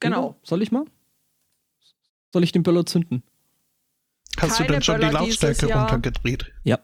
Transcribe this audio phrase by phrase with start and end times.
[0.00, 0.36] Genau.
[0.42, 0.84] Soll ich mal?
[2.32, 3.22] Soll ich den Böller zünden?
[4.38, 6.52] Hast Keine du denn schon Böller die Lautstärke runtergedreht?
[6.64, 6.78] Ja.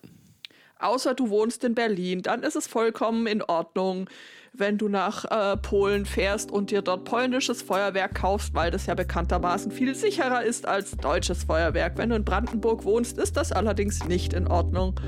[0.79, 4.11] Außer du wohnst in Berlin, dann ist es vollkommen in Ordnung,
[4.53, 8.95] wenn du nach äh, Polen fährst und dir dort polnisches Feuerwerk kaufst, weil das ja
[8.95, 11.97] bekanntermaßen viel sicherer ist als deutsches Feuerwerk.
[11.97, 15.01] Wenn du in Brandenburg wohnst, ist das allerdings nicht in Ordnung.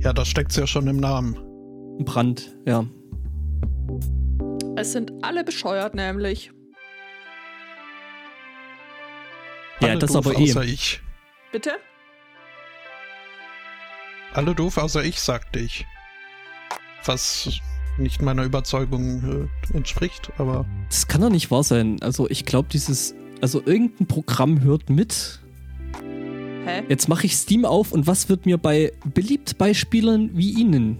[0.00, 1.36] Ja, das steckt's ja schon im Namen.
[2.04, 2.84] Brand, ja.
[4.76, 6.50] Es sind alle bescheuert nämlich.
[9.80, 10.50] Ja, Alle das doof, aber eh.
[10.50, 11.00] Außer ich.
[11.50, 11.70] Bitte?
[14.34, 15.86] Alle doof, außer ich, sagte ich.
[17.06, 17.48] Was
[17.96, 21.96] nicht meiner Überzeugung äh, entspricht, aber Das kann doch nicht wahr sein.
[22.02, 25.40] Also ich glaube, dieses, also irgendein Programm hört mit.
[26.66, 26.82] Hä?
[26.88, 30.98] Jetzt mache ich Steam auf und was wird mir bei beliebt bei Spielern wie Ihnen?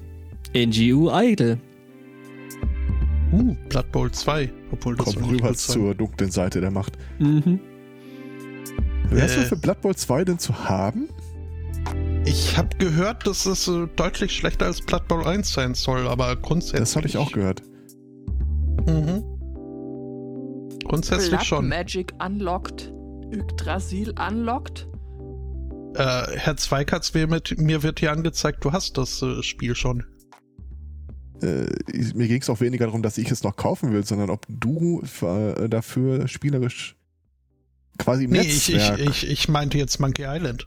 [0.55, 1.59] NGU Idol.
[3.33, 6.97] Uh, Blood Bowl 2, obwohl das Komm noch nicht rüber zur dunklen Seite der Macht.
[7.19, 7.61] Mhm.
[9.11, 9.45] Wärst du Äh.
[9.45, 11.09] für Blood Bowl 2 denn zu haben?
[12.25, 16.35] Ich habe gehört, dass es äh, deutlich schlechter als Blood Bowl 1 sein soll, aber
[16.37, 16.81] grundsätzlich.
[16.81, 17.63] Das habe ich auch gehört.
[18.87, 19.23] Mhm.
[20.85, 21.69] Grundsätzlich Blood schon.
[21.69, 22.93] Magic unlocked.
[23.33, 24.89] Yggdrasil unlocked.
[25.95, 30.05] Äh, Herr Zweikatz, mir wird hier angezeigt, du hast das äh, Spiel schon.
[31.43, 34.31] Äh, ich- mir ging es auch weniger darum, dass ich es noch kaufen will, sondern
[34.31, 36.97] ob du äh, dafür spielerisch
[37.99, 39.01] quasi im Nee, ich, ich, Netzwerk.
[39.01, 40.67] ich, ich meinte jetzt Monkey Island.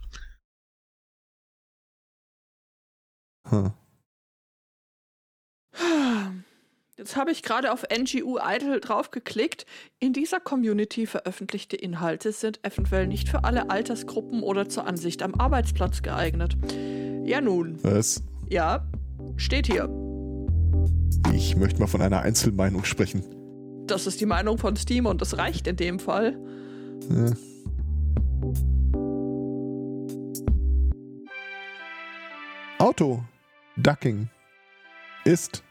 [3.48, 3.72] Hm.
[6.98, 9.64] Jetzt habe ich gerade auf NGU Idol draufgeklickt.
[10.00, 15.34] In dieser Community veröffentlichte Inhalte sind eventuell nicht für alle Altersgruppen oder zur Ansicht am
[15.34, 16.58] Arbeitsplatz geeignet.
[17.24, 18.22] Ja nun, Was?
[18.50, 18.86] ja,
[19.36, 19.88] steht hier.
[21.32, 23.24] Ich möchte mal von einer Einzelmeinung sprechen.
[23.86, 26.38] Das ist die Meinung von Steam und das reicht in dem Fall.
[27.10, 27.32] Äh.
[32.78, 33.22] Auto.
[33.76, 34.28] Ducking.
[35.24, 35.62] Ist.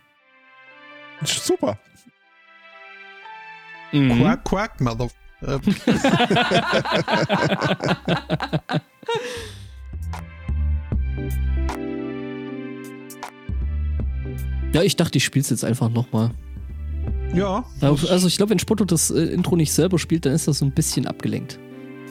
[1.24, 1.78] Super.
[3.92, 4.20] Mhm.
[4.20, 5.10] Quack, quack, mother.
[14.74, 16.32] Ja, ich dachte, ich spiel's jetzt einfach nochmal.
[17.34, 17.64] ja.
[17.82, 20.66] Also ich glaube, wenn Spotto das äh, Intro nicht selber spielt, dann ist das so
[20.66, 21.60] ein bisschen abgelenkt.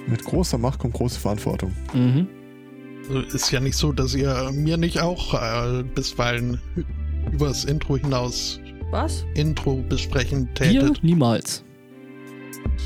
[0.09, 1.73] Mit großer Macht kommt große Verantwortung.
[1.93, 2.27] Mhm.
[3.09, 6.61] Also Ist ja nicht so, dass ihr mir nicht auch äh, bisweilen
[7.33, 8.59] übers Intro hinaus
[8.91, 9.25] Was?
[9.35, 11.05] Intro besprechen Wir tätet.
[11.05, 11.63] niemals.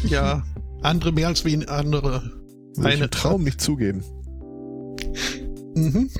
[0.05, 0.43] Ja,
[0.82, 2.31] andere mehr als wie andere.
[2.78, 4.03] Eine im Traum nicht zugeben.
[5.75, 6.11] Mhm.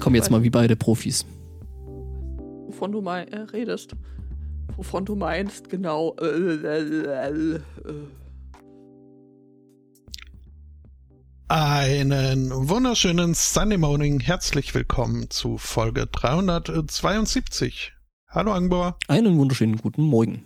[0.00, 1.24] Komm jetzt mal wie beide Profis.
[2.74, 3.94] Wovon du mei äh, redest.
[4.74, 6.16] Wovon du meinst, genau.
[6.20, 7.60] Äh, äh, äh.
[11.46, 14.18] Einen wunderschönen Sunday Morning.
[14.18, 17.92] Herzlich willkommen zu Folge 372.
[18.26, 18.98] Hallo Angbor.
[19.06, 20.42] Einen wunderschönen guten Morgen.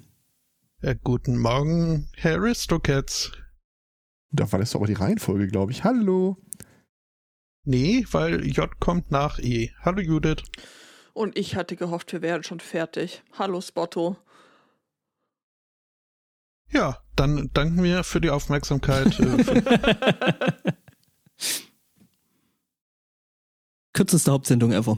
[0.83, 3.33] Äh, guten Morgen, Herr Aristocats.
[4.33, 5.83] Da war das aber die Reihenfolge, glaube ich.
[5.83, 6.37] Hallo.
[7.65, 9.71] Nee, weil J kommt nach E.
[9.81, 10.43] Hallo Judith.
[11.19, 13.25] Und ich hatte gehofft, wir wären schon fertig.
[13.37, 14.17] Hallo Spotto.
[16.71, 19.19] Ja, dann danken wir für die Aufmerksamkeit.
[19.19, 20.53] äh,
[23.93, 24.97] Kürzeste Hauptsendung ever.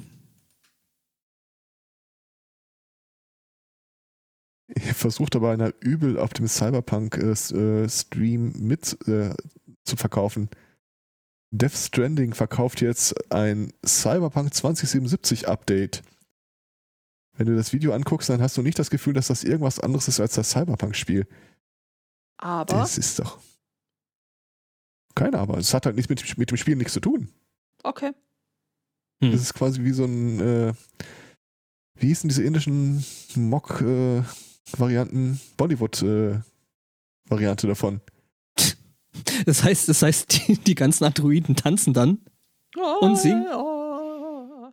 [4.68, 9.32] Ihr versucht aber einer übel auf dem Cyberpunk-Stream mit äh,
[9.84, 10.50] zu verkaufen.
[11.50, 16.02] Death Stranding verkauft jetzt ein Cyberpunk 2077 Update.
[17.40, 20.08] Wenn du das Video anguckst, dann hast du nicht das Gefühl, dass das irgendwas anderes
[20.08, 21.26] ist als das Cyberpunk-Spiel.
[22.36, 23.38] Aber Das ist doch.
[25.14, 25.56] Keine aber.
[25.56, 27.30] Es hat halt nichts mit, dem- mit dem Spiel nichts zu tun.
[27.82, 28.12] okay.
[29.22, 29.32] Hm.
[29.32, 30.38] Das ist quasi wie so ein.
[30.40, 30.74] Äh,
[31.94, 33.02] wie hießen diese indischen
[33.36, 35.40] Mock-Varianten?
[35.56, 38.02] Bollywood-Variante davon.
[39.46, 42.18] Das heißt, das heißt, die, die ganzen Androiden tanzen dann.
[43.00, 43.46] Und singen?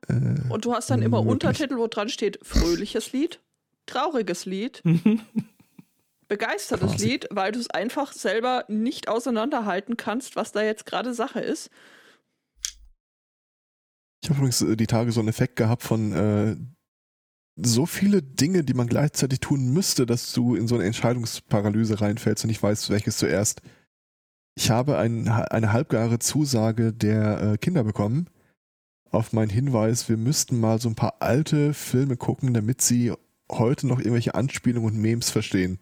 [0.07, 0.13] Äh,
[0.50, 1.33] Und du hast dann immer Möglich.
[1.33, 3.39] Untertitel, wo dran steht fröhliches Lied,
[3.86, 4.83] trauriges Lied,
[6.27, 7.07] begeistertes Quasi.
[7.07, 11.69] Lied, weil du es einfach selber nicht auseinanderhalten kannst, was da jetzt gerade Sache ist.
[14.24, 16.56] Ich habe übrigens äh, die Tage so einen Effekt gehabt von äh,
[17.56, 22.44] so viele Dinge, die man gleichzeitig tun müsste, dass du in so eine Entscheidungsparalyse reinfällst
[22.44, 23.62] und nicht weißt, welches zuerst.
[24.56, 28.30] Ich habe ein, eine halbgare Zusage der äh, Kinder bekommen
[29.12, 33.13] auf meinen Hinweis, wir müssten mal so ein paar alte Filme gucken, damit sie
[33.51, 35.80] heute noch irgendwelche Anspielungen und Memes verstehen.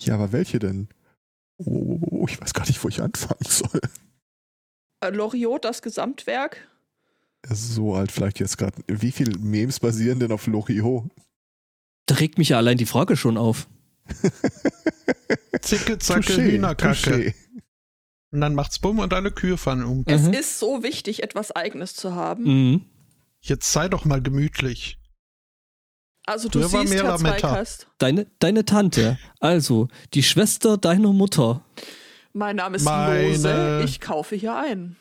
[0.00, 0.88] Ja, aber welche denn?
[1.58, 3.80] Oh, ich weiß gar nicht, wo ich anfangen soll.
[5.00, 6.68] Äh, Loriot, das Gesamtwerk.
[7.48, 8.82] So alt vielleicht jetzt gerade.
[8.88, 11.04] Wie viele Memes basieren denn auf Loriot?
[12.06, 13.68] Da regt mich ja allein die Frage schon auf.
[15.60, 17.34] Zicke, zacke, Hühnerkacke.
[18.32, 20.02] Und dann macht's bumm und alle Kühe fallen um.
[20.06, 20.32] Es Mhm.
[20.34, 22.44] ist so wichtig, etwas Eigenes zu haben.
[22.44, 22.84] Mhm.
[23.40, 24.98] Jetzt sei doch mal gemütlich.
[26.26, 27.16] Also du Früher war siehst, Herr.
[27.18, 31.64] Zweikast, Deine, deine Tante, also die Schwester deiner Mutter.
[32.32, 34.96] mein Name ist Meine- Lose, ich kaufe hier ein.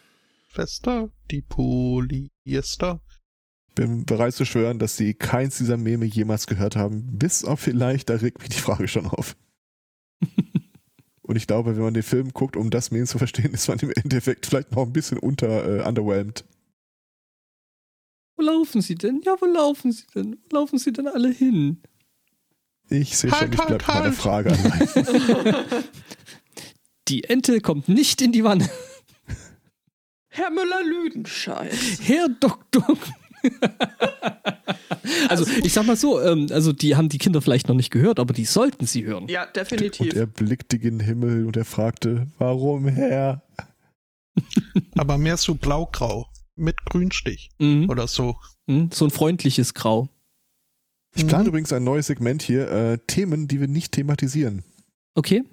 [0.50, 3.02] Fester, die Polyester.
[3.74, 7.18] Bin bereit zu schwören, dass sie keins dieser Meme jemals gehört haben.
[7.18, 9.36] Bis auf vielleicht, da regt mich die Frage schon auf.
[11.26, 13.80] Und ich glaube, wenn man den Film guckt, um das Meme zu verstehen, ist man
[13.80, 16.46] im Endeffekt vielleicht noch ein bisschen unter äh, underwhelmed.
[18.38, 19.22] Wo laufen sie denn?
[19.24, 20.38] Ja, wo laufen sie denn?
[20.50, 21.82] Wo laufen sie denn alle hin?
[22.90, 24.16] Ich sehe Halt, schon, ich halt, bleibe bei meiner halt.
[24.16, 25.66] Frage allein.
[27.08, 28.68] Die Ente kommt nicht in die Wanne.
[30.28, 31.72] Herr Müller-Lüdenscheid.
[32.02, 32.98] Herr Doktor.
[35.30, 38.20] also, ich sag mal so, ähm, also die haben die Kinder vielleicht noch nicht gehört,
[38.20, 39.28] aber die sollten sie hören.
[39.28, 40.14] Ja, Und definitiv.
[40.16, 43.44] er blickte gen Himmel und er fragte, warum Herr?
[44.98, 46.28] Aber mehr so blaugrau.
[46.58, 47.50] Mit Grünstich.
[47.60, 47.90] Mhm.
[47.90, 48.36] Oder so.
[48.68, 48.90] Mhm.
[48.92, 50.10] So ein freundliches Grau.
[51.16, 51.50] Ich plane Mhm.
[51.50, 54.64] übrigens ein neues Segment hier, äh, Themen, die wir nicht thematisieren.
[55.16, 55.44] Okay.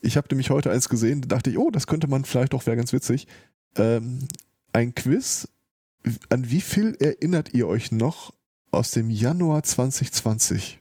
[0.00, 2.64] Ich habe nämlich heute eins gesehen, da dachte ich, oh, das könnte man vielleicht doch,
[2.66, 3.26] wäre ganz witzig.
[3.76, 4.26] Ähm,
[4.72, 5.48] ein Quiz.
[6.28, 8.32] An wie viel erinnert ihr euch noch
[8.70, 10.80] aus dem Januar 2020?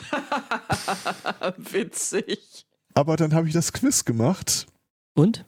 [1.56, 2.66] Witzig.
[2.94, 4.66] Aber dann habe ich das Quiz gemacht.
[5.14, 5.44] Und?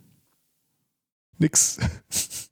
[1.38, 1.78] Nix.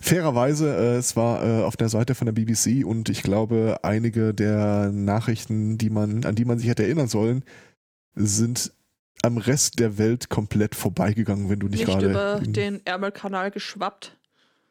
[0.00, 4.32] Fairerweise, äh, es war äh, auf der Seite von der BBC und ich glaube, einige
[4.32, 7.44] der Nachrichten, die man, an die man sich hätte erinnern sollen,
[8.14, 8.72] sind
[9.22, 14.16] am Rest der Welt komplett vorbeigegangen, wenn du nicht, Nicht gerade über den Ärmelkanal geschwappt.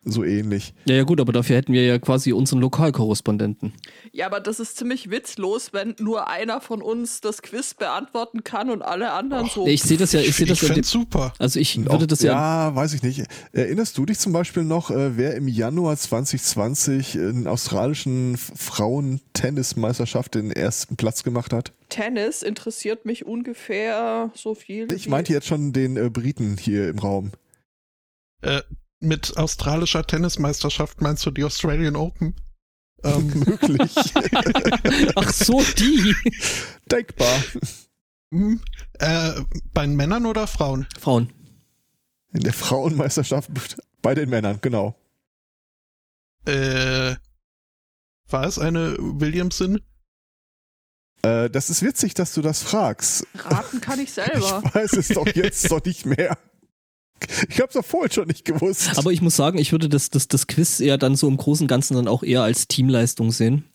[0.05, 0.73] So ähnlich.
[0.85, 3.73] Ja, ja, gut, aber dafür hätten wir ja quasi unseren Lokalkorrespondenten.
[4.11, 8.69] Ja, aber das ist ziemlich witzlos, wenn nur einer von uns das Quiz beantworten kann
[8.69, 9.65] und alle anderen so.
[9.67, 10.83] Ich sehe das ja, ich sehe das ich ja.
[10.83, 11.33] super.
[11.39, 12.33] Also ich Und würde auch- das ja.
[12.69, 13.23] Ja, weiß ich nicht.
[13.53, 20.51] Erinnerst du dich zum Beispiel noch, äh, wer im Januar 2020 in australischen Frauen-Tennismeisterschaft den
[20.51, 21.73] ersten Platz gemacht hat?
[21.89, 24.91] Tennis interessiert mich ungefähr so viel.
[24.91, 27.31] Ich meinte jetzt schon den äh, Briten hier im Raum.
[28.41, 28.61] Äh,
[29.03, 32.35] mit australischer Tennismeisterschaft meinst du die Australian Open?
[33.05, 33.93] Ähm, Möglich.
[35.15, 36.15] Ach so, die.
[36.89, 37.43] Denkbar.
[38.31, 38.61] hm,
[38.93, 39.41] äh,
[39.73, 40.87] bei den Männern oder Frauen?
[40.97, 41.29] Frauen.
[42.31, 43.49] In der Frauenmeisterschaft
[44.01, 44.95] bei den Männern, genau.
[46.45, 47.15] Äh,
[48.29, 49.81] war es eine Williamson?
[51.23, 53.27] Äh, das ist witzig, dass du das fragst.
[53.35, 54.63] Raten kann ich selber.
[54.65, 56.37] Ich weiß es doch jetzt doch nicht mehr.
[57.49, 58.97] Ich hab's doch vorhin schon nicht gewusst.
[58.97, 61.65] Aber ich muss sagen, ich würde das, das, das Quiz eher dann so im Großen
[61.65, 63.65] und Ganzen dann auch eher als Teamleistung sehen.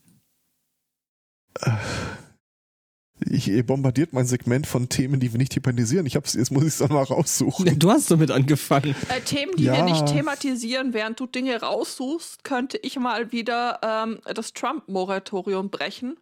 [3.30, 6.06] ich, ihr bombardiert mein Segment von Themen, die wir nicht thematisieren.
[6.06, 7.78] Ich hab's, jetzt muss ich es dann mal raussuchen.
[7.78, 8.94] Du hast damit angefangen.
[9.08, 9.76] Äh, Themen, die Ja.
[9.76, 16.16] wir nicht thematisieren, während du Dinge raussuchst, könnte ich mal wieder ähm, das Trump-Moratorium brechen.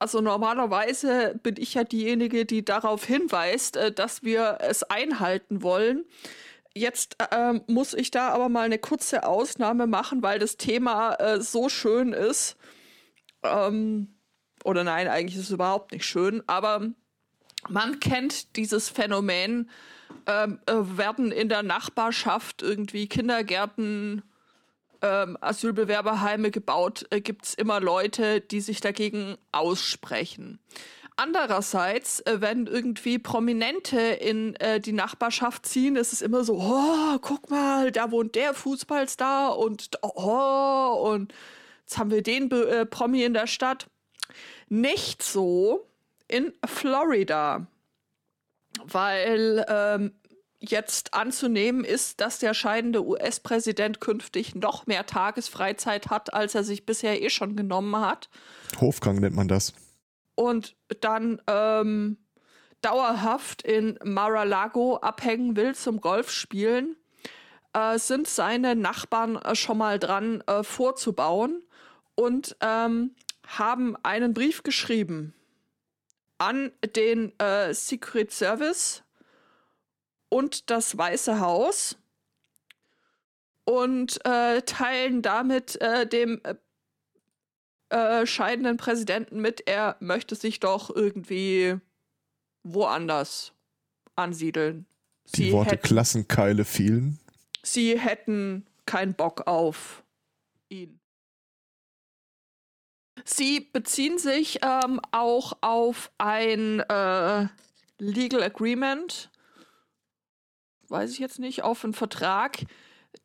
[0.00, 6.06] Also normalerweise bin ich ja diejenige, die darauf hinweist, äh, dass wir es einhalten wollen.
[6.74, 11.40] Jetzt ähm, muss ich da aber mal eine kurze Ausnahme machen, weil das Thema äh,
[11.42, 12.56] so schön ist.
[13.42, 14.16] Ähm,
[14.64, 16.88] oder nein, eigentlich ist es überhaupt nicht schön, aber
[17.68, 19.68] man kennt dieses Phänomen,
[20.26, 24.22] ähm, äh, werden in der Nachbarschaft irgendwie Kindergärten,
[25.02, 30.60] ähm, Asylbewerberheime gebaut, äh, gibt es immer Leute, die sich dagegen aussprechen.
[31.16, 37.18] Andererseits, äh, wenn irgendwie Prominente in äh, die Nachbarschaft ziehen, ist es immer so, oh,
[37.20, 41.34] guck mal, da wohnt der Fußballstar und oh, und
[41.80, 43.88] jetzt haben wir den Be äh, Promi in der Stadt.
[44.68, 45.86] Nicht so
[46.28, 47.66] in Florida
[48.84, 50.12] weil ähm,
[50.60, 56.86] jetzt anzunehmen ist, dass der scheidende US-Präsident künftig noch mehr Tagesfreizeit hat, als er sich
[56.86, 58.28] bisher eh schon genommen hat.
[58.80, 59.72] Hofgang nennt man das.
[60.34, 62.18] Und dann ähm,
[62.82, 66.96] dauerhaft in Mar-a-Lago abhängen will zum Golfspielen,
[67.72, 71.62] äh, sind seine Nachbarn äh, schon mal dran äh, vorzubauen
[72.14, 73.14] und ähm,
[73.46, 75.34] haben einen Brief geschrieben
[76.38, 79.02] an den äh, Secret Service
[80.30, 81.96] und das Weiße Haus
[83.64, 86.54] und äh, teilen damit äh, dem äh,
[87.90, 91.76] äh, scheidenden Präsidenten mit, er möchte sich doch irgendwie
[92.62, 93.52] woanders
[94.16, 94.86] ansiedeln.
[95.34, 97.18] Die Sie Worte hätten, Klassenkeile fielen.
[97.62, 100.02] sie hätten keinen Bock auf
[100.68, 101.00] ihn.
[103.24, 107.46] Sie beziehen sich ähm, auch auf ein äh,
[107.98, 109.30] Legal Agreement,
[110.90, 112.58] weiß ich jetzt nicht, auf einen Vertrag,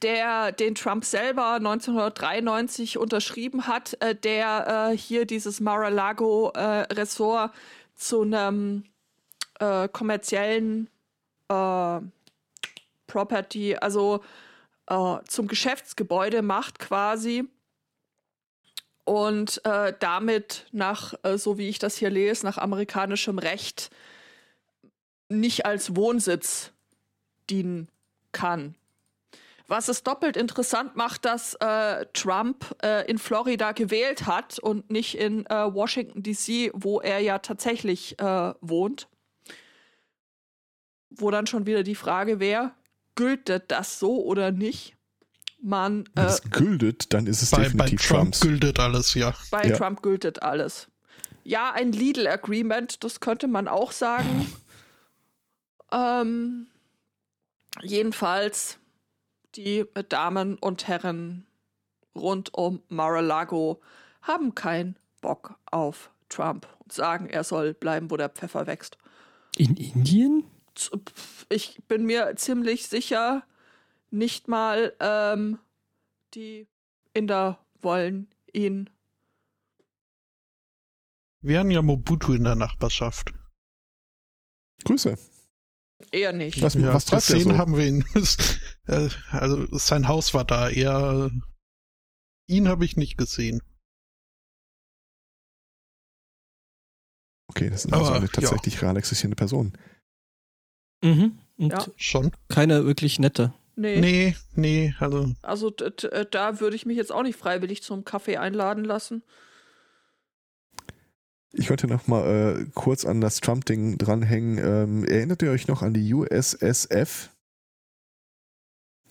[0.01, 7.53] der den Trump selber 1993 unterschrieben hat, äh, der äh, hier dieses Mar-a-Lago-Ressort
[7.95, 8.85] zu einem
[9.59, 10.89] äh, kommerziellen
[11.49, 11.99] äh,
[13.07, 14.23] Property, also
[14.87, 17.45] äh, zum Geschäftsgebäude macht quasi
[19.05, 23.91] und äh, damit nach, äh, so wie ich das hier lese, nach amerikanischem Recht
[25.29, 26.71] nicht als Wohnsitz
[27.49, 27.89] dienen
[28.31, 28.75] kann.
[29.67, 35.17] Was es doppelt interessant macht, dass äh, Trump äh, in Florida gewählt hat und nicht
[35.17, 39.07] in äh, Washington, DC, wo er ja tatsächlich äh, wohnt.
[41.09, 42.73] Wo dann schon wieder die Frage wäre,
[43.15, 44.95] gilt das so oder nicht?
[45.61, 48.39] Man, Wenn äh, es gültet, dann ist es Bei, bei definitiv Trump Trumps.
[48.41, 49.33] gültet alles, ja.
[49.49, 49.75] Bei Ja.
[49.77, 50.89] Trump gültet alles.
[51.43, 54.51] Ja, ein Lidl Agreement, das könnte man auch sagen.
[55.91, 56.67] ähm,
[57.81, 58.79] jedenfalls,
[59.55, 61.45] die Damen und Herren
[62.15, 63.81] rund um Mar-a-Lago
[64.21, 68.97] haben keinen Bock auf Trump und sagen, er soll bleiben, wo der Pfeffer wächst.
[69.57, 70.45] In Indien?
[71.49, 73.43] Ich bin mir ziemlich sicher,
[74.09, 75.59] nicht mal ähm,
[76.33, 76.67] die
[77.13, 78.89] Inder wollen ihn
[81.41, 83.33] Wir haben ja Mobutu in der Nachbarschaft.
[84.83, 85.17] Grüße.
[86.11, 86.61] Eher nicht.
[86.61, 87.57] Was, ja, was treibt gesehen so?
[87.57, 88.05] haben wir ihn.
[89.31, 90.69] Also sein Haus war da.
[90.69, 91.31] Er,
[92.47, 93.61] ihn habe ich nicht gesehen.
[97.47, 98.31] Okay, das ist also Aber, eine ja.
[98.31, 99.77] tatsächlich real existierende Person.
[101.03, 101.39] Mhm.
[101.57, 101.85] Und Ja.
[101.95, 102.31] Schon?
[102.49, 103.53] keine wirklich nette.
[103.75, 103.99] Nee.
[103.99, 108.85] Nee, nee, also Also da würde ich mich jetzt auch nicht freiwillig zum Kaffee einladen
[108.85, 109.23] lassen.
[111.57, 114.57] Ich wollte noch mal äh, kurz an das Trump-Ding dranhängen.
[114.57, 117.29] Ähm, erinnert ihr euch noch an die USSF?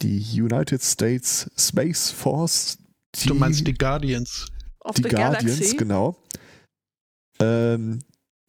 [0.02, 2.78] Die United States Space Force?
[3.14, 4.46] Die, du meinst die Guardians.
[4.80, 5.76] Auf die der Guardians, Galaxy.
[5.76, 6.16] genau.
[7.40, 8.00] Ähm,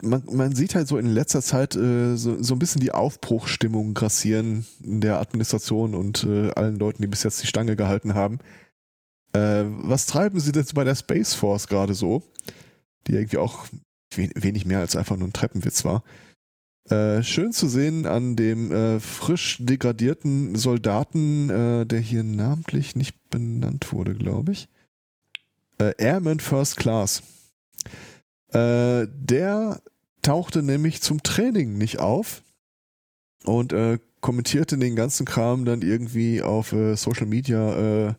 [0.04, 3.94] man, man sieht halt so in letzter Zeit äh, so, so ein bisschen die Aufbruchstimmung
[3.94, 8.40] grassieren in der Administration und äh, allen Leuten, die bis jetzt die Stange gehalten haben.
[9.32, 12.24] Äh, was treiben sie denn bei der Space Force gerade so?
[13.08, 13.66] Die irgendwie auch
[14.18, 16.04] wenig mehr als einfach nur ein Treppenwitz war.
[16.90, 23.30] Äh, schön zu sehen an dem äh, frisch degradierten Soldaten, äh, der hier namentlich nicht
[23.32, 24.68] benannt wurde, glaube ich.
[25.80, 27.24] Äh, Airman First Class.
[28.50, 29.82] Äh, der
[30.22, 32.44] tauchte nämlich zum Training nicht auf
[33.46, 38.16] und äh, kommentierte den ganzen Kram dann irgendwie auf Social Media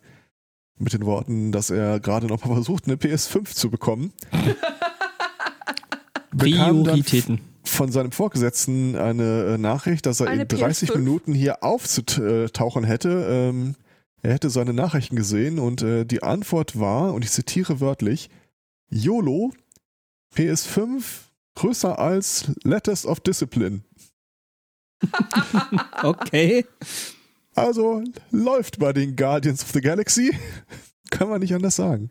[0.77, 4.13] mit den Worten, dass er gerade noch mal versucht, eine PS5 zu bekommen.
[6.37, 7.41] Bekam dann Prioritäten.
[7.63, 10.97] von seinem Vorgesetzten eine äh, Nachricht, dass er Eine in 30 PS5?
[10.97, 13.27] Minuten hier aufzutauchen hätte.
[13.29, 13.75] Ähm,
[14.21, 18.29] er hätte seine Nachrichten gesehen und äh, die Antwort war, und ich zitiere wörtlich,
[18.89, 19.51] YOLO,
[20.35, 21.03] PS5
[21.55, 23.81] größer als Letters of Discipline.
[26.03, 26.65] Okay.
[27.55, 30.35] Also läuft bei den Guardians of the Galaxy.
[31.09, 32.09] Kann man nicht anders sagen.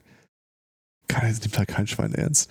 [1.09, 2.51] Kann, das nimmt halt kein Schwein ernst.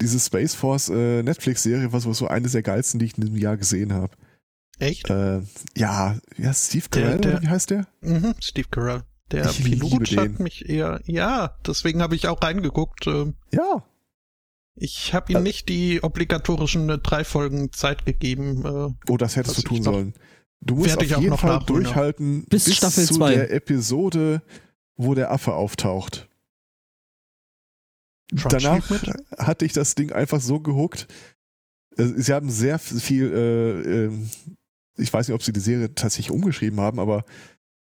[0.00, 3.56] Diese Space Force äh, Netflix-Serie war so eine der geilsten, die ich in diesem Jahr
[3.56, 4.16] gesehen habe.
[4.78, 5.10] Echt?
[5.10, 5.42] Äh,
[5.76, 7.86] ja, ja, Steve Der- Carell, der- oder wie heißt der?
[8.00, 9.02] Mhm, Steve Carell.
[9.30, 10.18] Der Ich liebe Pilot den.
[10.20, 11.00] hat mich eher.
[11.04, 13.06] Ja, deswegen habe ich auch reingeguckt.
[13.06, 13.84] ähm, Ja,
[14.76, 15.42] Ich habe ihm Äh.
[15.42, 18.64] nicht die obligatorischen äh, drei Folgen Zeit gegeben.
[18.64, 20.14] Äh, oh, das hättest Was du tun sollen.
[20.62, 23.34] Du musst auf ich auch jeden noch Fall nachholen, durchhalten Bis Staffel zu zwei.
[23.34, 24.40] der Episode,
[24.96, 26.28] wo der Affe auftaucht.
[28.36, 29.02] Trump Danach mit?
[29.38, 31.06] hatte ich das Ding einfach so gehuckt.
[31.96, 34.30] Äh, Sie haben sehr viel, äh, ähm,
[34.96, 37.24] ich weiß nicht, ob sie die Serie tatsächlich umgeschrieben haben, aber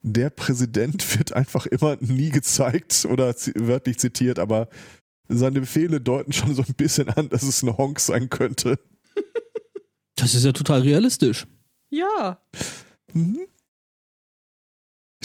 [0.01, 4.69] der Präsident wird einfach immer nie gezeigt oder wörtlich zitiert, aber
[5.27, 8.79] seine Befehle deuten schon so ein bisschen an, dass es ein Honk sein könnte.
[10.15, 11.45] Das ist ja total realistisch.
[11.91, 12.41] Ja.
[13.13, 13.39] Mhm.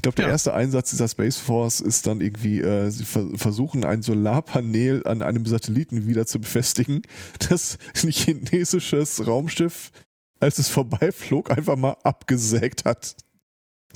[0.05, 0.33] Ich glaube, der Ja.
[0.33, 5.23] erste Einsatz dieser Space Force ist dann irgendwie, äh, sie ver versuchen ein Solarpanel an
[5.23, 7.01] einem Satelliten wieder zu befestigen,
[7.49, 9.93] das ein chinesisches Raumschiff,
[10.41, 13.17] als es vorbeiflog, einfach mal abgesägt hat.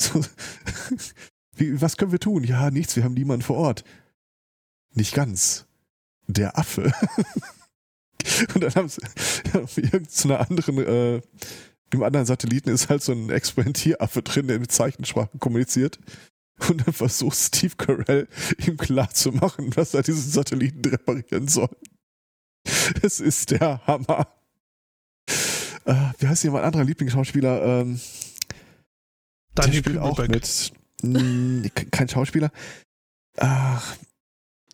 [0.01, 0.23] So,
[1.57, 2.43] wie, was können wir tun?
[2.45, 3.85] Ja, nichts, wir haben niemanden vor Ort.
[4.95, 5.67] Nicht ganz.
[6.27, 6.91] der Affe.
[8.55, 9.03] Und dann haben sie
[9.55, 11.21] auf irgendeiner anderen, äh,
[11.93, 15.99] im anderen Satelliten ist halt so ein Experimentieraffe drin, der mit Zeichensprache kommuniziert.
[16.69, 18.27] Und dann versucht Steve Carell
[18.67, 21.71] ihm klarzumachen, dass er diesen Satelliten reparieren soll.
[23.03, 24.27] Es ist der Hammer.
[25.85, 27.63] Äh, wie heißt hier mein anderer Lieblingsschauspieler?
[27.83, 28.01] Ähm,
[29.57, 30.73] der Daniel spielt auch mit.
[31.03, 32.51] Hm, kein Schauspieler.
[33.37, 33.97] Ach,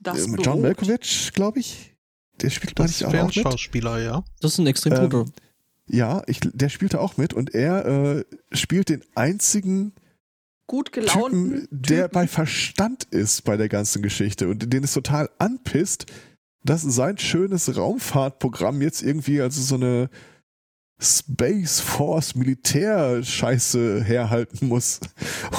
[0.01, 0.63] Das äh, John.
[0.63, 1.95] Malkovich, glaube ich.
[2.41, 3.35] Der spielt Das wäre auch ein mit.
[3.35, 4.25] Schauspieler, ja.
[4.41, 5.31] Das ist ein extrem Ähm, guter.
[5.87, 9.93] Ja, ich, der spielte auch mit und er äh, spielt den einzigen
[10.67, 11.51] Gut gelaunten.
[11.51, 12.15] Typen, der Typen.
[12.15, 16.07] bei Verstand ist bei der ganzen Geschichte und den es total anpisst,
[16.65, 20.09] dass sein schönes Raumfahrtprogramm jetzt irgendwie also so eine
[21.01, 25.01] Space Force Militärscheiße herhalten muss.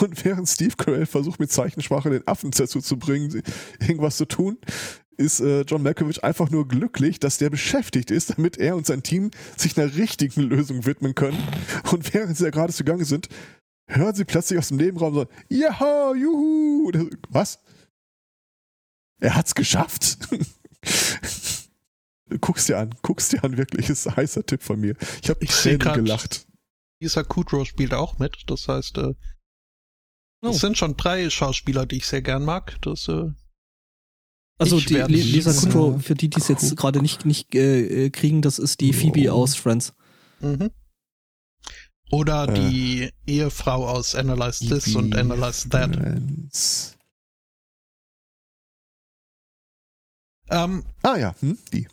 [0.01, 3.43] Und während Steve Carell versucht mit Zeichensprache den Affen dazu zu bringen,
[3.79, 4.57] irgendwas zu tun,
[5.17, 9.03] ist äh, John Malkovich einfach nur glücklich, dass der beschäftigt ist, damit er und sein
[9.03, 11.41] Team sich einer richtigen Lösung widmen können.
[11.91, 13.29] Und während sie da gerade zugange sind,
[13.87, 16.91] hören sie plötzlich aus dem Nebenraum so, ja, juhu.
[16.91, 17.59] Er Was?
[19.19, 20.17] Er hat's geschafft.
[22.41, 24.95] guck's dir an, guck's dir an, wirklich, ist ein heißer Tipp von mir.
[25.21, 26.47] Ich habe Tränen grad- gelacht.
[27.01, 28.43] Lisa Kudrow spielt auch mit.
[28.47, 29.13] Das heißt, äh,
[30.41, 30.49] Oh.
[30.49, 32.77] es sind schon drei Schauspieler, die ich sehr gern mag.
[32.81, 33.31] Das, äh,
[34.57, 38.09] Also ich die Lisa Kudrow, für die, die es jetzt gerade nicht, nicht äh, äh,
[38.09, 39.41] kriegen, das ist die Phoebe Oh.
[39.43, 39.93] aus Friends.
[40.39, 40.71] mhm.
[42.11, 42.69] Oder Äh.
[42.69, 45.95] die Ehefrau aus Analyze This und Analyze That.
[45.95, 46.95] Friends.
[50.49, 51.87] Ähm, Ah ja, hm, die.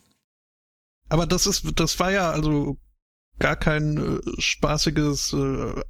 [1.09, 2.77] aber das ist, das war ja also
[3.39, 5.81] gar kein äh, spaßiges, äh,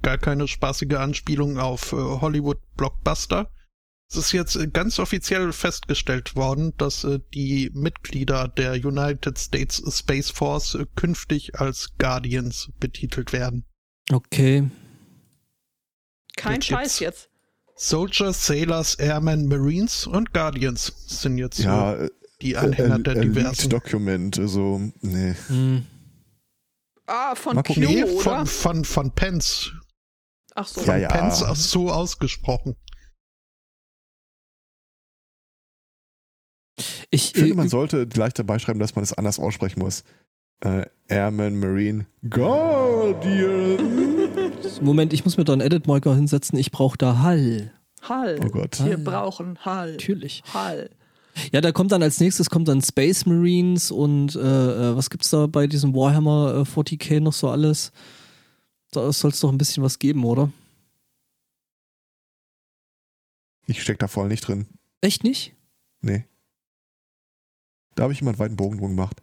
[0.00, 3.52] gar keine spaßige Anspielung auf äh, Hollywood Blockbuster.
[4.10, 9.82] Es ist jetzt äh, ganz offiziell festgestellt worden, dass äh, die Mitglieder der United States
[9.90, 13.64] Space Force äh, künftig als Guardians betitelt werden.
[14.10, 14.70] Okay.
[16.36, 17.28] Kein Jetzt Scheiß jetzt.
[17.76, 23.16] Soldiers, Sailors, Airmen, Marines und Guardians sind jetzt Ja, äh, äh, die Anhänger äh, der
[23.16, 23.70] äh, diversen.
[23.70, 25.34] Leaked Document, also, nee.
[25.48, 25.86] Hm.
[27.06, 27.74] Ah, von Mal Q.
[27.76, 28.22] Nee, oder?
[28.22, 29.72] von, von, von Pence.
[30.54, 30.80] Ach so.
[30.80, 31.08] Ja, Von ja.
[31.08, 32.74] Pence auch so ausgesprochen.
[37.10, 40.04] Ich, Ich finde, äh, man sollte gleich dabei schreiben, dass man es anders aussprechen muss.
[40.60, 43.78] Äh, Airman, Marine, Guardian.
[44.82, 46.58] Moment, ich muss mir da einen Edit-Marker hinsetzen.
[46.58, 47.72] Ich brauche da Hall.
[48.02, 48.38] Hall.
[48.44, 48.78] Oh Gott.
[48.84, 48.98] Wir Hall.
[49.04, 49.92] brauchen Hall.
[49.92, 50.42] Natürlich.
[50.52, 50.90] Hall.
[51.52, 55.30] Ja, da kommt dann als nächstes kommt dann Space Marines und äh, äh, was gibt's
[55.30, 57.92] da bei diesem Warhammer äh, 40k noch so alles?
[58.90, 60.50] Da soll es doch ein bisschen was geben, oder?
[63.66, 64.66] Ich steck da voll nicht drin.
[65.00, 65.54] Echt nicht?
[66.00, 66.24] Nee.
[67.98, 69.20] Da habe ich immer einen weiten Bogen drum gemacht.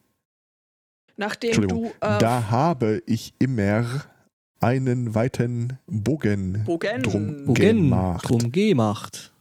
[1.16, 1.94] Nachdem Entschuldigung.
[2.02, 4.04] du äh, da habe ich immer
[4.60, 7.02] einen weiten Bogen, Bogen.
[7.02, 8.30] drum Bogen gemacht.
[8.30, 9.32] drum gemacht.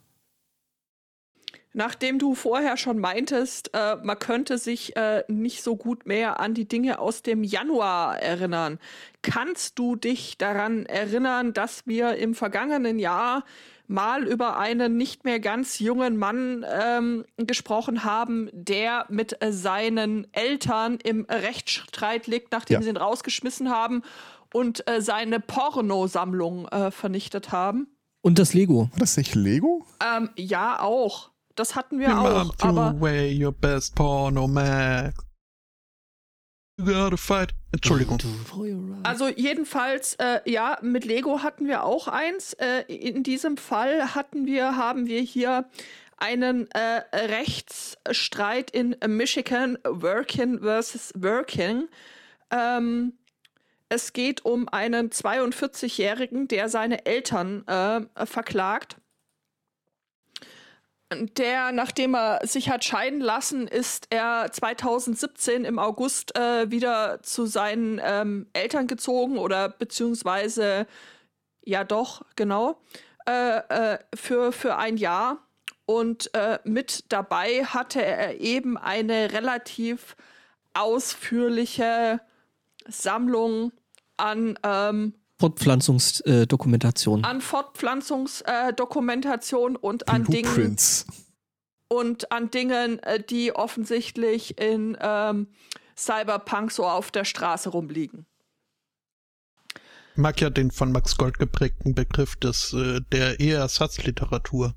[1.73, 6.55] Nachdem du vorher schon meintest, äh, man könnte sich äh, nicht so gut mehr an
[6.55, 8.79] die Dinge aus dem Januar erinnern,
[9.23, 13.45] kannst du dich daran erinnern, dass wir im vergangenen Jahr
[13.87, 20.99] mal über einen nicht mehr ganz jungen Mann ähm, gesprochen haben, der mit seinen Eltern
[21.03, 22.83] im Rechtsstreit liegt, nachdem Ja.
[22.83, 24.03] sie ihn rausgeschmissen haben
[24.53, 27.89] und äh, seine Pornosammlung äh, vernichtet haben?
[28.23, 28.89] Und das Lego.
[28.93, 29.85] War das nicht Lego?
[30.03, 31.31] Ähm, ja, auch.
[31.57, 32.19] Das hatten wir Your
[32.49, 32.55] auch.
[32.61, 35.15] Aber away your best porno mag.
[36.79, 37.55] You gotta fight.
[37.75, 39.01] Entschuldigung.
[39.03, 42.55] also jedenfalls, äh, ja, mit Lego hatten wir auch eins.
[42.55, 45.69] Äh, in diesem Fall hatten wir, haben wir hier
[46.17, 51.89] einen äh, Rechtsstreit in Michigan, Working versus Working.
[52.51, 53.15] Ähm,
[53.89, 58.97] es geht um einen 42-Jährigen, der seine Eltern äh, verklagt.
[61.37, 67.47] Der, nachdem er sich hat scheiden lassen, ist er 2017 im August äh, wieder zu
[67.47, 70.87] seinen ähm, Eltern gezogen oder beziehungsweise,
[71.65, 72.81] ja doch, genau,
[73.27, 75.39] äh, äh, für, für ein Jahr.
[75.87, 80.17] Und äh, mit dabei hatte er eben eine relativ
[80.73, 82.21] ausführliche
[82.87, 83.73] Sammlung
[84.17, 87.25] an ähm, Fortpflanzungsdokumentation.
[87.25, 91.05] an Fortpflanzungsdokumentation und an Dingen Blueprints.
[91.89, 95.49] und an Dingen, äh, die offensichtlich in ähm,
[95.99, 98.25] Cyberpunk so auf der Straße rumliegen.
[100.17, 104.75] mag ja den von Max Gold geprägten Begriff des, äh, der Eheersatzliteratur.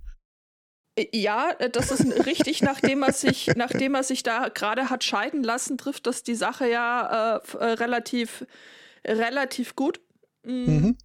[1.14, 5.44] Ja, äh, das ist richtig, nachdem er sich, nachdem er sich da gerade hat scheiden
[5.44, 8.46] lassen, trifft das die Sache ja äh, relativ,
[9.06, 10.02] relativ gut.
[10.44, 10.66] Mhm.
[10.66, 10.98] mhm.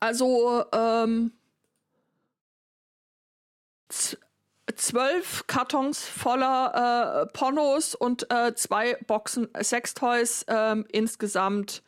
[0.00, 1.30] Also ähm,
[4.74, 11.82] zwölf Kartons voller äh, Pornos und äh, zwei Boxen Sextoys, äh, insgesamt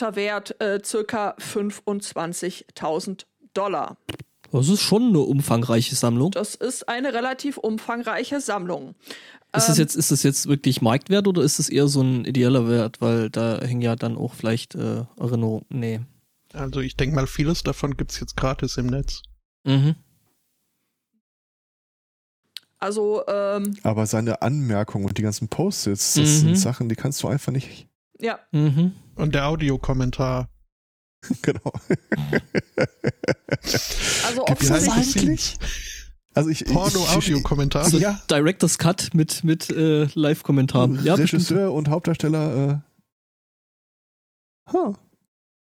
[0.00, 3.96] Wert äh, circa 25.000 Dollar.
[4.52, 6.30] Das ist schon eine umfangreiche Sammlung.
[6.30, 8.94] Das ist eine relativ umfangreiche Sammlung.
[9.56, 12.26] Ist das, ähm, jetzt, ist das jetzt wirklich Marktwert oder ist es eher so ein
[12.26, 13.00] ideeller Wert?
[13.00, 15.64] Weil da hängen ja dann auch vielleicht äh, Erinnerungen.
[15.70, 16.00] Nee.
[16.52, 19.22] Also ich denke mal, vieles davon gibt es jetzt gratis im Netz.
[19.64, 19.96] Mhm.
[22.78, 26.36] Also, ähm, Aber seine Anmerkungen und die ganzen Post-its, das mhm.
[26.36, 27.88] sind Sachen, die kannst du einfach nicht.
[28.20, 28.38] Ja.
[28.52, 28.92] Mhm.
[29.16, 30.48] Und der Audiokommentar.
[31.42, 31.72] genau.
[34.26, 35.56] also offensichtlich.
[36.38, 37.84] Also ich, Porno-Audio-Kommentar.
[37.84, 38.20] Also ja.
[38.30, 41.00] Director's Cut mit, mit äh, Live-Kommentaren.
[41.04, 41.70] Ja, Regisseur bestimmt.
[41.70, 42.82] und Hauptdarsteller.
[44.68, 44.94] Äh, huh.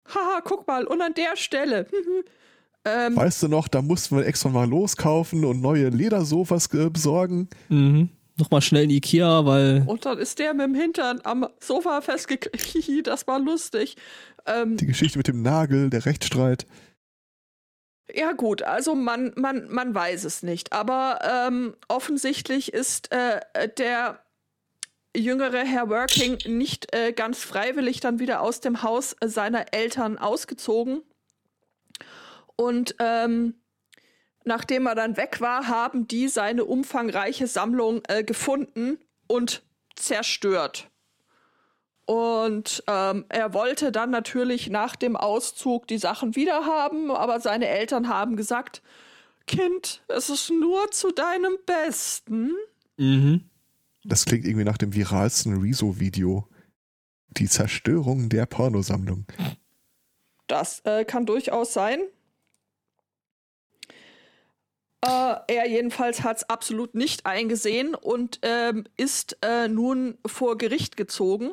[0.07, 1.87] Haha, guck mal, und an der Stelle.
[2.85, 7.49] ähm, weißt du noch, da mussten wir extra mal loskaufen und neue Ledersofas äh, besorgen.
[7.69, 8.09] Mhm.
[8.37, 9.83] Nochmal schnell in Ikea, weil.
[9.87, 13.07] Und dann ist der mit dem Hintern am Sofa festgeklebt.
[13.07, 13.95] das war lustig.
[14.45, 16.67] Ähm, Die Geschichte mit dem Nagel, der Rechtsstreit.
[18.13, 20.71] Ja gut, also man, man, man weiß es nicht.
[20.71, 23.41] Aber ähm, offensichtlich ist äh,
[23.77, 24.23] der
[25.15, 31.01] jüngere Herr Working nicht äh, ganz freiwillig dann wieder aus dem Haus seiner Eltern ausgezogen.
[32.55, 33.55] Und ähm,
[34.43, 39.63] nachdem er dann weg war, haben die seine umfangreiche Sammlung äh, gefunden und
[39.95, 40.89] zerstört.
[42.07, 48.07] Und ähm, er wollte dann natürlich nach dem Auszug die Sachen wiederhaben, aber seine Eltern
[48.07, 48.81] haben gesagt,
[49.45, 52.53] Kind, es ist nur zu deinem Besten.
[52.95, 53.49] Mhm.
[54.05, 56.47] Das klingt irgendwie nach dem viralsten Rezo-Video.
[57.31, 59.25] Die Zerstörung der Pornosammlung.
[60.47, 61.99] Das äh, kann durchaus sein.
[65.01, 70.95] Äh, er jedenfalls hat es absolut nicht eingesehen und ähm, ist äh, nun vor Gericht
[70.95, 71.51] gezogen,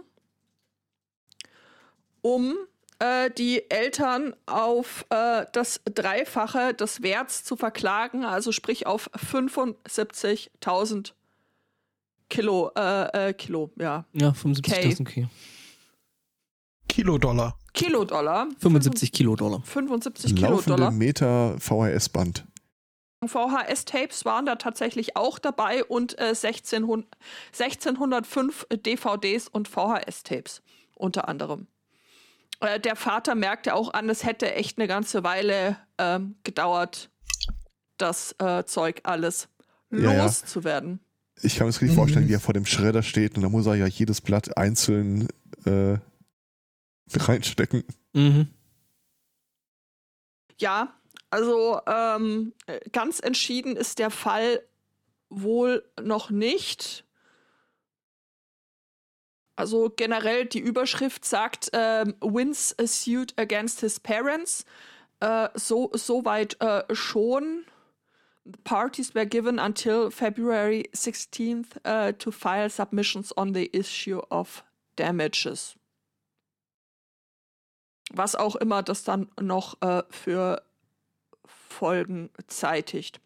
[2.25, 2.57] um
[3.01, 11.13] äh, die Eltern auf äh, das Dreifache des Werts zu verklagen, also sprich auf 75.000
[12.31, 14.07] Kilo, äh, äh, Kilo, ja.
[14.15, 15.29] Ja, 75.000 Kilo.
[16.89, 17.59] Kilo-Dollar.
[17.75, 18.49] Kilo-Dollar.
[18.59, 19.63] 75 Kilo-Dollar.
[19.63, 20.91] 75 Kilo-Dollar.
[20.91, 22.47] Meter VHS-Band.
[23.27, 27.07] VHS-Tapes waren da tatsächlich auch dabei und äh, 1600,
[27.53, 30.63] 1605 DVDs und VHS-Tapes
[30.95, 31.67] unter anderem.
[32.61, 37.11] Äh, der Vater merkte auch an, es hätte echt eine ganze Weile ähm, gedauert,
[37.99, 39.49] das äh, Zeug alles
[39.91, 41.01] ja, loszuwerden.
[41.03, 41.05] Ja
[41.43, 42.01] ich kann mir das richtig mhm.
[42.01, 45.29] vorstellen, wie er vor dem Schredder steht und da muss er ja jedes Blatt einzeln
[45.65, 45.99] äh,
[47.17, 47.85] reinstecken.
[48.13, 48.49] Mhm.
[50.61, 50.95] Ja,
[51.31, 52.53] also ähm,
[52.93, 54.63] ganz entschieden ist der Fall
[55.29, 57.04] wohl noch nicht.
[59.57, 64.65] Also generell die Überschrift sagt ähm, wins a suit against his parents.
[65.21, 67.65] Äh, so soweit äh, schon.
[68.45, 74.63] The parties were given until February 16th uh, to file submissions on the issue of
[74.97, 75.77] damages.
[78.13, 80.63] Was auch immer das dann noch uh, für
[81.47, 83.19] Folgen zeitigt.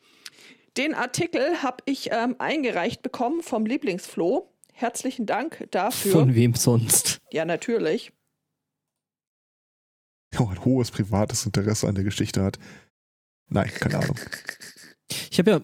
[0.76, 4.48] Den Artikel habe ich ähm, eingereicht bekommen vom Lieblingsfloh.
[4.78, 6.12] Herzlichen Dank dafür.
[6.12, 7.20] Von wem sonst?
[7.32, 8.12] Ja, natürlich.
[10.32, 12.60] Ja, ein hohes privates Interesse an der Geschichte hat.
[13.48, 14.16] Nein, keine Ahnung.
[15.32, 15.60] Ich habe ja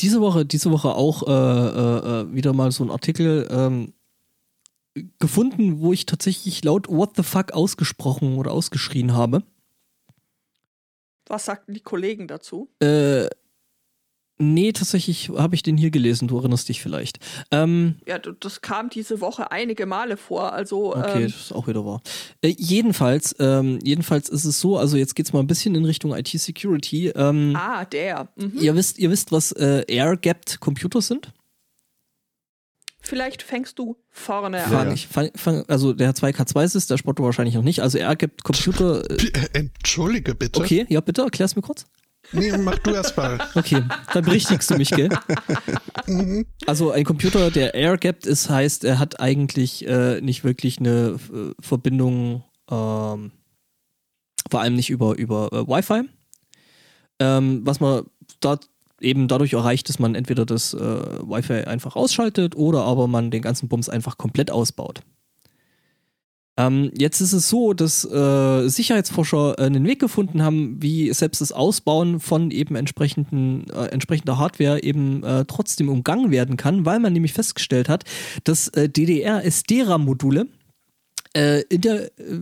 [0.00, 3.94] diese Woche, diese Woche auch äh, äh, äh, wieder mal so einen Artikel ähm,
[5.18, 9.44] gefunden, wo ich tatsächlich laut What the fuck ausgesprochen oder ausgeschrien habe.
[11.26, 12.68] Was sagten die Kollegen dazu?
[12.82, 13.28] Äh,
[14.38, 17.20] Nee, tatsächlich habe ich den hier gelesen, du erinnerst dich vielleicht.
[17.50, 20.94] Ähm, ja, das kam diese Woche einige Male vor, also.
[20.94, 22.02] Okay, ähm, das ist auch wieder wahr.
[22.42, 26.14] Äh, jedenfalls, ähm, jedenfalls ist es so, also jetzt geht's mal ein bisschen in Richtung
[26.14, 27.08] IT-Security.
[27.16, 28.28] Ähm, ah, der.
[28.36, 28.58] Mhm.
[28.60, 31.32] Ihr wisst, ihr wisst, was äh, Air-Gapped Computer sind?
[33.00, 34.70] Vielleicht fängst du vorne an.
[34.70, 37.80] Fang ich, fang, fang, also der 2K2 ist, der Spotto wahrscheinlich noch nicht.
[37.80, 39.08] Also Air-Gapped Computer.
[39.08, 40.60] Äh, Entschuldige bitte.
[40.60, 41.86] Okay, ja bitte, erklär's mir kurz.
[42.32, 43.38] Nee, mach du erst mal.
[43.54, 45.08] Okay, dann berichtigst du mich, gell?
[46.06, 46.46] Mhm.
[46.66, 51.52] Also ein Computer, der air-gapped ist, heißt, er hat eigentlich äh, nicht wirklich eine äh,
[51.60, 53.32] Verbindung, ähm,
[54.50, 56.02] vor allem nicht über, über äh, Wi-Fi.
[57.18, 58.04] Ähm, was man
[58.40, 58.58] da
[59.00, 63.42] eben dadurch erreicht, dass man entweder das äh, Wi-Fi einfach ausschaltet oder aber man den
[63.42, 65.00] ganzen Bums einfach komplett ausbaut.
[66.56, 71.40] Ähm, jetzt ist es so, dass äh, Sicherheitsforscher äh, einen Weg gefunden haben, wie selbst
[71.40, 76.98] das Ausbauen von eben entsprechenden, äh, entsprechender Hardware eben äh, trotzdem umgangen werden kann, weil
[76.98, 78.04] man nämlich festgestellt hat,
[78.44, 80.46] dass äh, DDR-SD-RAM-Module
[81.36, 82.40] äh, der, äh,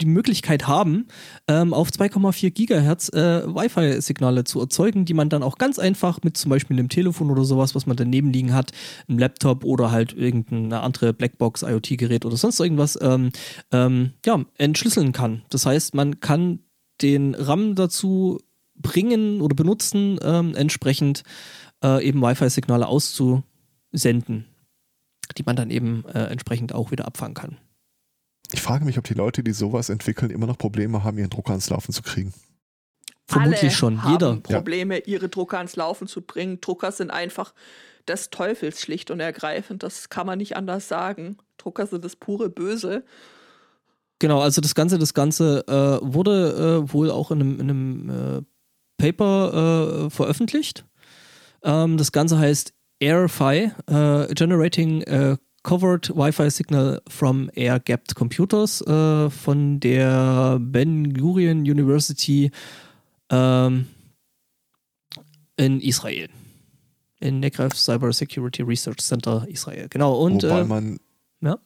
[0.00, 1.06] die Möglichkeit haben,
[1.48, 6.36] ähm, auf 2,4 Gigahertz äh, Wi-Fi-Signale zu erzeugen, die man dann auch ganz einfach mit
[6.36, 8.72] zum Beispiel einem Telefon oder sowas, was man daneben liegen hat,
[9.08, 13.30] einem Laptop oder halt irgendeine andere Blackbox, IoT-Gerät oder sonst irgendwas, ähm,
[13.70, 15.42] ähm, ja, entschlüsseln kann.
[15.48, 16.58] Das heißt, man kann
[17.00, 18.40] den RAM dazu
[18.76, 21.22] bringen oder benutzen, ähm, entsprechend
[21.82, 24.44] äh, eben Wi-Fi-Signale auszusenden,
[25.38, 27.56] die man dann eben äh, entsprechend auch wieder abfangen kann.
[28.52, 31.50] Ich frage mich, ob die Leute, die sowas entwickeln, immer noch Probleme haben, ihren Drucker
[31.50, 32.32] ans Laufen zu kriegen.
[33.26, 34.02] Vermutlich Alle schon.
[34.02, 34.36] haben Jeder.
[34.36, 36.60] Probleme, ihre Drucker ans Laufen zu bringen.
[36.60, 37.54] Drucker sind einfach
[38.08, 39.82] des Teufels schlicht und ergreifend.
[39.82, 41.38] Das kann man nicht anders sagen.
[41.56, 43.04] Drucker sind das pure Böse.
[44.18, 48.10] Genau, also das Ganze, das Ganze äh, wurde äh, wohl auch in einem, in einem
[48.10, 48.42] äh,
[48.98, 50.84] Paper äh, veröffentlicht.
[51.62, 59.30] Ähm, das Ganze heißt AirFi, äh, Generating a Covered Wi-Fi Signal from Air-Gapped Computers äh,
[59.30, 62.50] von der Ben Gurion University
[63.30, 63.86] ähm,
[65.56, 66.28] in Israel.
[67.20, 69.86] In Negev Cyber Security Research Center Israel.
[69.88, 70.98] Genau, und wobei äh, man
[71.40, 71.58] ja.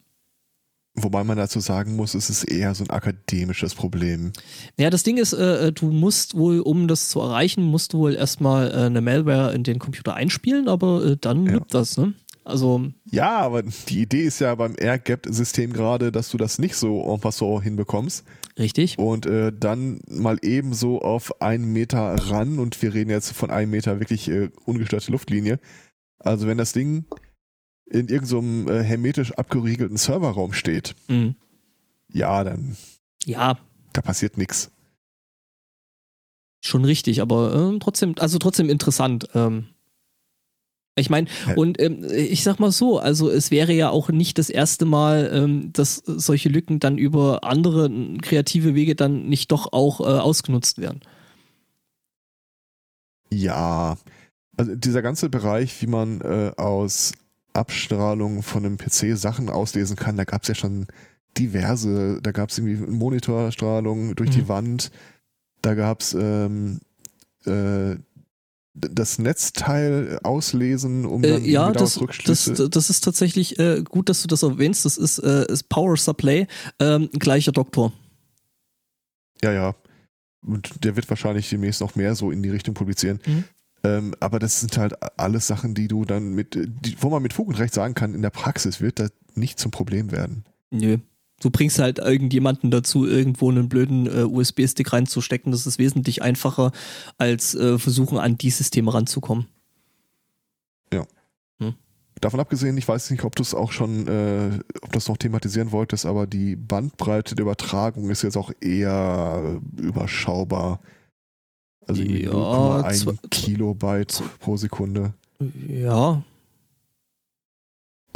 [0.99, 4.33] Wobei man dazu sagen muss, es ist eher so ein akademisches Problem.
[4.79, 8.15] Ja, das Ding ist, äh, du musst wohl, um das zu erreichen, musst du wohl
[8.15, 11.53] erstmal äh, eine Malware in den Computer einspielen, aber äh, dann Ja.
[11.53, 12.13] gibt das, ne?
[12.47, 17.01] Also, Ja, aber die Idee ist ja beim Air-Gapped-System gerade, dass du das nicht so
[17.13, 18.23] en passant hinbekommst
[18.57, 18.97] richtig.
[18.97, 23.51] und äh, dann mal eben so auf einen Meter ran und wir reden jetzt von
[23.51, 25.59] einem Meter wirklich äh, ungestörte Luftlinie.
[26.19, 27.05] Also wenn das Ding
[27.85, 31.35] in irgendeinem äh, hermetisch abgeriegelten Serverraum steht, Mhm.
[32.11, 32.77] ja, dann
[33.25, 33.59] Ja,
[33.93, 34.71] da passiert nichts.
[36.63, 39.27] schon richtig, aber ähm, trotzdem, also trotzdem interessant.
[39.35, 39.67] Ähm.
[40.97, 44.49] Ich meine, und ähm, ich sag mal so, also es wäre ja auch nicht das
[44.49, 47.89] erste Mal, ähm, dass solche Lücken dann über andere
[48.21, 51.01] kreative Wege dann nicht doch auch äh, ausgenutzt werden.
[53.31, 53.97] Ja,
[54.55, 57.13] also dieser ganze Bereich, wie man äh, aus
[57.53, 60.87] Abstrahlung von einem PC Sachen auslesen kann, da gab es ja schon
[61.37, 64.47] diverse, da gab es irgendwie Monitorstrahlung durch die Mhm.
[64.47, 64.91] Wand,
[65.61, 66.79] da gab es ähm,
[67.45, 67.95] äh,
[68.79, 72.53] das Netzteil auslesen, um dann Äh, ja, das, Rückschlüsse.
[72.53, 74.85] das, das ist tatsächlich äh, gut, dass du das erwähnst.
[74.85, 76.47] Das ist, äh, ist Power Supply,
[76.79, 77.93] ähm, gleicher Doktor.
[79.43, 79.75] Ja, ja.
[80.45, 83.19] Und der wird wahrscheinlich demnächst noch mehr so in die Richtung publizieren.
[83.25, 83.43] Mhm.
[83.83, 87.33] Ähm, aber das sind halt alles Sachen, die du dann mit, die, wo man mit
[87.33, 90.45] Fug und Recht sagen kann, in der Praxis wird das nicht zum Problem werden.
[90.71, 90.97] Nö.
[91.39, 95.51] Du bringst halt irgendjemanden dazu, irgendwo einen blöden äh, USB-Stick reinzustecken.
[95.51, 96.71] Das ist wesentlich einfacher,
[97.17, 99.45] als äh, versuchen, an die Systeme ranzukommen.
[102.19, 104.49] Davon abgesehen, ich weiß nicht, ob du es auch schon, äh,
[104.81, 109.61] ob du es noch thematisieren wolltest, aber die Bandbreite der Übertragung ist jetzt auch eher
[109.79, 110.79] überschaubar.
[111.85, 115.13] Also Ja, 0,1 zwe- Kilobyte pro Sekunde.
[115.67, 116.23] Ja.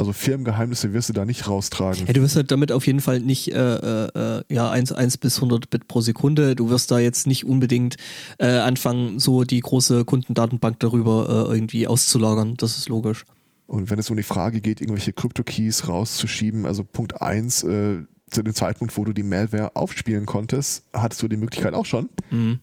[0.02, 2.08] Also Firmengeheimnisse wirst du da nicht raustragen.
[2.08, 2.12] ja.
[2.12, 5.36] Du wirst halt damit auf jeden Fall nicht äh, äh, äh, ja, 1, 1 bis
[5.36, 6.56] 100 Bit pro Sekunde.
[6.56, 7.94] Du wirst da jetzt nicht unbedingt
[8.38, 12.56] äh, anfangen, so die große Kundendatenbank darüber äh, irgendwie auszulagern.
[12.56, 13.24] Das ist logisch.
[13.66, 18.42] Und wenn es um die Frage geht, irgendwelche Crypto-Keys rauszuschieben, also Punkt 1, äh, zu
[18.42, 22.08] dem Zeitpunkt, wo du die Malware aufspielen konntest, hattest du die Möglichkeit auch schon.
[22.30, 22.58] Mhm.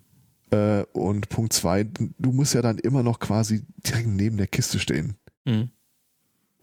[0.93, 1.83] Und Punkt 2,
[2.17, 5.13] du musst ja dann immer noch quasi direkt neben der Kiste stehen.
[5.45, 5.69] Mhm.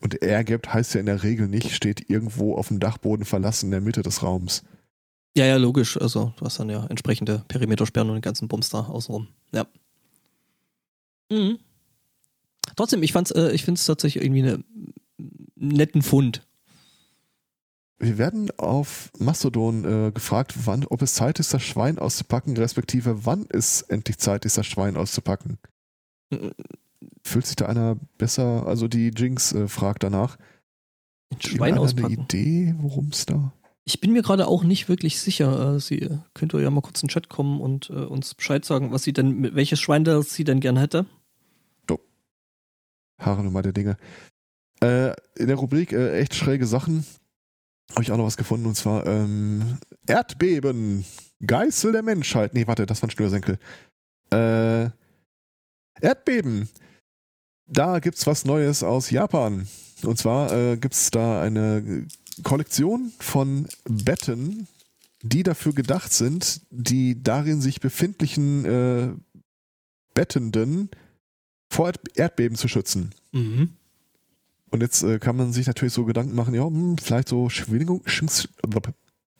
[0.00, 3.70] Und Airgapped heißt ja in der Regel nicht, steht irgendwo auf dem Dachboden verlassen in
[3.72, 4.62] der Mitte des Raums.
[5.36, 6.00] Ja, ja, logisch.
[6.00, 9.28] Also, du hast dann ja entsprechende Perimetersperren und den ganzen Bums da außenrum.
[9.52, 9.66] Ja.
[11.30, 11.58] Mhm.
[12.74, 14.64] Trotzdem, ich fand's, äh, ich finde es tatsächlich irgendwie einen
[15.56, 16.46] netten Fund.
[17.98, 23.24] Wir werden auf Mastodon äh, gefragt, wann, ob es Zeit ist, das Schwein auszupacken, respektive
[23.24, 25.58] wann es endlich Zeit ist, das Schwein auszupacken.
[27.26, 30.36] Fühlt sich da einer besser, also die Jinx äh, fragt danach.
[31.40, 32.06] Schwein auspacken.
[32.06, 33.52] eine Idee, worum es da?
[33.84, 35.74] Ich bin mir gerade auch nicht wirklich sicher.
[35.74, 38.64] Äh, Sie äh, könnte ja mal kurz in den Chat kommen und äh, uns Bescheid
[38.64, 41.06] sagen, was sie denn, welches Schwein das sie denn gern hätte.
[43.18, 43.96] Haare Nummer der Dinge.
[44.82, 47.06] Äh, in der Rubrik äh, echt schräge Sachen
[47.92, 51.04] habe ich auch noch was gefunden und zwar ähm, Erdbeben,
[51.44, 52.52] Geißel der Menschheit.
[52.52, 53.58] Nee, warte, das war ein Schnürsenkel.
[54.30, 54.90] Äh,
[56.00, 56.68] Erdbeben.
[57.66, 59.66] Da gibt's was Neues aus Japan.
[60.02, 62.06] Und zwar äh, gibt's da eine
[62.42, 64.68] Kollektion von Betten,
[65.22, 69.08] die dafür gedacht sind, die darin sich befindlichen äh,
[70.14, 70.90] Bettenden
[71.68, 73.14] vor Erdbeben zu schützen.
[73.32, 73.70] Mhm.
[74.70, 78.02] Und jetzt äh, kann man sich natürlich so Gedanken machen, ja, hm, vielleicht so Schwingung,
[78.06, 78.48] Schwingungs,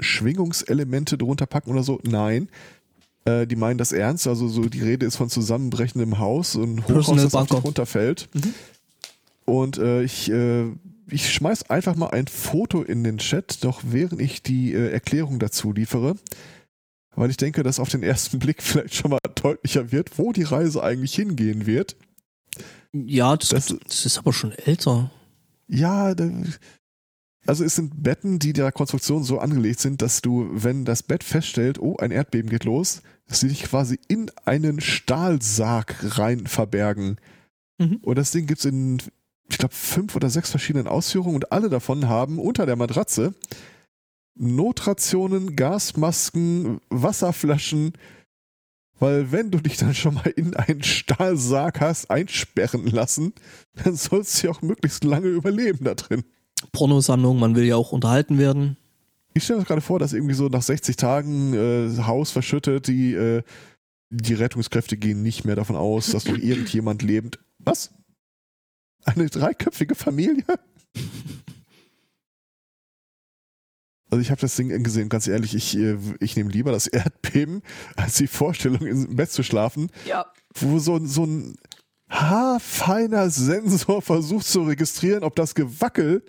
[0.01, 2.01] Schwingungselemente drunter packen oder so.
[2.05, 2.49] Nein.
[3.27, 4.27] Äh, die meinen das ernst.
[4.27, 8.29] Also so die Rede ist von zusammenbrechendem Haus und Hochhaus, das auf dich runterfällt.
[8.35, 8.55] Mhm.
[9.45, 10.65] Und äh, ich, äh,
[11.09, 15.39] ich schmeiß einfach mal ein Foto in den Chat, doch während ich die äh, Erklärung
[15.39, 16.17] dazu liefere.
[17.15, 20.43] Weil ich denke, dass auf den ersten Blick vielleicht schon mal deutlicher wird, wo die
[20.43, 21.97] Reise eigentlich hingehen wird.
[22.93, 25.11] Ja, das, Das- das ist aber schon älter.
[25.69, 26.31] Ja, da,
[27.47, 31.25] also es sind Betten, die der Konstruktion so angelegt sind, dass du, wenn das Bett
[31.25, 37.17] feststellt, oh, ein Erdbeben geht los, dass sie dich quasi in einen Stahlsarg rein verbergen.
[37.79, 37.99] Mhm.
[38.03, 38.99] Und das Ding gibt's in,
[39.49, 43.35] ich glaube, fünf oder sechs verschiedenen Ausführungen und alle davon haben unter der Matratze
[44.39, 47.95] Notrationen, Gasmasken, Wasserflaschen,
[48.99, 53.33] weil wenn du dich dann schon mal in einen Stahlsarg hast einsperren lassen,
[53.75, 56.25] dann sollst du ja auch möglichst lange überleben da drin.
[56.73, 58.77] Pornosammlung, man will ja auch unterhalten werden.
[59.37, 63.13] Ich stelle mir gerade vor, dass irgendwie so nach 60 Tagen äh, Haus verschüttet, die,
[63.13, 63.43] äh,
[64.09, 67.39] die Rettungskräfte gehen nicht mehr davon aus, dass noch irgendjemand lebend.
[67.59, 67.93] Was?
[69.05, 70.45] Eine dreiköpfige Familie?
[74.09, 77.61] Also ich habe das Ding gesehen, ganz ehrlich, ich, äh, ich nehme lieber das Erdbeben,
[77.97, 81.57] als die Vorstellung, im Bett zu schlafen, Ja, wo so, so ein
[82.09, 86.25] haarfeiner Sensor versucht zu registrieren, ob das Gewackel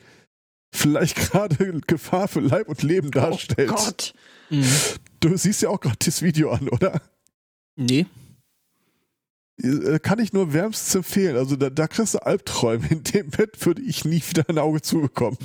[0.73, 3.71] vielleicht gerade Gefahr für Leib und Leben darstellt.
[3.71, 4.13] Oh Gott.
[4.49, 4.65] Mhm.
[5.19, 7.01] Du siehst ja auch gerade das Video an, oder?
[7.75, 8.05] Nee.
[9.61, 11.35] Äh, Kann ich nur wärmstens empfehlen.
[11.37, 12.87] Also da, da kriegst du Albträume.
[12.89, 15.37] In dem Bett würde ich nie wieder ein Auge zubekommen.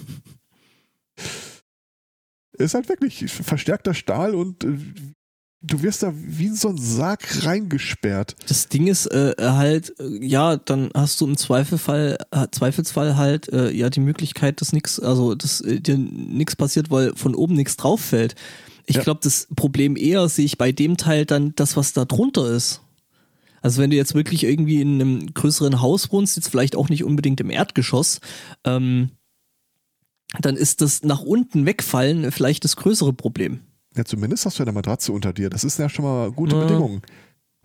[2.52, 4.78] Ist halt wirklich verstärkter Stahl und äh,
[5.62, 8.36] du wirst da wie in so ein Sarg reingesperrt.
[8.48, 13.48] Das Ding ist äh, halt, äh, ja, dann hast du im Zweifelfall, äh, Zweifelsfall halt
[13.52, 17.54] äh, ja die Möglichkeit, dass nix, also dass äh, dir nichts passiert, weil von oben
[17.54, 18.34] nichts drauf fällt.
[18.86, 19.02] Ich Ja.
[19.02, 22.80] glaube, das Problem eher sehe ich bei dem Teil dann das, was da drunter ist.
[23.60, 27.04] Also wenn du jetzt wirklich irgendwie in einem größeren Haus wohnst, jetzt vielleicht auch nicht
[27.04, 28.18] unbedingt im Erdgeschoss,
[28.64, 29.10] ähm,
[30.40, 33.60] dann ist das nach unten wegfallen vielleicht das größere Problem.
[33.96, 35.50] Ja, zumindest hast du eine Matratze unter dir.
[35.50, 36.62] Das ist ja schon mal gute Ja.
[36.62, 37.02] Bedingungen.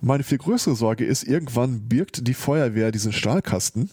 [0.01, 3.89] Meine viel größere Sorge ist, irgendwann birgt die Feuerwehr diesen Stahlkasten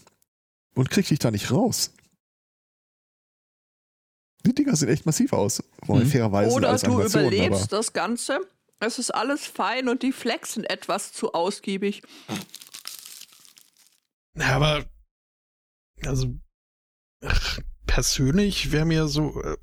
[0.75, 1.91] und kriegt dich da nicht raus.
[4.45, 5.63] Die Dinger sehen echt massiv aus.
[5.87, 6.05] Mhm.
[6.05, 8.39] fairerweise Oder du überlebst aber das Ganze.
[8.79, 12.03] Es ist alles fein und die flexen etwas zu ausgiebig.
[14.37, 14.85] Ja, aber
[16.05, 16.35] also
[17.23, 19.57] ach, persönlich wäre mir so äh,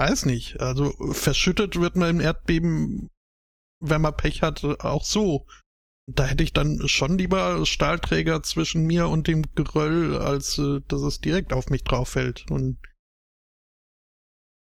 [0.00, 3.10] weiß nicht, also verschüttet wird man im Erdbeben,
[3.80, 5.46] wenn man Pech hat, auch so.
[6.06, 11.02] Da hätte ich dann schon lieber Stahlträger zwischen mir und dem Geröll, als äh, dass
[11.02, 12.50] es direkt auf mich drauf fällt.
[12.50, 12.78] Und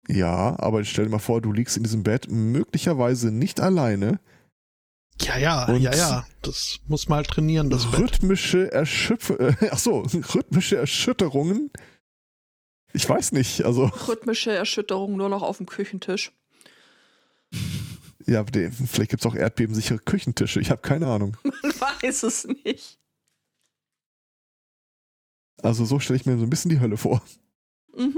[0.08, 4.20] ja, aber stell dir mal vor, du liegst in diesem Bett möglicherweise nicht alleine.
[5.22, 8.02] ja, ja, Und ja, ja, das muss mal trainieren, das Bett.
[8.02, 11.72] rhythmische Erschüpf äh, ach so, rhythmische Erschütterungen.
[12.94, 16.32] Ich weiß nicht, also Rhythmische Erschütterung nur noch auf dem Küchentisch.
[18.26, 20.60] ja, vielleicht gibt's auch erdbebensichere Küchentische.
[20.60, 21.38] Ich habe keine Ahnung.
[21.44, 23.00] Man weiß es nicht.
[25.62, 27.22] Also so stelle ich mir so ein bisschen die Hölle vor.
[27.96, 28.18] Mhm.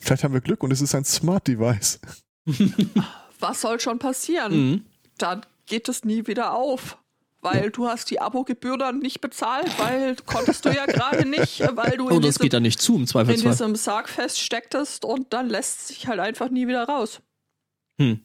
[0.00, 1.98] Vielleicht haben wir Glück und es ist ein Smart Device.
[3.40, 4.52] Was soll schon passieren?
[4.52, 4.86] Mhm.
[5.18, 6.98] Dann geht es nie wieder auf.
[7.44, 11.98] Weil du hast die Abogebühr dann nicht bezahlt, weil konntest du ja gerade nicht, weil
[11.98, 15.34] du Oh, in, das diesem, geht da nicht zu im in diesem Sarg feststecktest und
[15.34, 17.20] dann lässt sich halt einfach nie wieder raus.
[17.98, 18.20] Hm.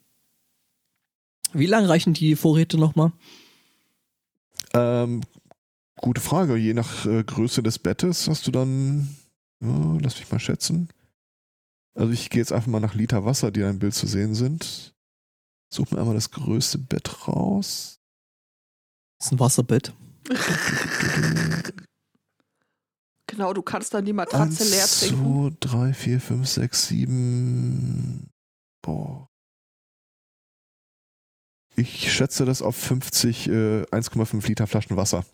[1.51, 3.11] Wie lange reichen die Vorräte nochmal?
[4.73, 5.21] Ähm,
[5.97, 6.55] gute Frage.
[6.55, 9.17] Je nach äh, Größe des Bettes hast du dann,
[9.61, 10.87] ja, lass mich mal schätzen.
[11.93, 14.33] Also ich gehe jetzt einfach mal nach Liter Wasser, die in einem Bild zu sehen
[14.33, 14.95] sind.
[15.69, 17.98] Such mir einmal das größte Bett raus.
[19.19, 19.93] Das ist ein Wasserbett.
[23.27, 25.57] Genau, du kannst dann die Matratze leer Eins, trinken.
[25.61, 28.29] zwei, drei, vier, fünf, sechs, sieben.
[28.81, 29.29] Boah.
[31.75, 35.25] Ich schätze das auf 50, äh, 1,5 Liter Flaschen Wasser.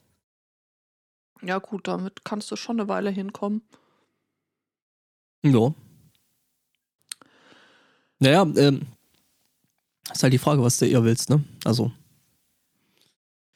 [1.41, 3.61] Ja, gut, damit kannst du schon eine Weile hinkommen.
[5.43, 5.73] Ja.
[8.19, 8.87] Naja, ähm,
[10.11, 11.43] ist halt die Frage, was du eher willst, ne?
[11.63, 11.91] Also.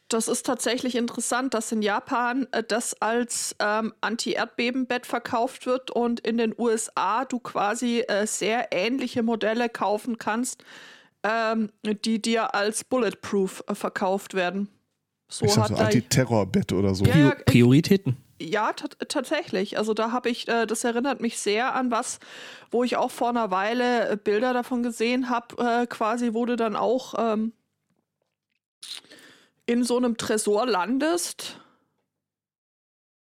[0.10, 6.20] Das ist tatsächlich interessant, dass in Japan äh, das als ähm, Anti-Erdbeben-Bett verkauft wird und
[6.20, 10.64] in den USA du quasi äh, sehr ähnliche Modelle kaufen kannst,
[11.22, 14.68] ähm, die dir als Bulletproof äh, verkauft werden.
[15.30, 17.06] So ich hat so Anti-Terror-Bett oder so.
[17.06, 18.18] Ja, Prioritäten.
[18.42, 19.78] Ja, tatsächlich.
[19.78, 22.20] Also da habe ich, äh, das erinnert mich sehr an was,
[22.72, 25.56] wo ich auch vor einer Weile äh, Bilder davon gesehen habe.
[25.84, 27.54] Äh, quasi wurde dann auch ähm,
[29.70, 31.62] in so einem Tresor landest.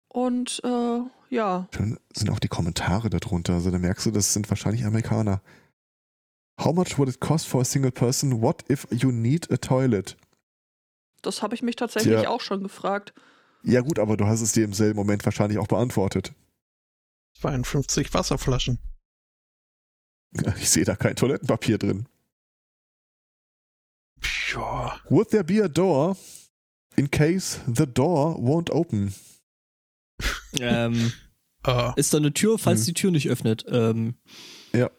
[0.06, 1.68] Und äh, ja.
[1.74, 3.54] Schön sind auch die Kommentare darunter.
[3.54, 5.42] Also da merkst du, das sind wahrscheinlich Amerikaner.
[6.62, 8.42] How much would it cost for a single person?
[8.42, 10.16] What if you need a toilet?
[11.22, 12.30] Das habe ich mich tatsächlich Tja.
[12.30, 13.12] auch schon gefragt.
[13.64, 16.32] Ja gut, aber du hast es dir im selben Moment wahrscheinlich auch beantwortet.
[17.40, 18.78] 52 Wasserflaschen.
[20.58, 22.06] Ich sehe da kein Toilettenpapier drin.
[24.52, 25.00] Ja.
[25.08, 26.16] Would there be a door
[26.96, 29.14] in case the door won't open?
[30.58, 31.12] Ähm,
[31.66, 31.92] uh.
[31.96, 32.86] Ist da eine Tür, falls hm.
[32.86, 33.64] die Tür nicht öffnet?
[33.68, 34.14] Ähm,
[34.72, 34.90] ja.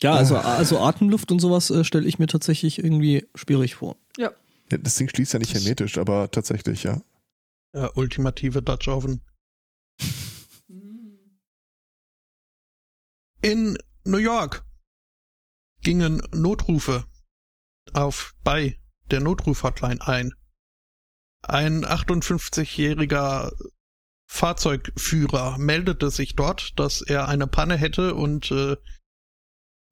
[0.00, 3.96] Ja, also, also Atemluft und sowas äh, stelle ich mir tatsächlich irgendwie schwierig vor.
[4.16, 4.30] Ja.
[4.70, 4.78] ja.
[4.78, 7.00] Das Ding schließt ja nicht hermetisch, aber tatsächlich, ja.
[7.74, 9.20] Ja, ultimative Dutch Oven.
[13.42, 14.67] In New York
[15.88, 17.06] gingen Notrufe
[17.94, 18.78] auf bei
[19.10, 20.34] der Notrufhotline ein.
[21.42, 23.50] Ein 58-jähriger
[24.26, 28.76] Fahrzeugführer meldete sich dort, dass er eine Panne hätte und äh,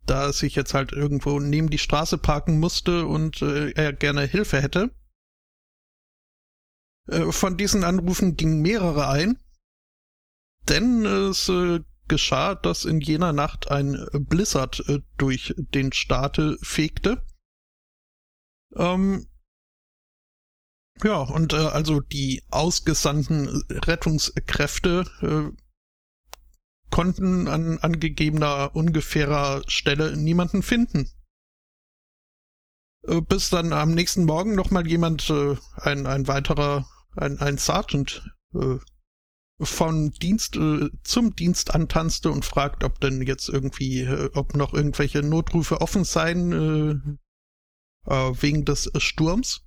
[0.05, 4.26] da er sich jetzt halt irgendwo neben die Straße parken musste und äh, er gerne
[4.26, 4.94] Hilfe hätte.
[7.07, 9.42] Äh, von diesen Anrufen gingen mehrere ein,
[10.68, 17.23] denn es äh, geschah, dass in jener Nacht ein Blizzard äh, durch den Staat fegte.
[18.75, 19.27] Ähm,
[21.03, 25.57] ja, und äh, also die ausgesandten Rettungskräfte äh,
[26.91, 31.11] konnten an angegebener ungefährer Stelle niemanden finden.
[33.07, 36.87] Äh, bis dann am nächsten Morgen nochmal jemand, äh, ein, ein weiterer,
[37.17, 38.23] ein, ein Sergeant,
[38.55, 38.79] äh,
[39.59, 44.75] von Dienst äh, zum Dienst antanzte und fragt, ob denn jetzt irgendwie, äh, ob noch
[44.75, 49.63] irgendwelche Notrufe offen seien äh, äh, wegen des Sturms.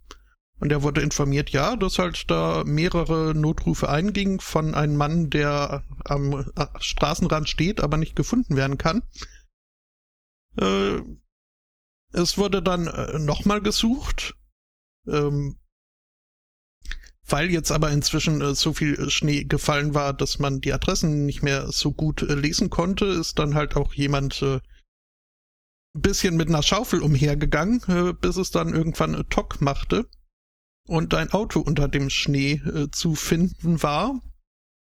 [0.60, 5.86] Und er wurde informiert, ja, dass halt da mehrere Notrufe eingingen von einem Mann, der
[6.04, 9.02] am äh, Straßenrand steht, aber nicht gefunden werden kann.
[10.58, 11.02] Äh,
[12.12, 12.90] es wurde dann
[13.24, 14.36] nochmal gesucht.
[15.08, 15.59] Ähm,
[17.32, 21.44] weil jetzt aber inzwischen äh, so viel Schnee gefallen war, dass man die Adressen nicht
[21.44, 24.60] mehr so gut äh, lesen konnte, ist dann halt auch jemand äh,
[25.94, 30.08] bisschen mit einer Schaufel umhergegangen, äh, bis es dann irgendwann äh, Tock machte
[30.88, 34.22] und ein Auto unter dem Schnee äh, zu finden war.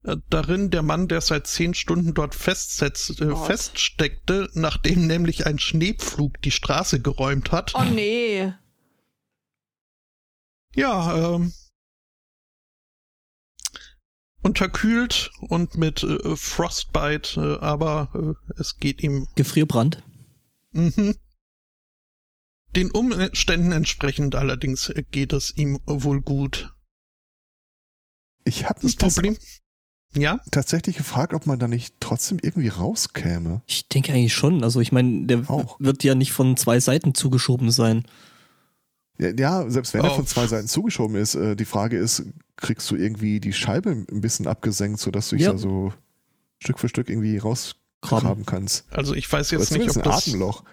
[0.04, 6.40] Äh, darin der Mann, der seit zehn Stunden dort äh, feststeckte, nachdem nämlich ein Schneepflug
[6.42, 7.74] die Straße geräumt hat.
[7.74, 8.52] Oh nee.
[10.74, 11.52] Ja, ähm,
[14.44, 19.26] unterkühlt und mit äh, Frostbite, äh, aber äh, es geht ihm.
[19.34, 20.02] Gefrierbrand.
[20.72, 21.16] Mhm.
[22.76, 26.74] Den Umständen entsprechend allerdings geht es ihm wohl gut.
[28.44, 29.36] Ich habe das Problem.
[30.16, 30.40] Ja?
[30.50, 33.62] Tatsächlich gefragt, ob man da nicht trotzdem irgendwie rauskäme.
[33.66, 34.62] Ich denke eigentlich schon.
[34.62, 35.78] Also ich meine, der Auch.
[35.80, 38.04] wird ja nicht von zwei Seiten zugeschoben sein.
[39.18, 40.04] Ja, ja selbst wenn oh.
[40.04, 42.24] er von zwei Seiten zugeschoben ist, äh, die Frage ist,
[42.56, 45.52] kriegst du irgendwie die Scheibe ein bisschen abgesenkt, sodass du dich ja.
[45.52, 45.92] da so
[46.58, 48.90] Stück für Stück irgendwie rausgraben kannst.
[48.92, 50.64] Also ich weiß jetzt nicht, ob das, Atemloch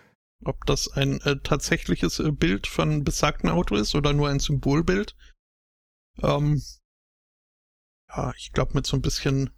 [0.43, 5.15] ob das ein äh, tatsächliches äh, Bild von besagten Auto ist oder nur ein Symbolbild.
[6.21, 6.61] Ähm,
[8.09, 9.51] ja, ich glaube mit so ein bisschen,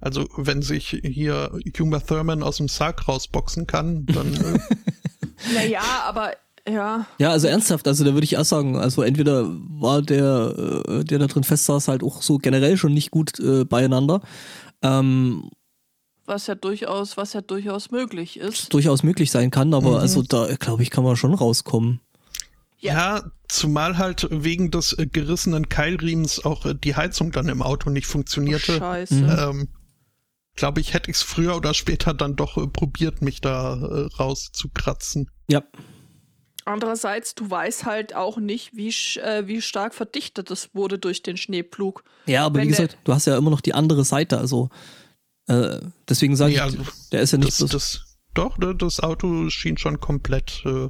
[0.00, 4.34] also wenn sich hier Huma Thurman aus dem Sarg rausboxen kann, dann.
[4.34, 4.58] Äh,
[5.54, 6.34] naja, aber
[6.68, 7.06] ja.
[7.18, 11.18] Ja, also ernsthaft, also da würde ich auch sagen, also entweder war der, äh, der
[11.18, 14.20] da drin festsaß, halt auch so generell schon nicht gut äh, beieinander.
[14.82, 15.50] Ähm,
[16.26, 18.72] was ja durchaus, was ja durchaus möglich ist.
[18.72, 19.96] Durchaus möglich sein kann, aber mhm.
[19.96, 22.00] also da glaube ich, kann man schon rauskommen.
[22.78, 22.94] Ja.
[22.94, 27.90] ja, zumal halt wegen des äh, gerissenen Keilriemens auch äh, die Heizung dann im Auto
[27.90, 28.76] nicht funktionierte.
[28.76, 29.14] Oh, scheiße.
[29.14, 29.36] Mhm.
[29.38, 29.68] Ähm,
[30.54, 34.14] glaube ich, hätte ich es früher oder später dann doch äh, probiert, mich da äh,
[34.18, 35.30] rauszukratzen.
[35.48, 35.62] Ja.
[36.66, 38.88] Andererseits, du weißt halt auch nicht, wie,
[39.20, 42.04] äh, wie stark verdichtet es wurde durch den Schneepflug.
[42.26, 44.70] Ja, aber Wenn wie gesagt, du hast ja immer noch die andere Seite, also
[45.46, 49.00] äh, deswegen sage nee, also, ich, der ist ja nicht das, das, Doch, ne, das
[49.00, 50.88] Auto schien schon komplett äh,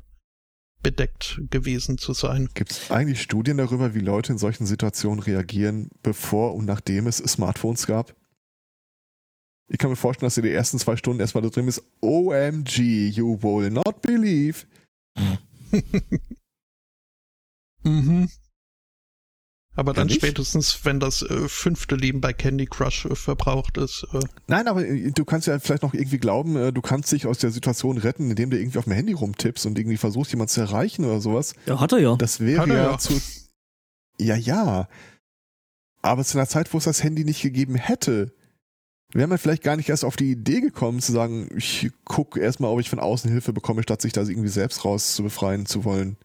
[0.85, 2.49] bedeckt gewesen zu sein.
[2.55, 7.17] Gibt es eigentlich Studien darüber, wie Leute in solchen Situationen reagieren, bevor und nachdem es
[7.17, 8.15] Smartphones gab?
[9.67, 11.83] Ich kann mir vorstellen, dass ihr die ersten zwei Stunden erstmal da drin ist.
[12.01, 14.67] OMG, you will not believe.
[17.83, 18.29] mhm.
[19.77, 20.23] Aber dann Ehrlich?
[20.23, 24.07] spätestens, wenn das äh, fünfte Leben bei Candy Crush äh, verbraucht ist.
[24.13, 27.27] Äh, Nein, aber äh, du kannst ja vielleicht noch irgendwie glauben, äh, du kannst dich
[27.27, 30.53] aus der Situation retten, indem du irgendwie auf dem Handy rumtippst und irgendwie versuchst, jemanden
[30.53, 31.55] zu erreichen oder sowas.
[31.67, 32.17] Ja, hat er ja.
[32.17, 32.99] Das wäre ja, ja.
[32.99, 33.21] zu.
[34.21, 34.89] Ja, ja.
[36.03, 38.33] Aber zu einer Zeit, wo es das Handy nicht gegeben hätte,
[39.15, 42.71] wäre man vielleicht gar nicht erst auf die Idee gekommen, zu sagen, ich gucke erstmal,
[42.71, 45.85] ob ich von außen Hilfe bekomme, statt sich da irgendwie selbst raus zu befreien zu
[45.85, 46.17] wollen.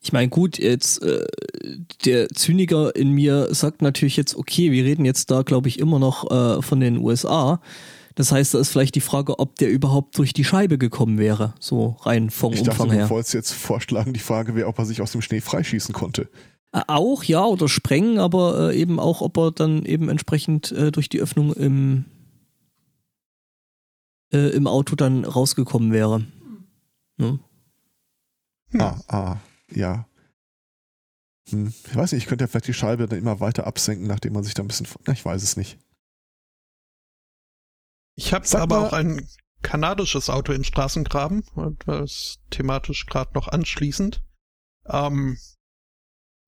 [0.00, 1.26] Ich meine, gut, jetzt äh,
[2.04, 5.98] der Zyniker in mir sagt natürlich jetzt, okay, wir reden jetzt da, glaube ich, immer
[5.98, 7.60] noch äh, von den USA.
[8.14, 11.54] Das heißt, da ist vielleicht die Frage, ob der überhaupt durch die Scheibe gekommen wäre,
[11.60, 13.10] so rein vom Ich dachte, Umfang du her.
[13.10, 16.28] wolltest jetzt vorschlagen, die Frage wäre, ob er sich aus dem Schnee freischießen konnte.
[16.72, 20.92] Äh, Auch, ja, oder sprengen, aber äh, eben auch, ob er dann eben entsprechend äh,
[20.92, 22.04] durch die Öffnung im,
[24.32, 26.20] äh, im Auto dann rausgekommen wäre.
[27.16, 27.38] Ne?
[28.70, 28.80] Hm.
[28.80, 29.36] Ah, ah,
[29.70, 30.06] ja.
[31.50, 34.32] Hm, ich weiß nicht, ich könnte ja vielleicht die Scheibe dann immer weiter absenken, nachdem
[34.32, 34.86] man sich da ein bisschen.
[35.06, 35.78] Na, ich weiß es nicht.
[38.16, 39.26] Ich habe aber mal- auch ein
[39.62, 44.22] kanadisches Auto im Straßengraben, und das thematisch gerade noch anschließend.
[44.86, 45.36] Ähm,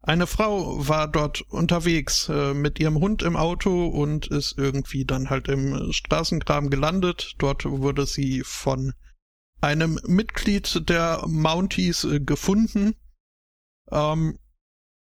[0.02, 5.30] eine Frau war dort unterwegs äh, mit ihrem Hund im Auto und ist irgendwie dann
[5.30, 7.34] halt im Straßengraben gelandet.
[7.38, 8.94] Dort wurde sie von
[9.60, 12.96] einem Mitglied der Mounties äh, gefunden.
[13.92, 14.38] Ähm,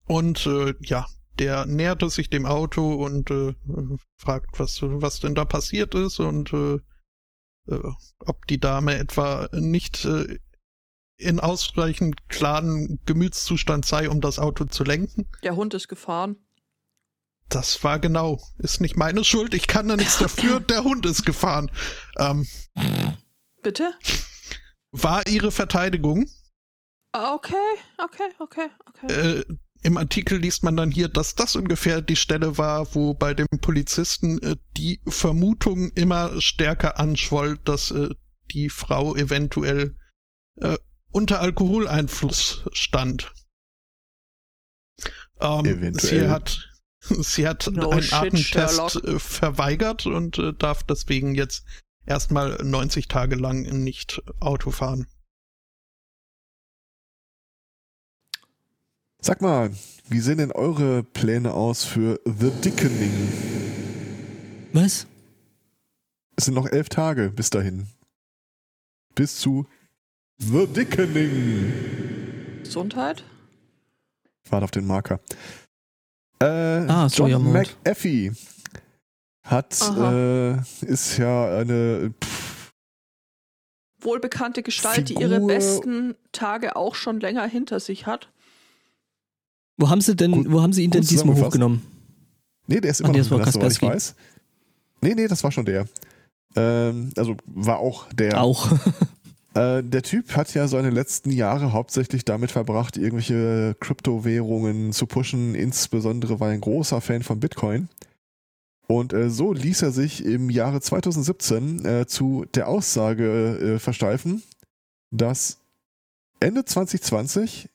[0.06, 1.06] und äh, ja,
[1.38, 3.54] der näherte sich dem Auto und äh,
[4.16, 6.78] fragt, was, was denn da passiert ist und äh,
[7.68, 10.08] äh, ob die Dame etwa nicht
[11.18, 15.28] in ausreichend klaren Gemütszustand sei, um das Auto zu lenken.
[15.42, 16.36] Der Hund ist gefahren.
[17.48, 18.40] Das war genau.
[18.58, 19.54] Ist nicht meine Schuld.
[19.54, 20.60] Ich kann da nichts dafür.
[20.60, 21.70] Der Hund ist gefahren.
[22.18, 22.46] Ähm,
[23.62, 23.92] Bitte?
[24.92, 26.26] war ihre Verteidigung.
[27.12, 27.54] Ah, Okay,
[27.98, 29.38] okay, okay, okay.
[29.40, 29.44] Äh,
[29.82, 33.46] Im Artikel liest man dann hier, dass das ungefähr die Stelle war, wo bei dem
[33.60, 38.10] Polizisten äh, die Vermutung immer stärker anschwoll, dass äh,
[38.50, 39.96] die Frau eventuell
[40.56, 40.76] äh,
[41.10, 43.32] unter Alkoholeinfluss stand.
[45.40, 46.20] Ähm, Eventuell.
[46.20, 48.94] Sie hat, sie hat No einen shit, Atemtest Sherlock.
[49.04, 51.64] äh, verweigert und äh, darf deswegen jetzt
[52.06, 55.06] erstmal 90 Tage lang nicht Auto fahren.
[59.20, 59.70] Sag mal,
[60.08, 63.32] wie sehen denn eure Pläne aus für The Dickening?
[64.72, 65.06] Was?
[66.36, 67.88] Es sind noch elf Tage bis dahin.
[69.16, 69.66] Bis zu
[70.40, 71.72] The Dickening.
[72.62, 73.24] Gesundheit?
[74.44, 75.20] Ich warte auf den Marker.
[76.40, 77.38] Äh, Ah, so, John ja.
[77.38, 78.32] McAfee
[79.44, 82.70] hat, äh, ist ja eine, pff,
[84.00, 88.30] Wohlbekannte Gestalt, die ihre Figur- besten Tage auch schon länger hinter sich hat.
[89.76, 91.82] Wo haben sie denn, Gut- wo haben sie ihn denn diesmal hochgenommen?
[92.68, 94.14] nee, der ist Ach, immer nee, noch das war drin, soweit ich weiß.
[95.00, 95.88] Nee, nee, das war schon der.
[96.54, 98.40] Ähm, also war auch der.
[98.40, 98.70] Auch.
[99.58, 105.56] Äh, der Typ hat ja seine letzten Jahre hauptsächlich damit verbracht, irgendwelche Kryptowährungen zu pushen.
[105.56, 107.88] Insbesondere war er ein großer Fan von Bitcoin.
[108.86, 114.44] Und äh, so ließ er sich im Jahre 2017 äh, zu der Aussage äh, versteifen,
[115.10, 115.58] dass
[116.38, 117.68] Ende 2020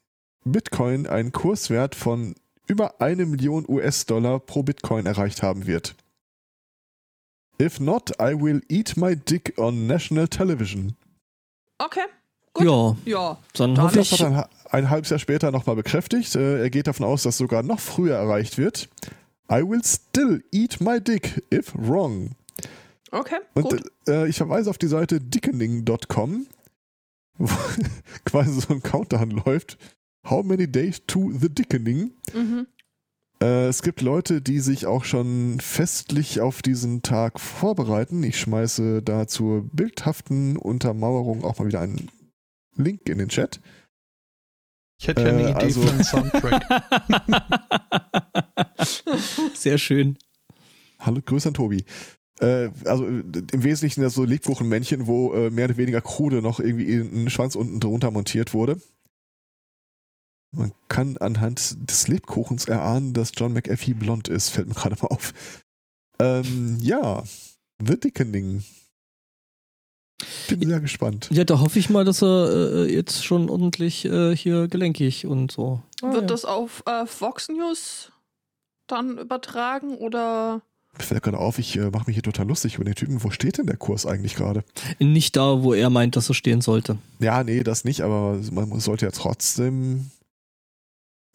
[0.46, 2.34] Bitcoin einen Kurswert von
[2.66, 5.96] über eine Million US-Dollar pro Bitcoin erreicht haben wird.
[7.62, 10.96] If not, I will eat my dick on national television.
[11.86, 12.06] Okay,
[12.54, 12.66] gut.
[12.66, 14.22] Ja, Ja, dann Dann hoffe Das ich.
[14.22, 16.36] hat er ein, ein halbes Jahr später nochmal bekräftigt.
[16.36, 18.90] Äh, er geht davon aus, dass sogar noch früher erreicht wird.
[19.52, 22.32] I will still eat my dick if wrong.
[23.12, 23.84] okay, Und gut.
[24.08, 26.48] äh, ich verweise auf die Seite dickening.com,
[27.38, 27.50] wo
[28.26, 29.78] quasi so ein Countdown läuft.
[30.30, 32.12] How many days to the dickening?
[32.34, 32.68] Mhm.
[33.44, 38.24] Äh, es gibt Leute, die sich auch schon festlich auf diesen Tag vorbereiten.
[38.24, 42.10] Ich schmeiße da zur bildhaften Untermauerung auch mal wieder einen
[42.78, 43.60] Link in den Chat.
[44.98, 46.64] Ich hätte ja eine Äh, Idee also- für einen Soundtrack.
[49.54, 50.18] Sehr schön.
[51.00, 51.84] Hallo, Grüße an Tobi.
[52.40, 56.96] Äh, also im Wesentlichen das so Lebkuchenmännchen, wo äh, mehr oder weniger krude noch irgendwie
[56.96, 58.80] ein Schwanz unten drunter montiert wurde.
[60.56, 65.08] Man kann anhand des Lebkuchens erahnen, dass John McAfee blond ist, fällt mir gerade mal
[65.08, 65.34] auf.
[66.20, 67.24] Ähm, ja,
[67.86, 68.64] The Dickening.
[70.48, 71.28] bin sehr gespannt.
[71.32, 75.52] Ja, da hoffe ich mal, dass er äh, jetzt schon ordentlich äh, hier gelenkig und
[75.52, 75.82] so.
[76.02, 76.28] Ah, Wird ja.
[76.28, 78.12] das auf äh, Fox News
[78.88, 80.62] dann übertragen oder?
[80.96, 83.24] Mir fällt gerade auf, ich äh, mache mich hier total lustig über den Typen.
[83.24, 84.64] Wo steht denn der Kurs eigentlich gerade?
[85.00, 86.98] Nicht da, wo er meint, dass er stehen sollte.
[87.20, 90.12] Ja, nee, das nicht, aber man sollte ja trotzdem.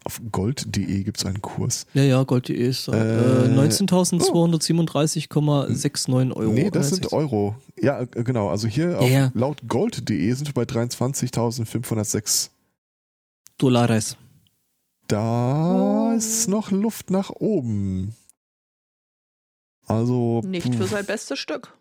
[0.04, 1.86] Auf gold.de gibt es einen Kurs.
[1.92, 2.88] Ja, ja, Gold.de ist.
[2.88, 6.52] Äh, Äh, 19.237,69 Euro.
[6.52, 7.56] nee, das sind Euro.
[7.80, 8.48] Ja, äh, genau.
[8.48, 9.30] Also hier auf, Ja.
[9.34, 12.50] laut gold.de sind wir bei 23.506.
[13.58, 14.16] Dollares.
[15.08, 18.14] Da ist noch Luft nach oben.
[19.86, 20.42] Also.
[20.44, 21.74] Nicht für sein bestes Stück.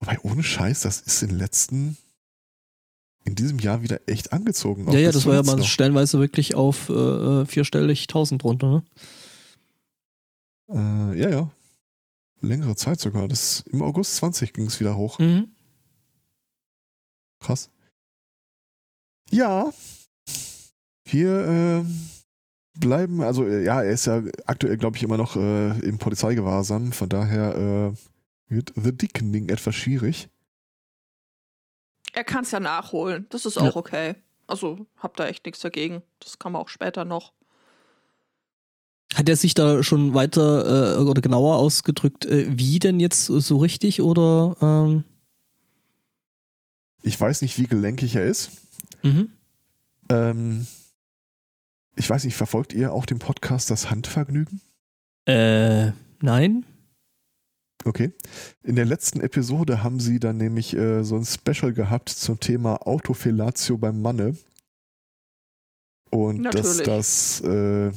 [0.00, 1.96] Wobei, ohne Scheiß, das ist in den letzten.
[3.26, 4.90] In diesem Jahr wieder echt angezogen.
[4.92, 5.66] Ja, ja, das war ja mal noch.
[5.66, 8.70] stellenweise wirklich auf äh, vierstellig 1000 runter.
[8.70, 8.82] Ne?
[11.12, 11.50] Äh, ja, ja.
[12.40, 13.26] Längere Zeit sogar.
[13.26, 15.18] Das, Im August 20 ging es wieder hoch.
[15.18, 15.48] Mhm.
[17.40, 17.68] Krass.
[19.30, 19.72] Ja.
[21.04, 21.84] Wir äh,
[22.78, 26.92] bleiben, also äh, ja, er ist ja aktuell, glaube ich, immer noch äh, im Polizeigewahrsam.
[26.92, 30.28] Von daher äh, wird The Dickening etwas schwierig.
[32.16, 33.26] Er kann es ja nachholen.
[33.28, 33.62] Das ist Ja.
[33.62, 34.14] auch okay.
[34.46, 36.02] Also hab da echt nichts dagegen.
[36.20, 37.32] Das kann man auch später noch.
[39.14, 43.58] Hat er sich da schon weiter äh, oder genauer ausgedrückt, äh, wie denn jetzt so
[43.58, 44.56] richtig oder?
[44.62, 45.04] Ähm,
[47.02, 48.50] Ich weiß nicht, wie gelenkig er ist.
[49.02, 49.30] mhm.
[50.08, 50.66] Ähm,
[51.96, 54.60] ich weiß nicht, verfolgt ihr auch den Podcast Das Handvergnügen?
[55.26, 55.90] äh,
[56.20, 56.64] nein.
[57.84, 58.12] Okay.
[58.62, 62.86] In der letzten Episode haben sie dann nämlich äh, so ein Special gehabt zum Thema
[62.86, 64.36] Autofellatio beim Manne.
[66.10, 66.86] Und dass Natürlich.
[66.86, 67.92] das äh,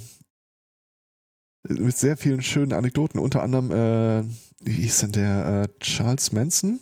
[1.67, 4.23] mit sehr vielen schönen Anekdoten, unter anderem, äh,
[4.61, 6.79] wie hieß denn der, äh, Charles Manson?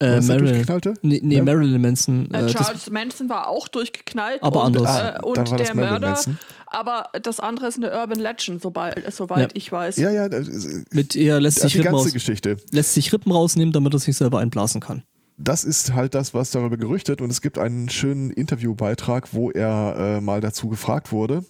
[0.00, 0.38] Äh, Marilyn.
[0.46, 0.94] Durchgeknallte?
[1.02, 1.44] Nee, nee Ja.
[1.44, 2.30] Marilyn Manson.
[2.32, 4.42] Äh, Äh, das, Charles Manson war auch durchgeknallt.
[4.42, 4.96] Aber und, anders.
[4.96, 6.08] Äh, Ah, und dann war das der Marilyn Mörder.
[6.08, 6.38] Manson.
[6.66, 9.48] Aber das andere ist eine Urban Legend, sobald, soweit Ja.
[9.54, 9.96] ich weiß.
[9.96, 12.56] Ja, ja, das ist- mit er lässt sich, die Rippen ganze raus, Geschichte.
[12.72, 15.02] lässt sich Rippen rausnehmen, damit er sich selber einblasen kann.
[15.42, 17.20] das ist halt das, was darüber gerüchtet.
[17.22, 21.44] Und es gibt einen schönen Interviewbeitrag, wo er äh, mal dazu gefragt wurde.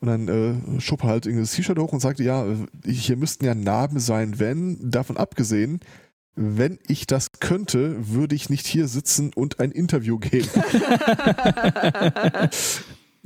[0.00, 2.56] Und dann äh, schob er halt irgendwie das T-Shirt hoch und sagte, ja, äh,
[2.90, 5.80] hier müssten ja Narben sein, wenn, davon abgesehen,
[6.36, 10.48] wenn ich das könnte, würde ich nicht hier sitzen und ein Interview geben.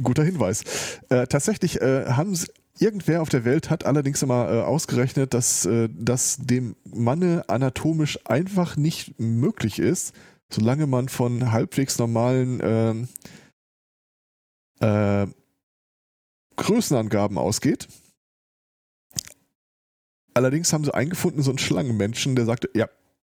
[0.02, 0.62] Guter Hinweis.
[1.08, 2.48] Äh, tatsächlich äh, haben sie,
[2.78, 8.18] irgendwer auf der Welt hat allerdings immer äh, ausgerechnet, dass äh, das dem Manne anatomisch
[8.26, 10.14] einfach nicht möglich ist,
[10.50, 13.08] solange man von halbwegs normalen ähm,
[14.80, 15.26] äh,
[16.56, 17.88] Größenangaben ausgeht.
[20.38, 22.88] Allerdings haben sie eingefunden, so einen Schlangenmenschen, der sagte, ja,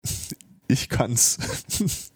[0.69, 1.39] ich kann's.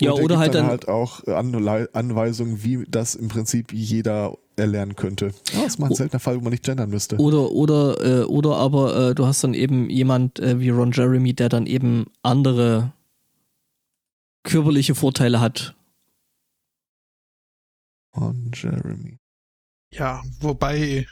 [0.00, 4.36] Ja, oder gibt halt dann dann- halt auch Anlei- Anweisungen, wie das im Prinzip jeder
[4.56, 5.26] erlernen könnte.
[5.52, 7.16] Ja, das ist mal ein seltener Fall, wo man nicht gendern müsste.
[7.18, 11.32] Oder, oder, äh, oder aber äh, du hast dann eben jemand äh, wie Ron Jeremy,
[11.32, 12.92] der dann eben andere
[14.42, 15.76] körperliche Vorteile hat.
[18.12, 19.18] Von Jeremy.
[19.92, 21.06] Ja, wobei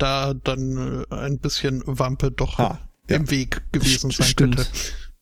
[0.00, 3.16] da dann äh, ein bisschen Wampe doch Ah, ja.
[3.16, 4.56] im Weg gewesen sein stimmt.
[4.56, 4.70] könnte.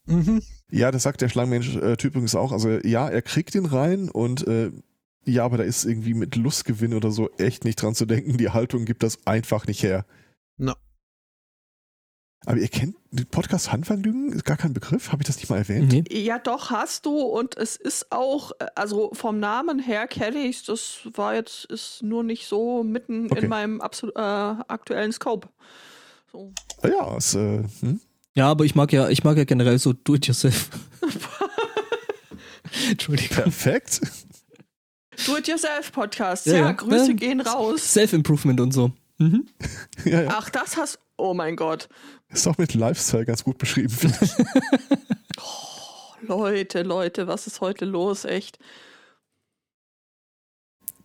[0.07, 0.43] Mhm.
[0.71, 2.53] Ja, das sagt der Schlangenmensch-Typ übrigens auch.
[2.53, 4.71] Also ja, er kriegt ihn rein und äh,
[5.25, 8.39] ja, aber da ist irgendwie mit Lustgewinn oder so echt nicht dran zu denken.
[8.39, 10.07] Die Haltung gibt das einfach nicht her.
[10.57, 10.77] Na.
[12.47, 14.33] Aber ihr kennt den Podcast Handvergnügen?
[14.33, 15.11] Ist gar kein Begriff?
[15.13, 15.93] Habe ich das nicht mal erwähnt?
[15.93, 16.05] Nee.
[16.23, 17.19] Ja, doch, hast du.
[17.21, 22.03] Und es ist auch, äh, also vom Namen her kenne ich Das war jetzt, ist
[22.03, 23.43] nur nicht so mitten Okay.
[23.45, 25.49] in meinem absol äh, aktuellen Scope.
[26.33, 26.53] So.
[26.83, 28.01] Ah Ja, es, äh, hm?
[28.35, 30.71] Ja, aber ich mag ja, ich mag ja generell so Do-it-yourself.
[32.91, 33.37] Entschuldigung.
[33.37, 34.01] perfekt.
[35.27, 36.47] Do-it-yourself-Podcast.
[36.47, 36.73] Ja, Ja, ja.
[36.73, 37.13] Grüße Ja.
[37.15, 37.93] gehen raus.
[37.93, 38.93] Self-Improvement und so.
[39.19, 39.47] Mhm.
[40.05, 40.29] ja, ja.
[40.33, 41.01] Ach, das hast.
[41.19, 41.89] Oh mein Gott.
[42.29, 44.33] Ist auch mit Lifestyle ganz gut beschrieben, finde ich.
[46.29, 48.25] Leute, Leute, was ist heute los?
[48.25, 48.59] Echt.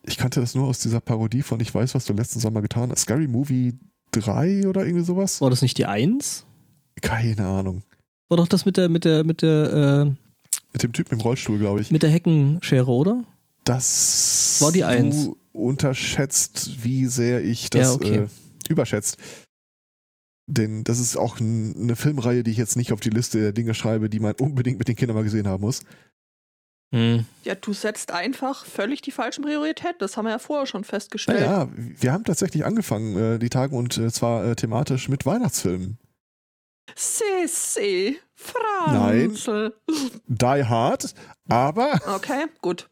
[0.06, 2.92] Ich kannte das nur aus dieser Parodie von Ich weiß, was du letzten Sommer getan
[2.92, 3.02] hast.
[3.02, 3.74] Scary Movie
[4.12, 5.40] 3 oder irgendwie sowas?
[5.42, 6.46] War das nicht die Eins?
[7.02, 7.84] Keine Ahnung.
[8.30, 10.06] War doch das mit der, mit der, mit der, äh,
[10.74, 11.92] Mit dem Typen im Rollstuhl, glaube ich.
[11.92, 13.24] mit der Heckenschere, oder?
[13.64, 15.26] Das War die Eins.
[15.26, 18.16] Du unterschätzt, wie sehr ich das Ja, okay.
[18.18, 18.28] äh,
[18.70, 19.18] überschätzt.
[20.54, 23.52] Denn das ist auch n- eine Filmreihe, die ich jetzt nicht auf die Liste der
[23.54, 25.84] Dinge schreibe, die man unbedingt mit den Kindern mal gesehen haben muss.
[26.94, 27.26] Hm.
[27.44, 29.96] Ja, du setzt einfach völlig die falschen Prioritäten.
[30.00, 31.40] Das haben wir ja vorher schon festgestellt.
[31.40, 35.98] Naja, wir haben tatsächlich angefangen, äh, die Tage, und äh, zwar äh, thematisch mit Weihnachtsfilmen.
[36.96, 39.74] Sissi, Franzl.
[40.28, 41.16] Die Hard,
[41.50, 42.90] aber Okay, gut.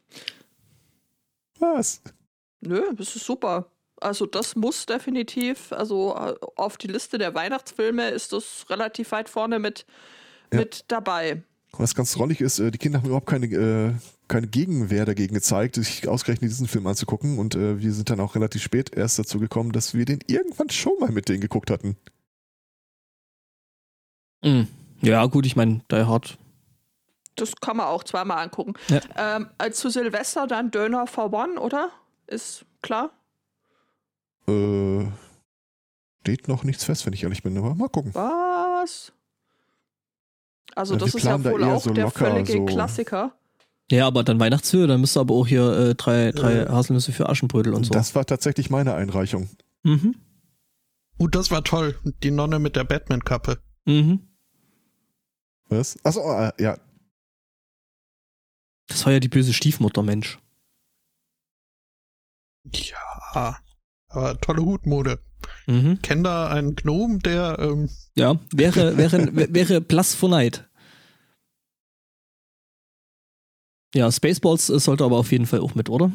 [1.60, 2.02] was?
[2.60, 3.70] Nö, das ist super.
[4.02, 9.28] Also das muss definitiv, also äh, auf die Liste der Weihnachtsfilme ist das relativ weit
[9.28, 9.86] vorne mit,
[10.52, 10.60] Ja.
[10.60, 11.42] mit dabei.
[11.72, 13.94] Was ganz drollig ist, äh, die Kinder haben überhaupt keine, äh,
[14.28, 17.38] keine Gegenwehr dagegen gezeigt, sich ausgerechnet diesen Film anzugucken.
[17.38, 20.68] Und äh, wir sind dann auch relativ spät erst dazu gekommen, dass wir den irgendwann
[20.70, 21.96] schon mal mit denen geguckt hatten.
[24.44, 24.68] Mhm.
[25.00, 26.38] Ja, gut, ich meine, Die Hard.
[27.36, 28.74] Das kann man auch zweimal angucken.
[28.88, 29.00] Ja.
[29.16, 31.90] Ähm, äh, zu Silvester dann Döner for One, oder?
[32.26, 33.10] Ist klar?
[34.48, 35.06] Äh,
[36.22, 38.14] steht noch nichts fest, wenn ich ehrlich bin, aber mal gucken.
[38.14, 39.12] Was?
[40.74, 43.36] Also Ja, das ist ja da wohl eher auch so der locker, völlige so- Klassiker.
[43.90, 46.68] Ja, aber dann Weihnachtshöhe, dann müsste aber auch hier äh, drei, drei Äh.
[46.68, 47.90] Haselnüsse für Aschenbrödel und so.
[47.92, 49.50] Das war tatsächlich meine Einreichung.
[49.82, 50.14] Mhm.
[51.18, 51.98] Uh, das war toll.
[52.22, 53.58] Die Nonne mit der Batman-Kappe.
[53.84, 54.20] Mhm.
[55.68, 56.02] Was?
[56.04, 56.78] Achso, äh, ja.
[58.86, 60.38] Das war ja die böse Stiefmutter, Mensch.
[62.74, 63.58] Ja.
[64.12, 65.18] Aber tolle Hutmode.
[65.66, 66.00] Mhm.
[66.02, 70.68] Kenn da einen Gnom, der ähm, Ja, wäre, wäre, wär- wäre Plus for Night.
[73.94, 76.12] Ja, Spaceballs sollte aber auf jeden Fall auch mit, oder?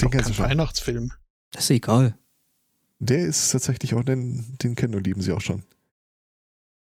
[0.00, 0.46] Den kennst du schon.
[0.46, 1.12] Weihnachtsfilm.
[1.52, 2.16] Das ist egal.
[3.00, 5.62] Der ist tatsächlich auch, den, den kennen und lieben sie auch schon.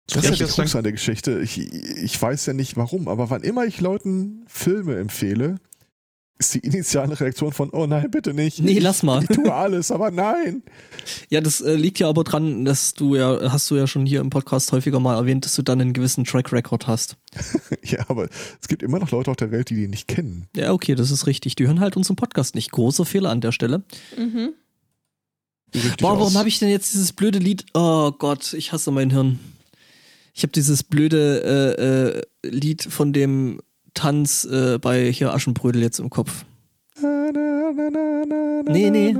[0.09, 1.41] Das Ja, ist ja gestern- Krux an der Geschichte.
[1.41, 5.57] Ich, ich weiß ja nicht warum, aber wann immer ich Leuten Filme empfehle,
[6.39, 8.61] ist die initiale Reaktion von, oh nein, bitte nicht.
[8.61, 9.23] Nee, lass mal.
[9.23, 10.63] Ich tue alles, aber nein.
[11.31, 14.21] Ja, das äh, liegt ja aber dran, dass du ja, hast du ja schon hier
[14.21, 17.17] im Podcast häufiger mal erwähnt, dass du dann einen gewissen Track Record hast.
[17.83, 18.29] Ja, aber
[18.61, 20.47] es gibt immer noch Leute auf der Welt, die den nicht kennen.
[20.55, 21.57] Ja, okay, das ist richtig.
[21.57, 22.71] Die hören halt unseren Podcast nicht.
[22.73, 23.83] Großer Fehler an der Stelle.
[24.17, 24.53] Mhm.
[25.99, 27.65] Boah, warum habe ich denn jetzt dieses blöde Lied?
[27.75, 29.39] Oh Gott, ich hasse mein Hirn.
[30.35, 33.61] Ich habe dieses blöde äh, äh, Lied von dem
[33.99, 36.45] Tanz äh, bei hier Aschenbrödel jetzt im Kopf.
[38.71, 39.17] Nee, nee,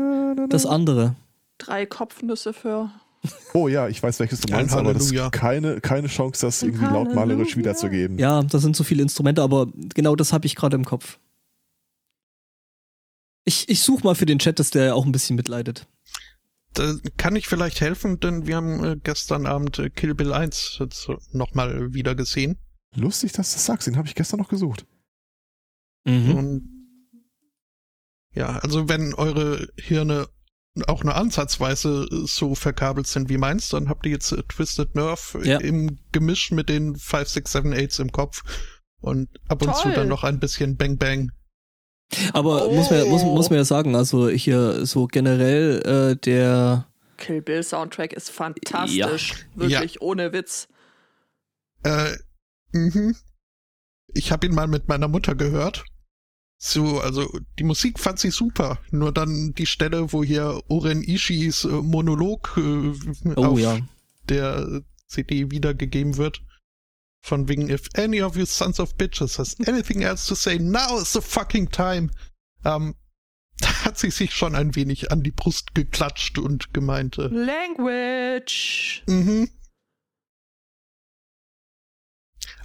[0.49, 1.17] Das andere.
[1.59, 2.91] Drei Kopfnüsse für.
[3.55, 6.63] Oh ja, ich weiß, welches du Ein meinst, aber das ist keine, keine Chance, das
[6.63, 8.19] irgendwie lautmalerisch wiederzugeben.
[8.19, 11.19] Ja, da sind so viele Instrumente, aber genau das habe ich gerade im Kopf.
[13.45, 15.89] Ich, ich suche mal für den Chat, dass der auch ein bisschen mitleidet.
[16.75, 20.77] Da kann ich vielleicht helfen, denn wir haben äh, gestern Abend äh, Kill Bill 1
[20.79, 22.59] jetzt nochmal wieder gesehen.
[22.97, 24.87] Lustig, dass du das sagst, den habe ich gestern noch gesucht.
[26.05, 26.35] Mhm.
[26.35, 26.69] Und
[28.35, 30.29] ja, also wenn eure Hirne
[30.87, 35.59] auch nur ansatzweise so verkabelt sind wie meins, dann habt ihr jetzt Twisted Nerve Ja.
[35.59, 38.43] im Gemisch mit den 5, 6, 7, 8 im Kopf
[39.01, 39.95] und ab und zu Toll.
[39.95, 41.33] dann noch ein bisschen Bang Bang.
[42.33, 42.75] Aber Oh.
[42.75, 45.83] muss, man, muss, muss man ja sagen, also hier so generell
[46.13, 46.87] äh, der
[47.19, 49.47] Kill Bill Soundtrack ist fantastisch.
[49.57, 50.69] Wirklich, ohne Witz.
[51.83, 52.13] Äh,
[52.73, 53.17] mhm.
[54.15, 55.85] Ich habe ihn mal mit meiner Mutter gehört.
[56.61, 58.81] So, also die Musik fand sie super.
[58.91, 62.93] Nur dann die Stelle, wo hier Oren Ishis äh, Monolog äh,
[63.37, 63.79] Oh auf ja.
[64.29, 66.43] der CD wiedergegeben wird.
[67.21, 70.99] Von wegen, if any of you sons of bitches has anything else to say, now
[70.99, 72.11] is the fucking time.
[72.65, 72.97] Ähm,
[73.61, 79.05] da hat sie sich schon ein wenig an die Brust geklatscht und gemeint, äh, Language.
[79.07, 79.49] Mhm.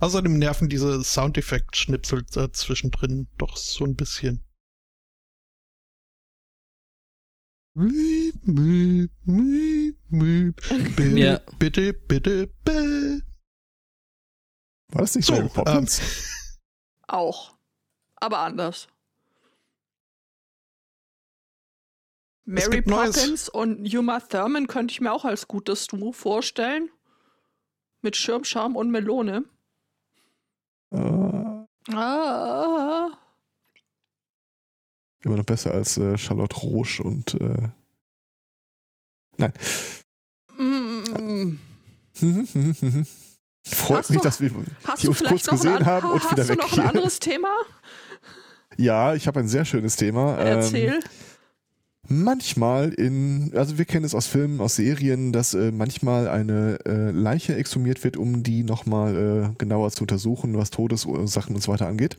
[0.03, 4.43] Außerdem nerven diese Soundeffekt-Schnipsel da zwischendrin doch so ein bisschen.
[7.73, 10.61] Miep, miep, miep, miep.
[10.97, 11.39] Bitte, Ja.
[11.57, 13.21] bitte, bitte, bitte.
[14.89, 16.01] War das nicht So, Mary Poppins?
[17.07, 17.57] Auch.
[18.15, 18.89] Aber anders.
[22.43, 23.15] Mary gibt Neues.
[23.15, 26.91] Poppins und Uma Thurman könnte ich mir auch als gutes Duo vorstellen.
[28.01, 29.45] Mit Schirmscham und Melone.
[30.93, 33.09] Äh, Ah.
[35.25, 37.69] immer noch besser als äh, Charlotte Roche und äh,
[39.37, 39.53] nein.
[40.57, 41.57] Mm.
[43.65, 44.51] Freut Hast mich, du- dass wir
[44.85, 46.79] Hast die du uns kurz gesehen ein, haben und hast wieder du weg noch ein
[46.79, 46.89] hier.
[46.89, 47.49] anderes Thema?
[48.77, 50.37] Ja, ich habe ein sehr schönes Thema.
[50.39, 50.99] Ähm, Erzähl.
[52.07, 57.11] Manchmal in, also wir kennen es aus Filmen, aus Serien, dass äh, manchmal eine äh,
[57.11, 61.87] Leiche exhumiert wird, um die nochmal äh, genauer zu untersuchen, was Todesursachen und so weiter
[61.87, 62.17] angeht.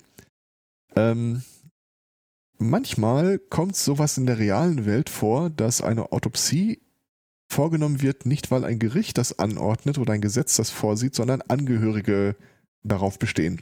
[0.97, 1.43] Ähm,
[2.59, 6.81] manchmal kommt sowas in der realen Welt vor, dass eine Autopsie
[7.49, 12.37] vorgenommen wird, nicht weil ein Gericht das anordnet oder ein Gesetz das vorsieht, sondern Angehörige
[12.83, 13.61] darauf bestehen.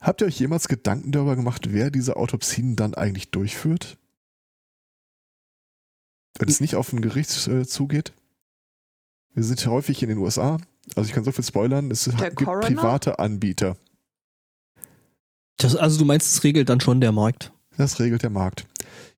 [0.00, 3.98] Habt ihr euch jemals Gedanken darüber gemacht, wer diese Autopsien dann eigentlich durchführt?
[6.38, 8.14] Wenn es nicht auf ein Gericht äh, zugeht?
[9.34, 10.56] Wir sind häufig in den USA.
[10.96, 11.90] Also ich kann so viel spoilern.
[11.90, 12.66] Es Der gibt Coroner?
[12.66, 13.76] private Anbieter.
[15.58, 17.52] Das, also du meinst, es regelt dann schon der Markt.
[17.76, 18.66] Das regelt der Markt.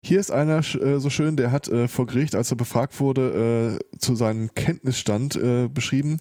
[0.03, 3.78] Hier ist einer äh, so schön, der hat äh, vor Gericht, als er befragt wurde,
[3.95, 6.18] äh, zu seinem Kenntnisstand äh, beschrieben: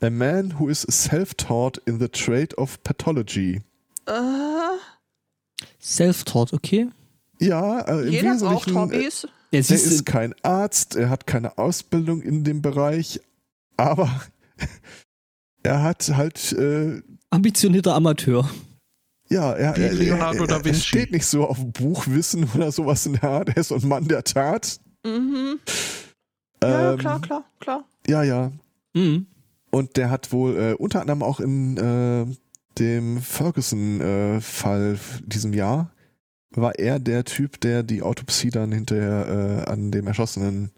[0.00, 3.60] A man who is self-taught in the trade of pathology.
[4.06, 4.78] Äh,
[5.80, 6.88] Self-taught, okay.
[7.40, 9.22] Ja, äh, im jeder braucht äh, Hobbys.
[9.22, 13.20] Ja, Er ist kein Arzt, er hat keine Ausbildung in dem Bereich,
[13.76, 14.08] aber
[15.62, 18.48] er hat halt, äh, ambitionierter Amateur.
[19.28, 23.04] ja, er, er, Leonardo er, da er, er steht nicht so auf Buchwissen oder sowas
[23.06, 23.48] in der Art.
[23.50, 24.78] Er ist so ein Mann der Tat.
[25.04, 25.58] Mhm.
[26.62, 27.84] Ja, Ähm, klar, klar, klar.
[28.06, 28.52] Ja, ja.
[28.94, 29.26] Mhm.
[29.70, 32.26] Und der hat wohl äh, unter anderem auch in äh,
[32.78, 35.90] dem Ferguson-Fall diesem Jahr
[36.50, 40.70] war er der Typ, der die Autopsie dann hinterher äh, an dem erschossenen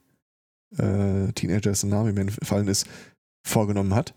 [0.76, 2.86] äh, Teenager, dessen Name mir entfallen ist,
[3.45, 4.14] vorgenommen hat.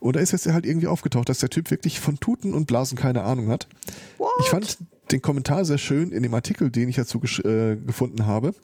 [0.00, 2.98] Und da ist jetzt halt irgendwie aufgetaucht, dass der Typ wirklich von Tuten und Blasen
[2.98, 3.68] keine Ahnung hat.
[4.18, 4.30] What?
[4.40, 4.78] Ich fand
[5.10, 8.54] den Kommentar sehr schön in dem Artikel, den ich dazu äh, gefunden habe.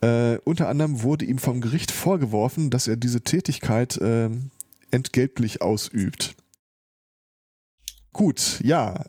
[0.00, 4.30] Äh, unter anderem wurde ihm vom Gericht vorgeworfen, dass er diese Tätigkeit äh,
[4.90, 6.36] entgeltlich ausübt.
[8.16, 9.04] Gut, ja,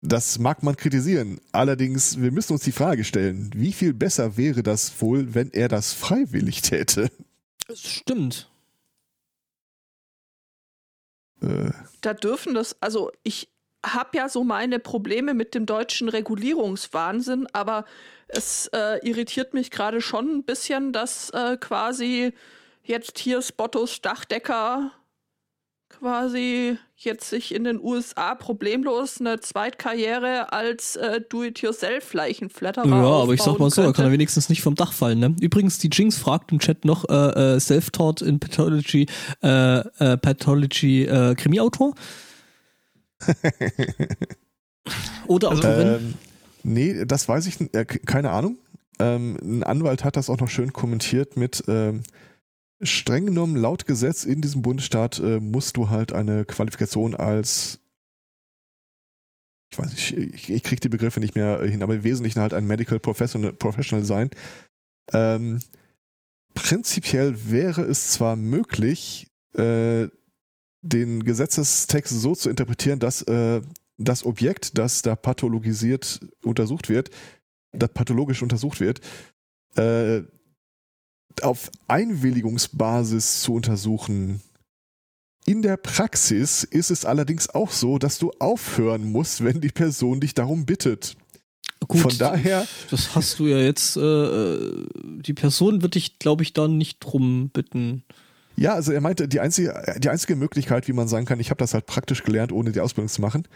[0.00, 1.40] das mag man kritisieren.
[1.50, 5.66] Allerdings, wir müssen uns die Frage stellen, wie viel besser wäre das wohl, wenn er
[5.66, 7.10] das freiwillig täte?
[7.66, 8.48] Das stimmt.
[11.42, 13.48] Äh, da dürfen das, also ich
[13.84, 17.84] habe ja so meine Probleme mit dem deutschen Regulierungswahnsinn, aber
[18.28, 22.32] es äh, irritiert mich gerade schon ein bisschen, dass äh, quasi
[22.84, 24.92] jetzt hier Spottos Dachdecker
[25.88, 33.42] quasi jetzt sich in den USA problemlos eine Zweitkarriere als äh, Do-it-yourself-Leichenflatterer Ja, aber ich
[33.42, 34.12] sag mal so, er kann er könnte.
[34.12, 35.18] wenigstens nicht vom Dach fallen.
[35.18, 35.36] Ne?
[35.40, 39.06] Übrigens, die Jinx fragt im Chat noch äh, äh, Self-Taught in Pathology,
[39.42, 41.94] äh, äh, Pathology äh, Krimi-Autor.
[45.26, 45.86] Oder Also, Autorin.
[45.88, 46.14] Ähm,
[46.62, 48.58] nee, das weiß ich, äh, keine Ahnung.
[48.98, 52.02] Ähm, ein Anwalt hat das auch noch schön kommentiert mit ähm,
[52.84, 57.80] streng genommen laut Gesetz in diesem Bundesstaat äh, musst du halt eine Qualifikation als
[59.74, 62.54] ich weiß nicht, ich, ich kriege die Begriffe nicht mehr hin, aber im Wesentlichen halt
[62.54, 64.30] ein Medical Professional, Professional sein.
[65.12, 65.58] Ähm,
[66.54, 69.26] prinzipiell wäre es zwar möglich,
[69.56, 70.08] äh,
[70.82, 73.62] den Gesetzestext so zu interpretieren, dass äh,
[73.96, 77.10] das Objekt, das da pathologisiert untersucht wird,
[77.72, 79.00] das pathologisch untersucht wird,
[79.76, 80.22] äh,
[81.42, 84.40] auf Einwilligungsbasis zu untersuchen.
[85.46, 90.20] In der Praxis ist es allerdings auch so, dass du aufhören musst, wenn die Person
[90.20, 91.16] dich darum bittet.
[91.86, 94.58] Gut, Von daher, das hast du ja jetzt, äh,
[95.20, 98.04] die Person wird dich, glaube ich, da nicht drum bitten.
[98.56, 101.58] ja, also er meinte, die einzige, die einzige Möglichkeit, wie man sagen kann, ich habe
[101.58, 103.46] das halt praktisch gelernt, ohne die Ausbildung zu machen,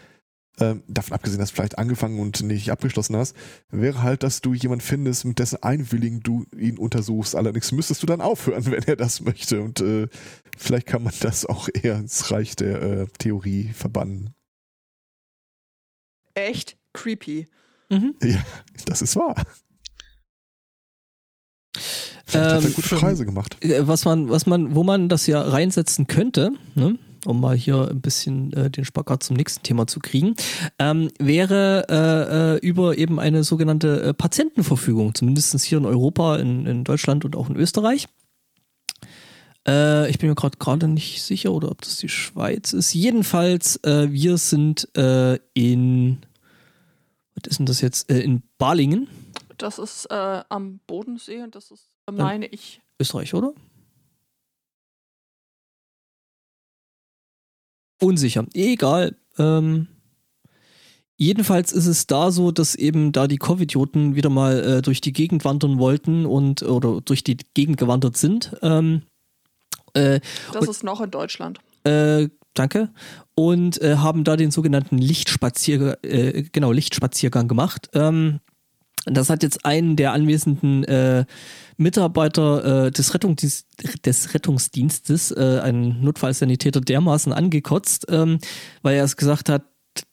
[0.59, 3.35] ähm, davon abgesehen, dass du vielleicht angefangen und nicht abgeschlossen hast,
[3.69, 7.35] wäre halt, dass du jemanden findest, mit dessen Einwilligen du ihn untersuchst.
[7.35, 9.61] Allerdings müsstest du dann aufhören, wenn er das möchte.
[9.61, 10.07] Und äh,
[10.57, 14.33] vielleicht kann man das auch eher ins Reich der äh, Theorie verbannen.
[16.33, 17.47] Echt creepy.
[17.89, 18.15] Mhm.
[18.23, 18.43] Ja,
[18.85, 19.35] das ist wahr.
[22.25, 23.57] Vielleicht hat er Ähm, gute Preise gemacht.
[23.63, 27.89] Äh, was man, was man, wo man das ja reinsetzen könnte, ne, um mal hier
[27.89, 30.35] ein bisschen äh, den Spagat zum nächsten Thema zu kriegen,
[30.77, 36.65] ähm, wäre äh, äh, über eben eine sogenannte äh, Patientenverfügung, zumindest hier in Europa, in,
[36.65, 38.07] in Deutschland und auch in Österreich.
[39.67, 42.93] Äh, ich bin mir gerade gerade nicht sicher, oder ob das die Schweiz ist.
[42.93, 46.19] Jedenfalls, äh, wir sind äh, in,
[47.35, 48.09] was ist denn das jetzt?
[48.09, 49.07] Äh, in Balingen,
[49.57, 53.53] Das ist am Bodensee und das ist, meine ich, Österreich, oder?
[58.01, 58.45] Unsicher.
[58.53, 59.15] Egal.
[59.37, 59.87] Ähm,
[61.17, 65.13] jedenfalls ist es da so, dass eben da die Covidioten wieder mal äh, durch die
[65.13, 68.55] Gegend wandern wollten und oder durch die Gegend gewandert sind.
[68.61, 69.03] Ähm,
[69.93, 70.19] äh,
[70.53, 71.59] das ist noch in Deutschland.
[71.83, 72.89] äh, danke.
[73.35, 77.89] Und äh, haben da den sogenannten Lichtspaziergang, äh, genau, Lichtspaziergang gemacht.
[77.93, 78.39] Ähm,
[79.05, 81.25] das hat jetzt einen der anwesenden äh,
[81.79, 83.67] Mitarbeiter äh, des, Rettungsdienst,
[84.05, 88.39] des Rettungsdienstes, äh, einen Notfallsanitäter, dermaßen angekotzt, ähm,
[88.81, 89.63] weil er es gesagt hat,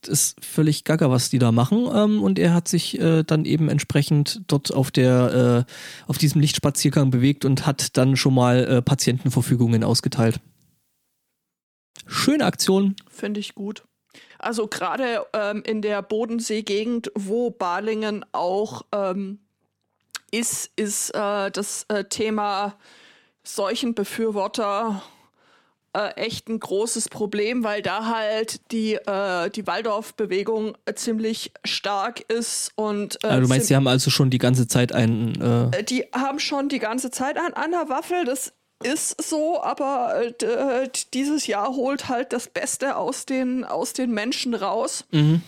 [0.07, 1.89] ist völlig gaga, was die da machen.
[1.93, 5.73] Ähm, und er hat sich äh, dann eben entsprechend dort auf der, äh,
[6.09, 10.41] auf diesem Lichtspaziergang bewegt und hat dann schon mal äh, Patientenverfügungen ausgeteilt.
[12.07, 12.95] Schöne Aktion.
[13.09, 13.85] Finde ich gut.
[14.39, 19.41] Also gerade ähm, in der Bodensee-Gegend, wo Balingen auch ähm,
[20.31, 22.75] ist, ist äh, das äh, Thema
[23.45, 25.03] Seuchenbefürworter
[25.97, 32.73] äh, echt ein großes Problem, weil da halt die, äh, die Waldorf-Bewegung ziemlich stark ist
[32.75, 35.41] und äh, Ah, du meinst, die haben also schon die ganze Zeit einen.
[35.41, 38.53] Äh, äh, die haben schon die ganze Zeit einen an der Waffel, das
[38.83, 44.11] ist so, aber äh, äh, dieses Jahr holt halt das Beste aus den, aus den
[44.13, 45.05] Menschen raus.
[45.11, 45.43] mhm.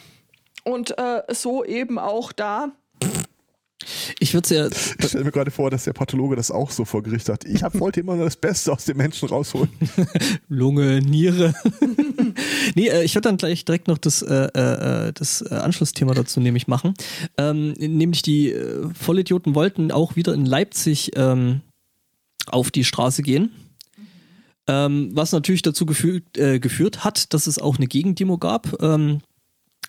[0.64, 2.72] Und äh, so eben auch da.
[4.18, 4.66] Ich würde ja.
[4.66, 7.45] Ich stelle mir gerade vor, dass der Pathologe das auch so vor Gericht hat.
[7.45, 9.70] Ich hab, wollte immer nur das Beste aus den Menschen rausholen.
[10.49, 11.55] Lunge, Niere.
[12.74, 16.41] nee, äh, ich würde dann gleich direkt noch das, äh, äh, das äh, Anschlussthema dazu
[16.41, 16.95] nämlich machen.
[17.37, 21.61] Ähm, nämlich die äh, Vollidioten wollten auch wieder in Leipzig ähm,
[22.47, 23.53] auf die Straße gehen.
[24.66, 28.83] Ähm, was natürlich dazu geführt, äh, geführt hat, dass es auch eine Gegendemo gab.
[28.83, 29.20] Ähm,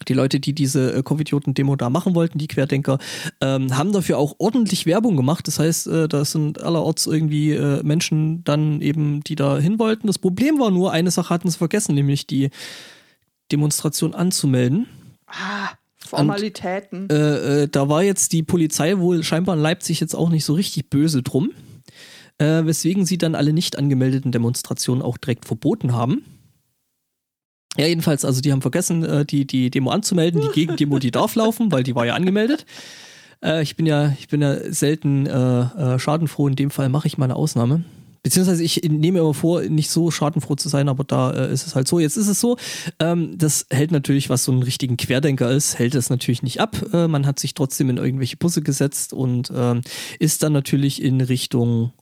[0.08, 3.00] die Leute, die diese äh, Covidioten-Demo da machen wollten, die Querdenker,
[3.42, 5.48] ähm, haben dafür auch ordentlich Werbung gemacht.
[5.48, 10.08] Das heißt, äh, da sind allerorts irgendwie äh, Menschen dann eben, die da hin wollten.
[10.08, 12.50] Das Problem war nur, eine Sache hatten sie vergessen, nämlich die
[13.52, 14.88] Demonstration anzumelden.
[15.28, 17.10] Ah, Formalitäten.
[17.10, 20.54] Äh, äh, da war jetzt die Polizei wohl scheinbar in Leipzig jetzt auch nicht so
[20.54, 21.52] richtig böse drum,
[22.38, 26.24] äh, weswegen sie dann alle nicht angemeldeten Demonstrationen auch direkt verboten haben.
[27.80, 30.42] Ja, jedenfalls, also die haben vergessen, äh, die, die Demo anzumelden.
[30.42, 32.66] Die Gegendemo, die darf laufen, weil die war ja angemeldet.
[33.42, 36.50] Äh, ich bin ja, ich bin ja selten äh, äh, schadenfroh.
[36.50, 37.86] In dem Fall mache ich mal eine Ausnahme.
[38.22, 41.74] Beziehungsweise ich nehme immer vor, nicht so schadenfroh zu sein, aber da äh, ist es
[41.74, 42.00] halt so.
[42.00, 42.58] Jetzt ist es so,
[43.00, 46.76] ähm, das hält natürlich, was so ein richtigen Querdenker ist, hält es natürlich nicht ab.
[46.92, 49.82] Äh, man hat sich trotzdem in irgendwelche Busse gesetzt und ähm,
[50.20, 51.94] ist dann natürlich in Richtung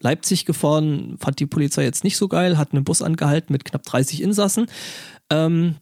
[0.00, 1.16] Leipzig gefahren.
[1.18, 4.66] Fand die Polizei jetzt nicht so geil, hat einen Bus angehalten mit knapp 30 Insassen.
[5.30, 5.76] Ähm,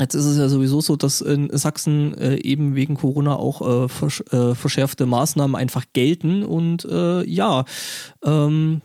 [0.00, 3.88] Jetzt ist es ja sowieso so, dass in Sachsen äh, eben wegen Corona auch äh,
[3.88, 7.64] versch äh, verschärfte Maßnahmen einfach gelten und äh, ja,
[8.24, 8.82] ähm,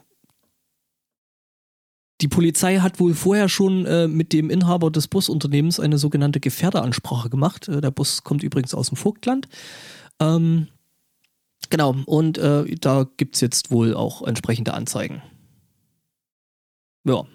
[2.21, 7.29] die Polizei hat wohl vorher schon äh, mit dem Inhaber des Busunternehmens eine sogenannte Gefährderansprache
[7.29, 7.67] gemacht.
[7.69, 9.47] Äh, der Bus kommt übrigens aus dem Vogtland.
[10.19, 10.67] Ähm,
[11.69, 15.23] genau, und da gibt's jetzt wohl auch entsprechende Anzeigen.
[17.05, 17.25] Ja.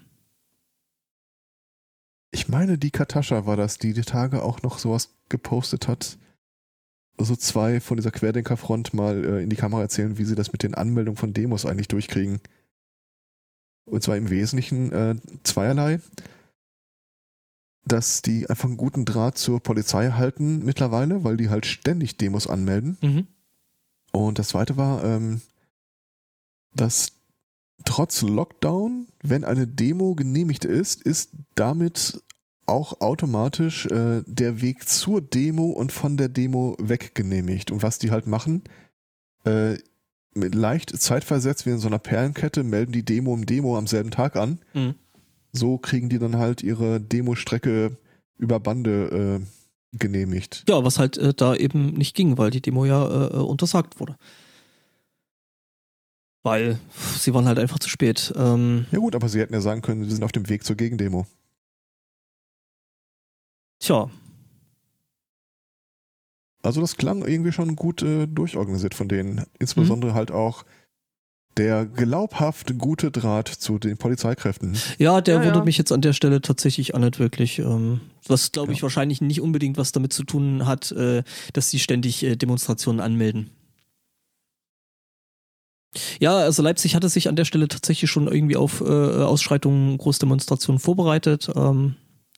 [2.35, 6.19] Ich meine, die Katascha war das, die die Tage auch noch sowas gepostet hat.
[7.17, 10.65] So zwei von dieser Querdenkerfront mal äh, in die Kamera erzählen, wie sie das mit
[10.65, 12.41] den Anmeldungen von Demos eigentlich durchkriegen.
[13.85, 15.15] Und zwar im Wesentlichen äh,
[15.45, 16.01] zweierlei.
[17.85, 22.49] Dass die einfach einen guten Draht zur Polizei halten mittlerweile, weil die halt ständig Demos
[22.49, 22.99] anmelden.
[23.01, 23.27] Mhm.
[24.11, 25.41] Und das zweite war, ähm,
[26.75, 27.13] dass
[27.85, 32.24] trotz Lockdown, wenn eine Demo genehmigt ist, ist damit
[32.67, 37.71] auch automatisch äh, der Weg zur Demo und von der Demo weg genehmigt.
[37.71, 38.63] Und was die halt machen,
[39.45, 39.77] äh,
[40.35, 44.11] mit leicht zeitversetzt wie in so einer Perlenkette, melden die Demo um Demo am selben
[44.11, 44.59] Tag an.
[44.73, 44.95] Mhm.
[45.53, 47.97] So kriegen die dann halt ihre Demostrecke
[48.37, 50.65] über Bande äh, genehmigt.
[50.69, 54.01] Ja, was halt äh, da eben nicht ging, weil die Demo ja äh, äh, untersagt
[54.01, 54.17] wurde.
[56.43, 56.79] Weil
[57.19, 58.33] sie waren halt einfach zu spät.
[58.37, 60.77] Ähm, Ja gut, aber sie hätten ja sagen können, sie sind auf dem Weg zur
[60.77, 61.27] Gegendemo.
[63.85, 64.11] Tja,
[66.63, 69.45] Also das klang irgendwie schon gut äh, durchorganisiert von denen.
[69.59, 70.65] Insbesondere halt auch
[71.59, 74.77] der glaubhaft gute Draht zu den Polizeikräften.
[74.99, 75.65] ja, der Ja, wundert ja.
[75.65, 77.59] mich jetzt an der Stelle tatsächlich auch nicht wirklich.
[77.59, 78.83] Ähm, was, glaube ich, Ja.
[78.85, 81.23] wahrscheinlich nicht unbedingt was damit zu tun hat, äh,
[81.53, 83.51] dass sie ständig äh, Demonstrationen anmelden.
[86.19, 90.81] Ja, also Leipzig hatte sich an der Stelle tatsächlich schon irgendwie auf äh, Ausschreitungen, Großdemonstrationen
[90.81, 91.95] vorbereitet, ähm,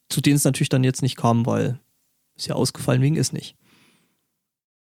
[0.09, 1.79] zu denen es natürlich dann jetzt nicht kam, weil
[2.37, 3.57] ist ja ausgefallen wegen ist nicht.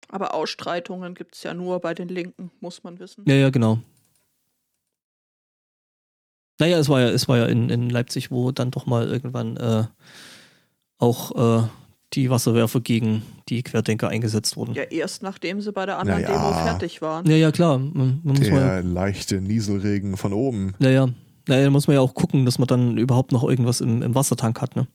[0.08, 3.24] Aber Ausstreitungen gibt es ja nur bei den Linken, muss man wissen.
[3.26, 3.78] Ja, ja, genau.
[6.58, 9.56] Naja, es war ja, es war ja in, in Leipzig, wo dann doch mal irgendwann
[9.56, 9.84] äh,
[10.98, 11.66] auch äh,
[12.14, 14.72] die Wasserwerfer gegen die Querdenker eingesetzt wurden.
[14.74, 16.32] Ja, Ja, erst nachdem sie bei der anderen Naja.
[16.34, 17.28] Demo fertig waren.
[17.28, 17.78] ja, klar.
[17.78, 20.74] Man, man muss mal, Der leichte Nieselregen von oben.
[20.78, 21.08] ja, ja.
[21.48, 24.14] Naja, da muss man ja auch gucken, dass man dann überhaupt noch irgendwas im, im
[24.16, 24.88] Wassertank hat, ne?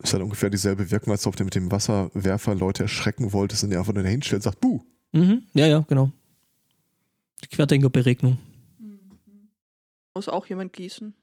[0.00, 3.72] Ist halt ungefähr dieselbe Wirkung, als ob du mit dem Wasserwerfer Leute erschrecken wolltest und
[3.72, 4.80] ihr einfach nur hinstellt und sagt, buh.
[5.12, 5.46] Mhm.
[5.54, 6.12] Ja, ja, genau.
[7.42, 8.38] Die Querdenkerberegnung.
[10.14, 11.14] Muss auch jemand gießen.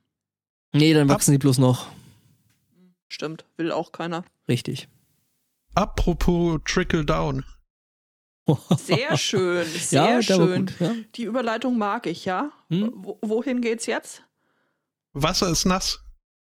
[0.73, 1.87] Nee, dann wachsen die bloß noch.
[3.07, 4.25] Stimmt, will auch keiner.
[4.47, 4.87] Richtig.
[5.73, 7.43] Apropos Trickle Down.
[8.77, 10.65] Sehr schön, sehr ja, schön.
[10.67, 10.79] gut.
[10.79, 10.93] Ja.
[11.15, 12.51] Die Überleitung mag ich, ja.
[12.69, 12.91] Hm?
[12.95, 14.21] Wo, wohin geht's jetzt?
[15.13, 16.03] Wasser ist nass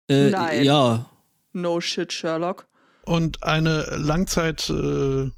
[0.09, 0.63] Äh, Nein.
[0.63, 1.09] Ja,
[1.61, 2.67] No shit, Sherlock.
[3.05, 5.29] und eine Langzeit, äh,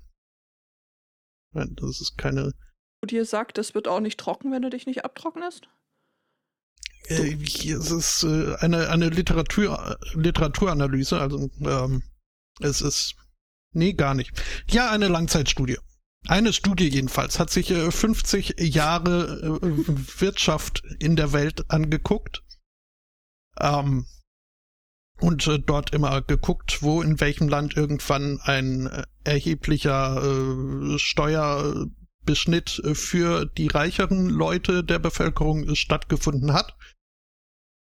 [1.54, 2.54] das ist keine
[3.10, 5.68] dir sagt, es wird auch nicht trocken, wenn du dich nicht abtrocknest?
[7.08, 12.04] Äh, es ist äh, eine, eine Literatur, Literaturanalyse, also ähm,
[12.60, 13.16] es ist.
[13.72, 14.32] Nee, gar nicht.
[14.70, 15.78] Ja, eine Langzeitstudie.
[16.28, 22.44] Eine Studie jedenfalls hat sich äh, 50 Jahre äh, Wirtschaft in der Welt angeguckt.
[23.60, 24.06] Ähm,
[25.20, 32.82] und äh, dort immer geguckt, wo in welchem Land irgendwann ein äh, erheblicher äh, Steuerbeschnitt
[32.84, 36.76] äh, für die reicheren Leute der Bevölkerung äh, stattgefunden hat.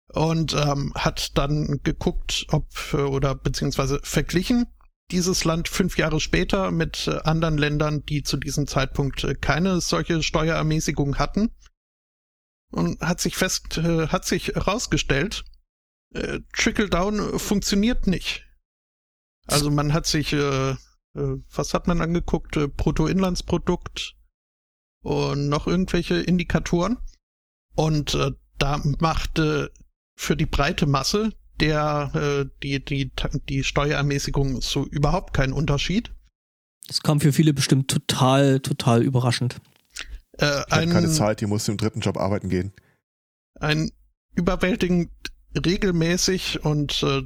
[0.09, 4.67] Und ähm, hat dann geguckt, ob äh, oder beziehungsweise verglichen
[5.11, 11.19] dieses Land fünf Jahre später mit anderen Ländern, die zu diesem Zeitpunkt keine solche Steuerermäßigung
[11.19, 11.51] hatten.
[12.71, 15.45] Und hat sich fest, hat sich herausgestellt,
[16.15, 18.47] äh, Trickle-Down funktioniert nicht.
[19.47, 20.77] Also man hat sich, äh, äh,
[21.15, 22.57] was hat man angeguckt?
[22.57, 24.15] Äh, Bruttoinlandsprodukt
[25.03, 26.99] und noch irgendwelche Indikatoren.
[27.75, 29.73] Und äh, da machte
[30.17, 33.13] für die breite Masse der äh, die, die,
[33.49, 36.13] die Steuerermäßigung so überhaupt keinen Unterschied.
[36.89, 39.61] Das kam für viele bestimmt total, total überraschend.
[40.39, 42.73] Äh, ich ein, keine Zeit, die musste im dritten Job arbeiten gehen.
[43.61, 43.93] Ein
[44.35, 45.11] überwältigend
[45.55, 47.23] regelmäßig und äh,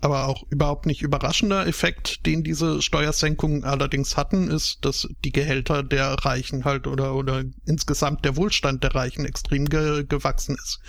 [0.00, 5.82] aber auch überhaupt nicht überraschender Effekt, den diese Steuersenkungen allerdings hatten, ist, dass die Gehälter
[5.82, 10.80] der Reichen halt oder, oder insgesamt der Wohlstand der Reichen extrem ge gewachsen ist.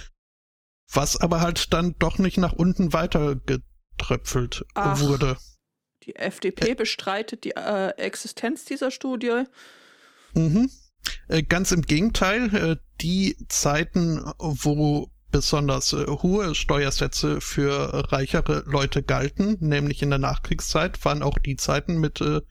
[0.91, 5.37] Was aber halt dann doch nicht nach unten weitergetröpfelt Ach, wurde.
[6.03, 9.43] Die FDP bestreitet die äh, Existenz dieser Studie.
[10.33, 10.69] Mhm.
[11.27, 19.03] Äh, ganz im Gegenteil, äh, die Zeiten, wo besonders äh, hohe Steuersätze für reichere Leute
[19.03, 22.41] galten, nämlich in der Nachkriegszeit, waren auch die Zeiten mit äh,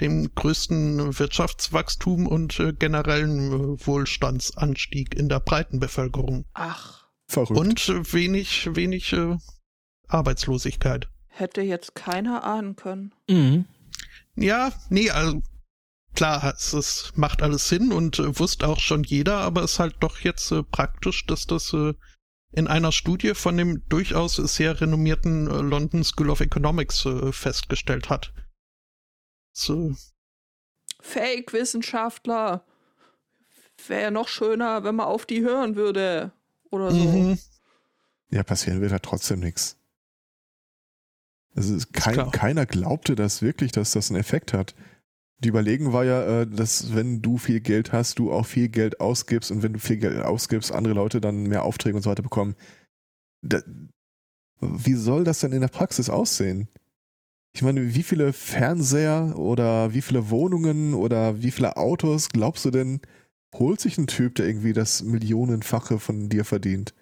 [0.00, 6.44] dem größten Wirtschaftswachstum und äh, generellen äh, Wohlstandsanstieg in der breiten Bevölkerung.
[6.54, 7.06] Ach.
[7.28, 7.58] Verrückt.
[7.58, 9.36] Und wenig, wenig äh,
[10.06, 11.08] Arbeitslosigkeit.
[11.28, 13.12] Hätte jetzt keiner ahnen können.
[13.28, 13.66] Mhm.
[14.36, 15.42] Ja, nee, also
[16.14, 19.78] klar, es, es macht alles Sinn und äh, wusste auch schon jeder, aber es ist
[19.78, 21.94] halt doch jetzt äh, praktisch, dass das äh,
[22.56, 28.08] in einer Studie von dem durchaus sehr renommierten äh, London School of Economics äh, festgestellt
[28.08, 28.32] hat.
[29.52, 29.94] So.
[31.00, 32.64] Fake-Wissenschaftler.
[33.86, 36.32] Wäre ja noch schöner, wenn man auf die hören würde.
[36.70, 36.98] Oder so.
[36.98, 37.38] Mhm.
[38.30, 39.76] Ja, passieren wird ja trotzdem nichts.
[41.54, 44.74] Also kein, keiner glaubte das wirklich, dass das einen Effekt hat.
[45.38, 49.00] Die Überlegung war ja, äh, dass wenn du viel Geld hast, du auch viel Geld
[49.00, 52.22] ausgibst und wenn du viel Geld ausgibst, andere Leute dann mehr Aufträge und so weiter
[52.22, 52.54] bekommen.
[53.42, 53.60] Da,
[54.60, 56.68] wie soll das denn in der Praxis aussehen?
[57.52, 62.70] Ich meine, wie viele Fernseher oder wie viele Wohnungen oder wie viele Autos glaubst du
[62.70, 63.00] denn,
[63.54, 66.94] holt sich ein Typ, der irgendwie das Millionenfache von dir verdient?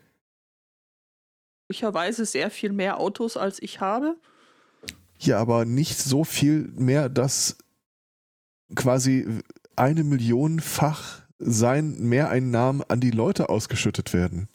[1.69, 4.17] Möglicherweise sehr viel mehr Autos, als ich habe.
[5.19, 7.57] Ja, aber nicht so viel mehr, dass
[8.75, 9.27] quasi
[9.77, 14.49] eine Millionenfach sein Mehreinnahmen an die Leute ausgeschüttet werden.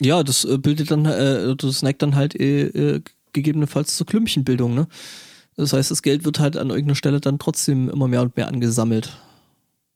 [0.00, 4.74] Ja, das äh, bildet dann, äh, das neigt dann halt äh, äh, gegebenenfalls zur Klümpchenbildung,
[4.74, 4.88] ne?
[5.56, 8.48] Das heißt, das Geld wird halt an irgendeiner Stelle dann trotzdem immer mehr und mehr
[8.48, 9.18] angesammelt.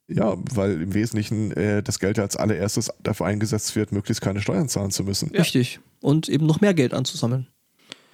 [0.07, 4.69] Ja, weil im Wesentlichen äh, das Geld als allererstes dafür eingesetzt wird, möglichst keine Steuern
[4.69, 5.31] zahlen zu müssen.
[5.33, 5.41] Ja.
[5.41, 5.79] Richtig.
[5.99, 7.47] Und eben noch mehr Geld anzusammeln.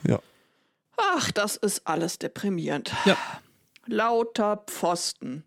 [0.07, 0.19] Ja.
[0.97, 2.93] Ach, das ist alles deprimierend.
[3.05, 3.17] Ja
[3.85, 5.43] lauter Pfosten.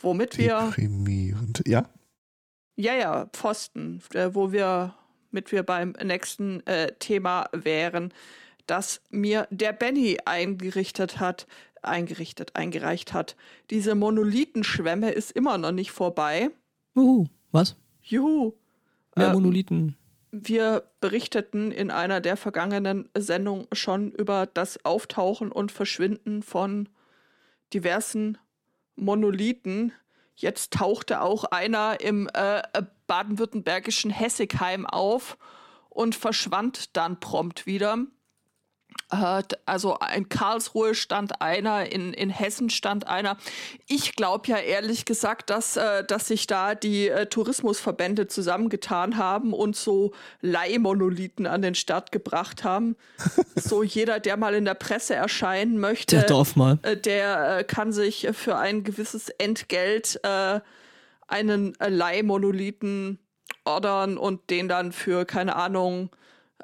[0.00, 0.60] Womit wir.
[0.60, 1.88] Deprimierend, ja?
[2.76, 4.94] Ja, ja, Pfosten, äh, wo wir
[5.30, 8.12] mit wir beim nächsten äh, Thema wären,
[8.66, 11.46] das mir der Benny eingerichtet hat,
[11.82, 13.36] eingerichtet, eingereicht hat.
[13.70, 16.50] Diese Monolithenschwemme ist immer noch nicht vorbei.
[16.94, 17.76] Juhu, was?
[18.02, 18.52] Juhu.
[19.16, 19.96] Mehr äh, Monolithen.
[20.32, 26.88] Wir berichteten in einer der vergangenen Sendungen schon über das Auftauchen und Verschwinden von
[27.74, 28.38] diversen
[28.96, 29.92] Monolithen.
[30.36, 32.62] Jetzt tauchte auch einer im äh,
[33.06, 35.36] baden-württembergischen Hessigheim auf
[35.88, 37.98] und verschwand dann prompt wieder.
[39.10, 43.36] Äh, also in Karlsruhe stand einer, in, in Hessen stand einer.
[43.86, 49.52] Ich glaube ja ehrlich gesagt, dass, äh, dass sich da die äh, Tourismusverbände zusammengetan haben
[49.52, 52.96] und so Leihmonolithen an den Start gebracht haben.
[53.56, 56.76] so jeder, der mal in der Presse erscheinen möchte, der, darf mal.
[56.76, 60.20] der kann sich für ein gewisses Entgelt
[61.26, 63.18] einen Leihmonolithen
[63.64, 66.10] ordern und den dann für, keine Ahnung,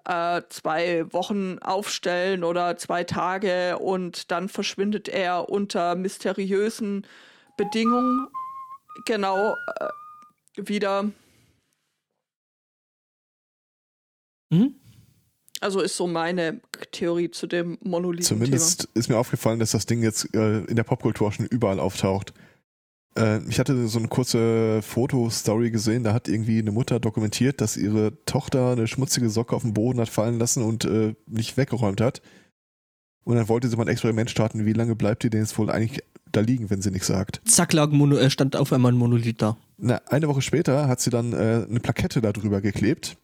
[0.07, 7.07] äh, zwei Wochen aufstellen oder zwei Tage und dann verschwindet er unter mysteriösen
[7.57, 8.29] Bedingungen.
[9.05, 9.89] genau äh,
[10.57, 11.11] wieder.
[14.51, 14.77] Mhm.
[15.61, 16.61] Also ist so meine
[16.93, 18.27] Theorie zu dem Monolithen.
[18.27, 22.33] Zumindest ist mir aufgefallen, dass das Ding jetzt äh, in der Popkultur schon überall auftaucht.
[23.17, 27.77] Äh, ich hatte so eine kurze Fotostory gesehen, da hat irgendwie eine Mutter dokumentiert, dass
[27.77, 32.01] ihre Tochter eine schmutzige Socke auf den Boden hat fallen lassen und äh, nicht weggeräumt
[32.01, 32.23] hat.
[33.25, 35.71] Und dann wollte sie mal ein Experiment starten, wie lange bleibt die denn jetzt wohl
[35.71, 37.41] eigentlich da liegen, wenn sie nichts sagt.
[37.45, 39.57] Zack, lag Mono, äh, stand auf einmal ein Monolith da.
[39.79, 43.17] Na, eine Woche später hat sie dann äh, eine Plakette darüber geklebt.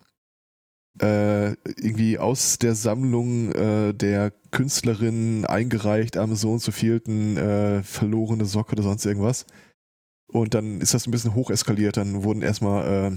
[1.01, 7.83] Äh, irgendwie aus der Sammlung äh, der Künstlerin eingereicht am so und so vielten äh,
[7.83, 9.47] verlorene Socke oder sonst irgendwas.
[10.33, 11.97] Und dann ist das ein bisschen hocheskaliert.
[11.97, 13.13] Dann wurden erstmal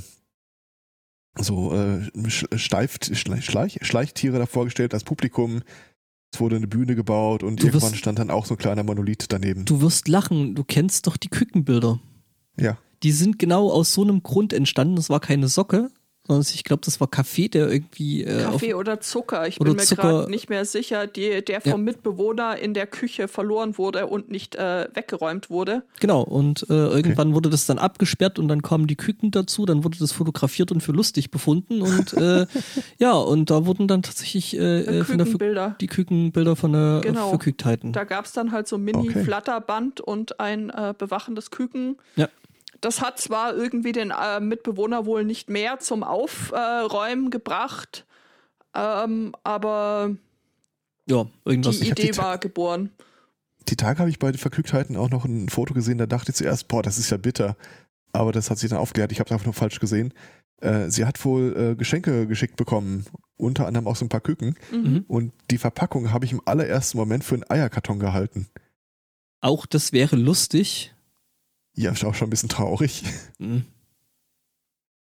[1.38, 5.62] äh, so äh, Steif, Schleich, Schleich, Schleichtiere da vorgestellt als Publikum.
[6.34, 8.84] Es wurde eine Bühne gebaut und Du irgendwann wirst- stand dann auch so ein kleiner
[8.84, 9.64] Monolith daneben.
[9.66, 12.00] Du wirst lachen, du kennst doch die Kükenbilder.
[12.60, 12.78] Ja.
[13.04, 14.96] Die sind genau aus so einem Grund entstanden.
[14.96, 15.92] Das war keine Socke,
[16.28, 19.48] sondern ich glaube, das war Kaffee, der irgendwie äh, auf, Kaffee oder Zucker.
[19.48, 21.78] Ich oder bin mir gerade nicht mehr sicher, die, der vom Ja.
[21.78, 25.84] Mitbewohner in der Küche verloren wurde und nicht äh, weggeräumt wurde.
[26.00, 29.84] Genau, und äh, irgendwann wurde das dann abgesperrt und dann kamen die Küken dazu, dann
[29.84, 32.46] wurde das fotografiert und für lustig befunden und äh,
[32.98, 35.76] ja, und da wurden dann tatsächlich äh, äh, von der Ver- Kükenbilder.
[35.82, 37.30] die Kükenbilder von der Genau.
[37.30, 37.94] Verkügtheiten.
[37.94, 41.98] Da gab es dann halt so Mini-Flatterband und ein äh, bewachendes Küken.
[42.16, 42.30] Ja.
[42.86, 48.06] Das hat zwar irgendwie den äh, Mitbewohner wohl nicht mehr zum Aufräumen gebracht,
[48.76, 50.16] ähm, aber
[51.08, 51.80] Ja, irgendwas.
[51.80, 52.92] die die Idee Ta- war geboren.
[53.70, 56.36] Die Tage habe ich bei den Vergnügtheiten auch noch ein Foto gesehen, da dachte ich
[56.36, 57.58] zuerst, boah, das ist ja bitter.
[58.14, 60.14] Aber das hat sich dann aufgeklärt, ich habe es einfach nur falsch gesehen.
[60.62, 63.06] Äh, sie hat wohl äh, Geschenke geschickt bekommen,
[63.36, 64.56] unter anderem auch so ein paar Küken.
[64.72, 65.06] Mhm.
[65.08, 68.48] Und die Verpackung habe ich im allerersten Moment für einen Eierkarton gehalten.
[69.42, 70.92] Auch das wäre lustig.
[71.76, 73.04] Ja, ist auch schon ein bisschen traurig.
[73.38, 73.66] Mhm.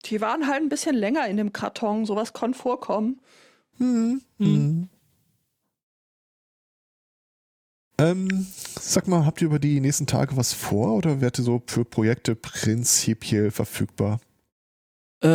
[0.07, 3.21] Die waren halt ein bisschen länger in dem Karton, sowas konnte vorkommen.
[3.79, 4.23] Hm.
[4.39, 4.89] Hm.
[7.99, 8.47] Ähm,
[8.79, 11.85] sag mal, habt ihr über die nächsten Tage was vor oder werdet ihr so für
[11.85, 14.21] Projekte prinzipiell verfügbar?
[15.23, 15.29] Äh,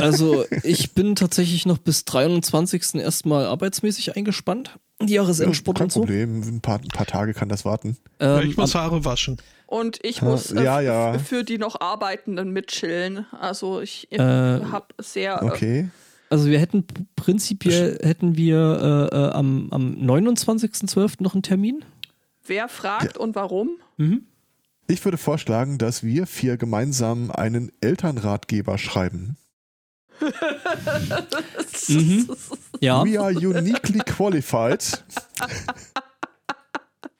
[0.00, 2.94] also ich bin tatsächlich noch bis 23.
[2.94, 4.78] erstmal arbeitsmäßig eingespannt.
[5.02, 6.00] Die Jahresendsport kein und so.
[6.00, 7.96] Problem, ein paar, ein paar Tage kann das warten.
[8.20, 9.38] Ähm, ich muss Haare waschen.
[9.66, 11.18] Und ich muss äh, ja, ja.
[11.18, 13.26] für die noch Arbeitenden mitchillen.
[13.32, 15.88] Also ich Äh, habe sehr äh, Okay.
[16.30, 21.22] Also wir hätten prinzipiell hätten wir äh, äh, am, am 29.12.
[21.22, 21.84] noch einen Termin.
[22.46, 23.70] wer fragt und warum?
[23.96, 24.26] Mhm.
[24.86, 29.36] Ich würde vorschlagen, dass wir vier gemeinsam einen Elternratgeber schreiben.
[31.88, 32.28] Mhm.
[32.80, 35.04] Ja, We are uniquely qualified.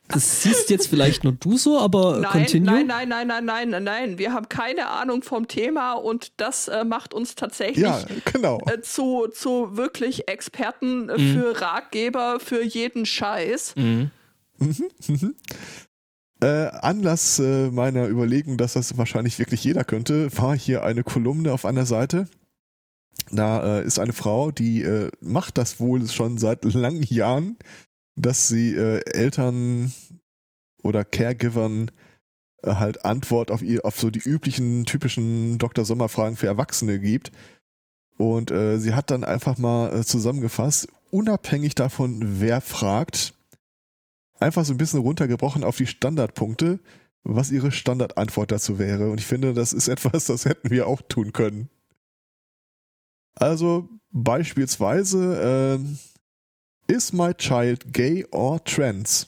[0.09, 2.85] das siehst jetzt vielleicht nur du so, aber Nein, continue.
[2.85, 4.19] nein, nein, nein, nein, nein, nein, nein.
[4.19, 8.01] Wir haben keine Ahnung vom Thema und das äh, macht uns tatsächlich Ja,
[8.33, 8.61] genau.
[8.67, 11.33] äh, zu, zu wirklich Experten äh, Mhm.
[11.41, 13.75] für Ratgeber für jeden Scheiß.
[13.77, 14.11] Mhm.
[16.41, 21.53] Äh, Anlass äh, meiner Überlegung, dass das wahrscheinlich wirklich jeder könnte, war hier eine Kolumne
[21.53, 22.29] auf einer Seite.
[23.31, 27.57] Da äh, ist eine Frau, die äh, macht das wohl schon seit langen Jahren,
[28.17, 29.93] dass sie äh, Eltern
[30.83, 31.91] oder Caregivern
[32.63, 35.85] äh, halt Antwort auf ihr, auf so die üblichen typischen Dr.
[35.85, 37.33] Sommer-Fragen für Erwachsene gibt.
[38.17, 43.35] Und äh, sie hat dann einfach mal äh, zusammengefasst, unabhängig davon, wer fragt,
[44.39, 46.79] einfach so ein bisschen runtergebrochen auf die Standardpunkte,
[47.25, 49.11] was ihre Standardantwort dazu wäre.
[49.11, 51.69] Und ich finde, das ist etwas, das hätten wir auch tun können.
[53.35, 55.99] Also beispielsweise, ähm,
[56.87, 59.27] is my child gay or trans?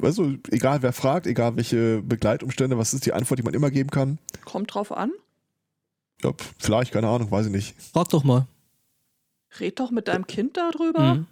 [0.00, 3.90] Also egal wer fragt, egal welche Begleitumstände, was ist die Antwort, die man immer geben
[3.90, 4.18] kann?
[4.44, 5.12] Kommt drauf an.
[6.22, 7.74] Ja, vielleicht, keine Ahnung, weiß ich nicht.
[7.92, 8.46] Frag doch mal.
[9.58, 11.14] Red doch mit deinem Kind darüber.
[11.14, 11.26] Mhm.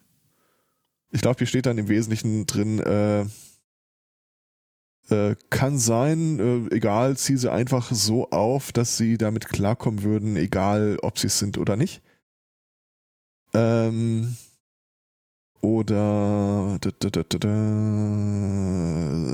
[1.10, 3.26] Ich glaube, hier steht dann im Wesentlichen drin, äh,
[5.10, 10.36] äh, kann sein, äh, egal, zieh sie einfach so auf, dass sie damit klarkommen würden,
[10.36, 12.02] egal ob sie es sind oder nicht.
[13.52, 14.36] Ähm,
[15.60, 17.48] oder da, da, da, da, da,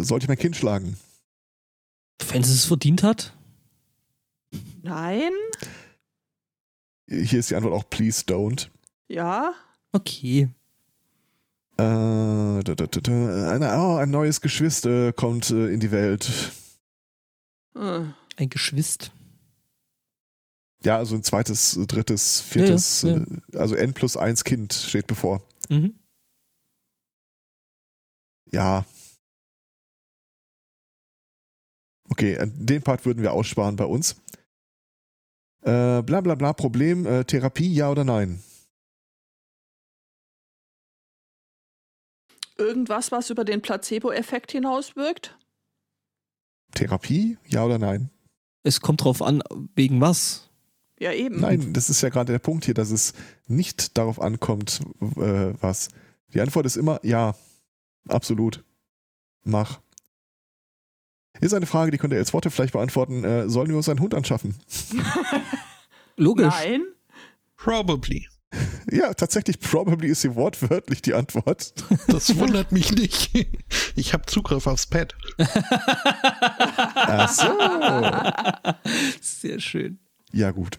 [0.05, 0.97] sollte ich mein Kind schlagen?
[2.29, 3.37] Wenn sie es verdient hat?
[4.83, 5.33] Nein?
[7.09, 8.69] Hier ist die Antwort auch please don't.
[9.09, 9.55] Ja?
[9.93, 10.49] Okay.
[11.81, 16.53] Äh, da, da, da, eine, oh, ein neues Geschwister kommt äh, in die Welt.
[17.75, 18.03] Äh.
[18.37, 19.13] Ein Geschwist.
[20.83, 25.07] Ja, also ein zweites, drittes, viertes, Ja, ja, äh, also N plus eins Kind steht
[25.07, 25.43] bevor.
[25.69, 25.95] Mhm.
[28.51, 28.85] Ja.
[32.09, 34.17] Okay, äh, den Part würden wir aussparen bei uns.
[35.63, 38.43] Äh, bla bla bla, Problem, äh, Therapie, ja oder nein?
[42.61, 45.37] Irgendwas, was über den Placebo-Effekt hinauswirkt?
[46.75, 48.11] Therapie, ja oder nein?
[48.63, 49.43] Es kommt drauf an,
[49.75, 50.51] wegen was.
[50.99, 51.41] Ja, eben.
[51.41, 53.15] Nein, das ist ja gerade der Punkt hier, dass es
[53.47, 54.81] nicht darauf ankommt,
[55.17, 55.89] äh, was.
[56.35, 57.35] Die Antwort ist immer ja,
[58.07, 58.63] absolut.
[59.43, 59.81] Mach.
[61.41, 63.25] Ist eine Frage, die könnt ihr als Worte vielleicht beantworten.
[63.25, 64.55] Äh, sollen wir uns einen Hund anschaffen?
[66.17, 66.53] Logisch.
[66.53, 66.83] Nein.
[67.57, 68.29] Probably.
[68.91, 71.73] Ja, tatsächlich, probably ist hier wortwörtlich die Antwort.
[72.09, 73.31] Das wundert mich nicht.
[73.95, 75.15] Ich habe Zugriff aufs Pad.
[76.95, 78.75] Ach so.
[79.21, 79.99] Sehr schön.
[80.33, 80.79] Ja, gut.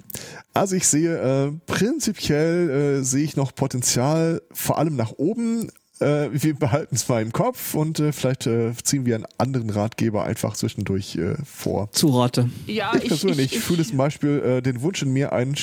[0.54, 5.70] Also ich sehe, äh, prinzipiell äh, sehe ich noch Potenzial, vor allem nach oben.
[6.00, 9.70] Äh, wir behalten es mal im Kopf und äh, vielleicht äh, ziehen wir einen anderen
[9.70, 11.92] Ratgeber einfach zwischendurch äh, vor.
[11.92, 12.50] Zu Rate.
[12.66, 15.56] Ja, Ich persönlich fühle zum Beispiel äh, den Wunsch in mir, einen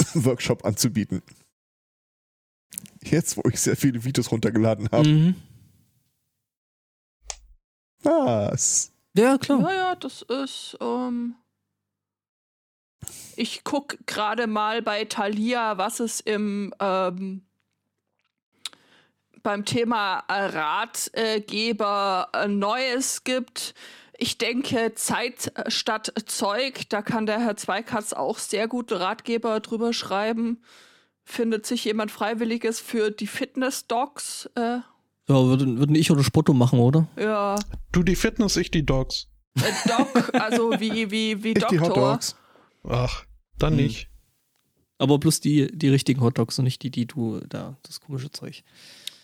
[0.00, 1.22] Stimmtraining-Workshop anzubieten.
[3.02, 5.08] Jetzt, wo ich sehr viele Videos runtergeladen habe.
[5.08, 5.34] Mhm.
[8.02, 8.92] Was?
[9.14, 9.60] Ja, klar.
[9.60, 10.76] Ja, ja, das ist.
[10.80, 11.34] Ähm
[13.36, 17.46] ich gucke gerade mal bei Thalia, was es im ähm,
[19.42, 23.74] beim Thema Ratgeber äh, Neues gibt.
[24.22, 29.92] Ich denke, Zeit statt Zeug, da kann der Herr Zweikatz auch sehr gute Ratgeber drüber
[29.94, 30.62] schreiben.
[31.24, 34.50] Findet sich jemand Freiwilliges für die Fitness-Docs?
[34.56, 34.84] Äh, Ja,
[35.28, 37.08] würden, würden ich oder Spotto machen, oder?
[37.18, 37.56] ja,
[37.92, 39.28] Du die Fitness, ich die Dogs.
[39.56, 42.12] äh, Doc, also wie, wie, wie Ich die Hot Doktor.
[42.12, 42.36] Dogs.
[42.84, 43.24] Ach,
[43.58, 43.84] dann Hm.
[43.84, 44.08] nicht.
[44.98, 48.62] Aber bloß die, die richtigen Hotdogs und nicht die, die du da, das komische Zeug.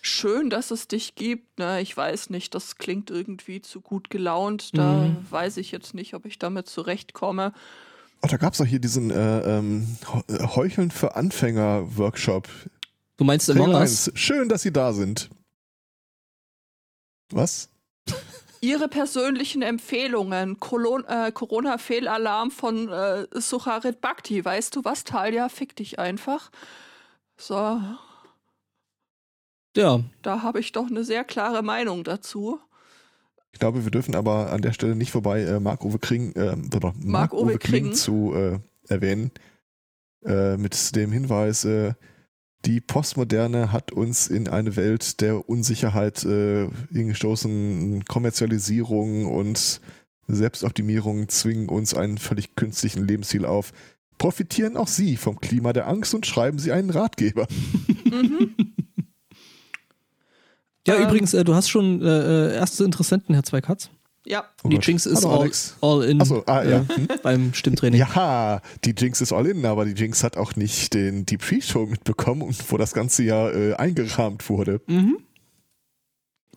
[0.06, 1.58] Schön, dass es dich gibt.
[1.58, 1.80] Ne?
[1.80, 4.76] Ich weiß nicht, das klingt irgendwie zu gut gelaunt.
[4.78, 5.26] Da Mhm.
[5.30, 7.52] weiß ich jetzt nicht, ob ich damit zurechtkomme.
[8.22, 10.22] Oh, da gab es doch hier diesen äh, ähm, Heu-
[10.56, 12.48] Heucheln für Anfänger-Workshop.
[13.16, 14.08] Du meinst Among Us?
[14.08, 14.12] 1.
[14.14, 15.28] Schön, dass Sie da sind.
[17.32, 17.68] Was?
[18.60, 20.52] Ihre persönlichen Empfehlungen.
[20.52, 24.44] Äh, Corona-Fehlalarm von äh, Sucharit Bhakti.
[24.44, 25.48] Weißt du was, Talia?
[25.48, 26.50] Fick dich einfach.
[27.36, 27.80] So,
[29.76, 30.00] Ja.
[30.22, 32.58] da habe ich doch eine sehr klare Meinung dazu.
[33.52, 36.56] Ich glaube, wir dürfen aber an der Stelle nicht vorbei äh, Marc-Uwe Kring, äh,
[36.98, 37.94] Marc-Uwe Kring.
[37.94, 38.58] zu äh,
[38.88, 39.30] erwähnen.
[40.24, 41.94] Äh, mit dem Hinweis, äh,
[42.64, 48.04] die Postmoderne hat uns in eine Welt der Unsicherheit äh, hingestoßen.
[48.06, 49.80] Kommerzialisierung und
[50.26, 53.72] Selbstoptimierung zwingen uns einen völlig künstlichen Lebensstil auf.
[54.18, 57.46] Profitieren auch Sie vom Klima der Angst und schreiben Sie einen Ratgeber.
[58.06, 58.54] Mhm.
[60.86, 61.02] Ja, Ähm.
[61.08, 62.06] übrigens, äh, du hast schon äh,
[62.52, 63.90] äh, erste Interessenten, Herr Zweikatz.
[64.28, 64.78] Ja, Oh die.
[64.82, 65.50] Jinx ist Hallo, all,
[66.00, 66.80] all in Achso, ah, ja.
[66.80, 66.84] äh,
[67.22, 68.00] beim Stimmtraining.
[68.00, 71.86] Ja, die Jinx ist all in, aber die Jinx hat auch nicht den, die Pre-Show
[71.86, 74.80] mitbekommen, und wo das ganze ja äh, eingerahmt wurde.
[74.88, 75.18] Mhm.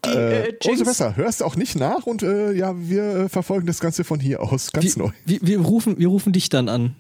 [0.04, 3.30] die Äh, äh, umso Jinx, besser, hörst auch nicht nach und äh, ja, wir äh,
[3.30, 5.10] verfolgen das Ganze von hier aus, ganz Wie- neu.
[5.26, 6.96] Wir, wir, rufen, wir rufen dich dann an.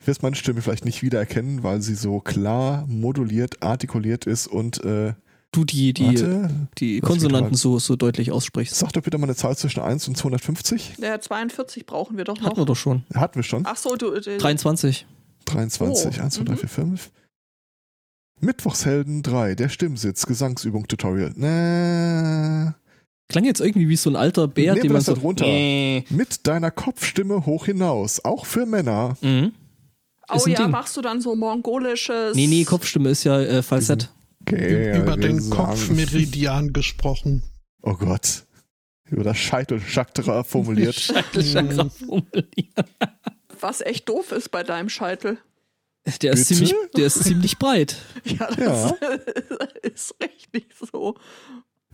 [0.00, 4.82] Du wirst meine Stimme vielleicht nicht wiedererkennen, weil sie so klar moduliert, artikuliert ist und
[4.84, 5.14] äh,
[5.52, 8.76] Du die, die, warte, die Konsonanten so, so deutlich aussprichst.
[8.76, 10.94] sag doch bitte mal eine Zahl zwischen 1 und 250.
[10.98, 12.66] der 42 brauchen wir doch Hatten wir noch.
[12.66, 13.02] doch schon.
[13.14, 13.62] Hatten wir schon.
[13.66, 14.12] Ach so, du.
[14.14, 15.06] äh, 23.
[15.46, 16.56] 23, Oh, 1, 2, 3, mhm.
[16.58, 17.10] 4, 5.
[18.40, 21.32] Mittwochshelden 3, der Stimmsitz, Gesangsübung, Tutorial.
[21.36, 22.74] Na,
[23.28, 25.44] Klang jetzt irgendwie wie so ein alter Bär, Nee, den man so da drunter.
[25.46, 26.04] Nee.
[26.10, 29.16] Mit deiner Kopfstimme hoch hinaus, auch für Männer.
[29.20, 29.52] Mhm.
[30.32, 30.70] Oh ja, Ding.
[30.70, 32.34] machst du dann so mongolisches.
[32.36, 34.10] Nee, nee, Kopfstimme ist ja äh, Falsett.
[34.48, 35.50] Über den.
[35.50, 37.42] Kopfmeridian gesprochen.
[37.82, 38.44] Oh Gott.
[39.08, 40.94] Über das Scheitelchakra formuliert.
[41.00, 42.84] Scheitelchakra formulieren.
[43.60, 45.38] Was echt doof ist bei deinem Scheitel.
[46.22, 46.64] Der ist, Bitte?
[46.64, 47.96] ziemlich, der ist ziemlich breit.
[48.24, 48.96] Ja, das Ja.
[49.82, 51.14] ist richtig so.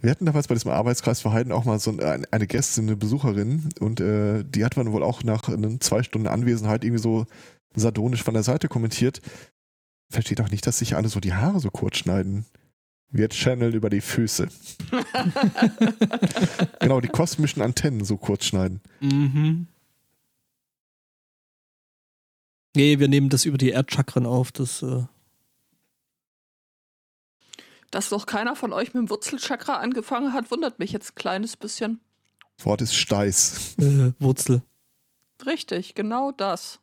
[0.00, 3.70] Wir hatten damals bei diesem Arbeitskreis Verhalten auch mal so ein- eine Gästin, eine Besucherin
[3.80, 7.26] und äh, die hat man wohl auch nach einen zwei Stunden Anwesenheit irgendwie so
[7.74, 9.20] sardonisch von der Seite kommentiert.
[10.08, 12.46] Versteht auch nicht, dass sich alle so die Haare so kurz schneiden.
[13.10, 14.48] Wir channeln über die Füße.
[16.80, 18.80] genau, die kosmischen Antennen so kurz schneiden.
[19.00, 19.68] Mhm.
[22.74, 24.52] Nee, wir nehmen das über die Erdchakren auf.
[24.52, 25.04] Das, äh,
[27.90, 31.56] Dass noch keiner von euch mit dem Wurzelchakra angefangen hat, wundert mich jetzt ein kleines
[31.56, 32.00] bisschen.
[32.58, 33.76] Das Wort ist Steiß.
[33.78, 34.62] äh, Wurzel.
[35.46, 36.80] Richtig, genau das.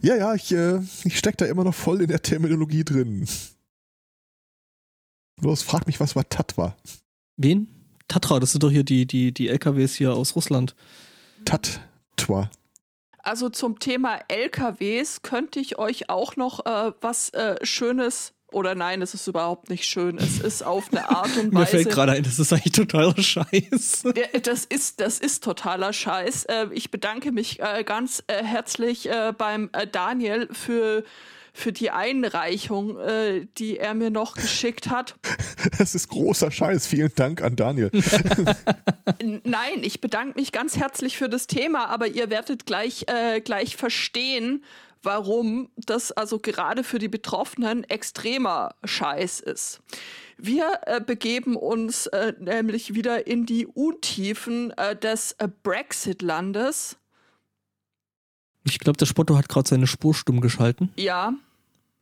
[0.00, 3.28] Ja, ja, ich, äh, ich steck da immer noch voll in der Terminologie drin.
[5.40, 6.76] Bloß frag mich, was war Tat war.
[7.36, 7.68] Wen?
[8.08, 10.74] Tatra, das sind doch hier die, die, die LKWs hier aus Russland.
[11.44, 12.50] Tatwa.
[13.18, 19.02] Also zum Thema LKWs könnte ich euch auch noch äh, was äh, Schönes oder nein,
[19.02, 20.18] es ist überhaupt nicht schön.
[20.18, 21.58] Es ist auf eine Art und Weise.
[21.58, 24.04] Mir fällt gerade ein, das ist eigentlich totaler Scheiß.
[24.42, 26.44] Das ist, das ist totaler Scheiß.
[26.44, 31.04] Äh, ich bedanke mich äh, ganz äh, herzlich äh, beim äh, Daniel für
[31.54, 35.16] für die Einreichung, äh, die er mir noch geschickt hat.
[35.78, 36.88] Das ist großer Scheiß.
[36.88, 37.90] Vielen Dank an Daniel.
[39.44, 43.76] Nein, ich bedanke mich ganz herzlich für das Thema, aber ihr werdet gleich, äh, gleich
[43.76, 44.64] verstehen,
[45.02, 49.80] warum das also gerade für die Betroffenen extremer Scheiß ist.
[50.36, 56.96] Wir äh, begeben uns äh, nämlich wieder in die Untiefen äh, des äh, Brexit-Landes.
[58.64, 60.92] Ich glaube, der Spotto hat gerade seine Spur stumm geschalten.
[60.96, 61.34] Ja,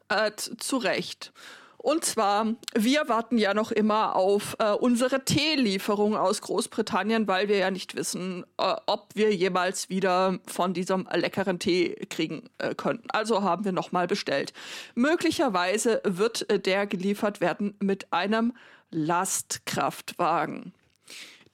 [0.09, 1.33] äh, zu Recht.
[1.82, 7.57] Und zwar, wir warten ja noch immer auf äh, unsere Teelieferung aus Großbritannien, weil wir
[7.57, 13.02] ja nicht wissen, äh, ob wir jemals wieder von diesem leckeren Tee kriegen äh, können.
[13.09, 14.52] Also haben wir nochmal bestellt.
[14.94, 18.52] Möglicherweise wird äh, der geliefert werden mit einem
[18.90, 20.74] Lastkraftwagen.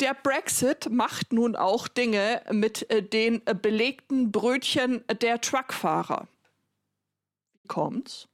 [0.01, 6.27] Der Brexit macht nun auch Dinge mit äh, den äh, belegten Brötchen der Truckfahrer.
[7.63, 8.27] Wie kommt's?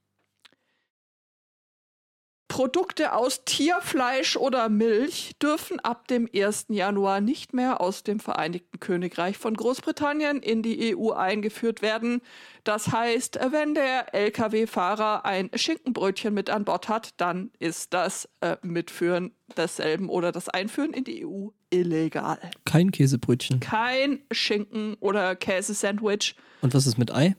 [2.52, 6.66] Produkte aus Tierfleisch oder Milch dürfen ab dem 1.
[6.68, 12.20] Januar nicht mehr aus dem Vereinigten Königreich von Großbritannien in die EU eingeführt werden.
[12.62, 18.58] Das heißt, wenn der Lkw-Fahrer ein Schinkenbrötchen mit an Bord hat, dann ist das äh,
[18.60, 22.38] Mitführen desselben oder das Einführen in die EU illegal.
[22.66, 23.60] Kein Käsebrötchen.
[23.60, 26.36] Kein Schinken- oder Käsesandwich.
[26.60, 27.34] Und was ist mit Ei?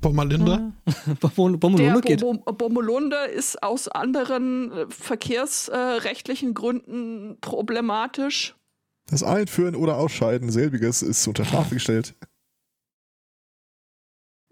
[0.00, 0.72] Bommerlinde?
[1.20, 2.20] Bommelunde Der geht.
[2.20, 8.54] Bom Bommelunde ist aus anderen äh, verkehrsrechtlichen Gründen problematisch.
[9.08, 12.14] Das Einführen oder Ausscheiden selbiges ist unter Strafe gestellt.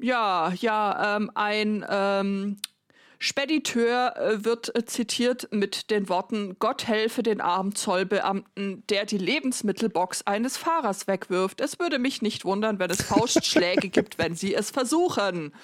[0.00, 2.56] Ja, ja, ähm, ein ähm,
[3.24, 9.16] Spediteur äh, wird äh, zitiert mit den Worten: Gott helfe den armen Zollbeamten, der die
[9.16, 11.62] Lebensmittelbox eines Fahrers wegwirft.
[11.62, 15.54] Es würde mich nicht wundern, wenn es Faustschläge gibt, wenn sie es versuchen.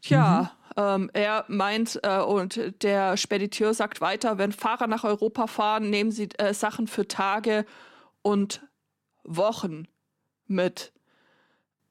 [0.00, 5.90] Tja, ähm, er meint, äh, und der Spediteur sagt weiter, wenn Fahrer nach Europa fahren,
[5.90, 7.66] nehmen sie äh, Sachen für Tage
[8.22, 8.66] und
[9.22, 9.86] Wochen
[10.46, 10.94] mit.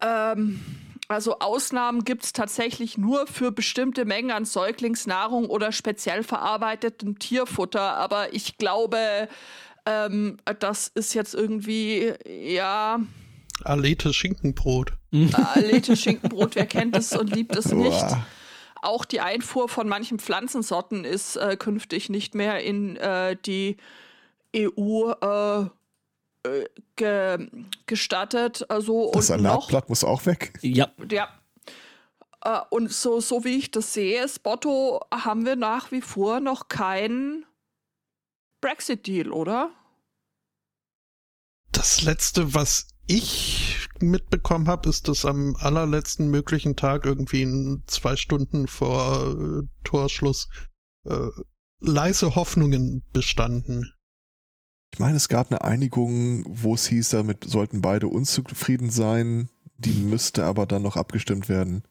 [0.02, 7.20] Ähm, also Ausnahmen gibt es tatsächlich nur für bestimmte Mengen an Säuglingsnahrung oder speziell verarbeitetem
[7.20, 7.96] Tierfutter.
[7.96, 9.28] Aber ich glaube,
[9.86, 13.00] ähm, das ist jetzt irgendwie, ja,
[13.64, 14.94] Alete Schinkenbrot.
[15.54, 17.90] Alete Schinkenbrot, wer kennt es und liebt es nicht.
[17.90, 18.26] Boah.
[18.82, 23.78] Auch die Einfuhr von manchen Pflanzensorten ist äh, künftig nicht mehr in äh, die
[24.56, 25.70] EU äh,
[26.46, 26.66] äh,
[26.96, 27.50] ge
[27.86, 28.70] gestattet.
[28.70, 30.58] Also Das und noch Salatblatt muss auch weg.
[30.62, 31.28] Ja, Ja.
[32.46, 36.70] Äh, und so, so wie ich das sehe, Spotto, haben wir nach wie vor noch
[36.70, 37.46] keinen
[38.62, 39.72] Brexit-Deal, oder?
[41.72, 48.16] Das letzte, was ich mitbekommen habe, ist, dass am allerletzten möglichen Tag irgendwie in zwei
[48.16, 50.48] Stunden vor äh, Torschluss
[51.06, 51.30] äh,
[51.80, 53.92] leise Hoffnungen bestanden.
[54.96, 59.50] Ich meine, es gab eine Einigung, wo es hieß, damit sollten beide unzufrieden sein.
[59.78, 61.84] Die müsste aber dann noch abgestimmt werden.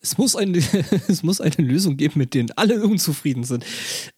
[0.00, 0.56] es muss, eine,
[1.08, 3.66] es muss eine Lösung geben, mit denen alle unzufrieden sind.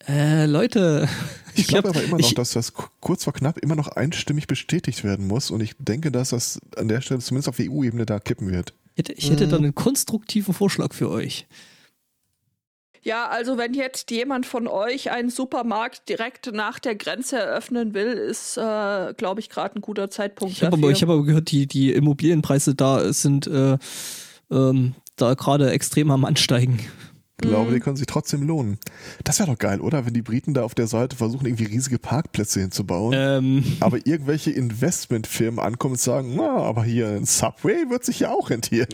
[0.07, 1.09] Äh, Leute,
[1.57, 5.03] Ich glaube aber immer noch, ich- dass das kurz vor knapp immer noch einstimmig bestätigt
[5.03, 5.51] werden muss.
[5.51, 8.75] Und ich denke, dass das an der Stelle zumindest auf EU-Ebene da kippen wird.
[8.95, 11.49] hätte, ich hätte da einen konstruktiven Vorschlag für euch.
[13.05, 18.13] Ja, also wenn jetzt jemand von euch einen Supermarkt direkt nach der Grenze eröffnen will,
[18.13, 20.85] ist, äh, glaube ich, gerade ein guter Zeitpunkt Ich habe dafür.
[20.85, 23.77] aber, ich hab aber gehört, die, die Immobilienpreise da sind äh,
[24.51, 26.81] ähm, da gerade extrem am Ansteigen.
[27.43, 28.79] Ich glaube, die können sich trotzdem lohnen.
[29.25, 30.07] Das wäre doch geil, oder?
[30.07, 33.13] Wenn die Briten da auf der Seite versuchen, irgendwie riesige Parkplätze hinzubauen.
[33.15, 38.31] Ähm, aber irgendwelche Investmentfirmen ankommen und sagen, na, aber hier ein Subway wird sich ja
[38.31, 38.89] auch rentieren.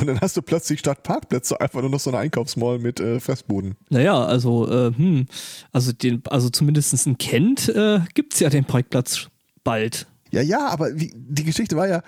[0.00, 3.20] Und dann hast du plötzlich statt Parkplätze einfach nur noch so eine Einkaufsmall mit äh,
[3.20, 3.76] Fressbuden.
[3.90, 5.26] naja, also, äh, hm,
[5.72, 9.28] also, den, also zumindest in Kent äh, gibt es ja den Parkplatz
[9.64, 10.06] bald.
[10.30, 12.02] Ja, ja, aber wie, die Geschichte war ja,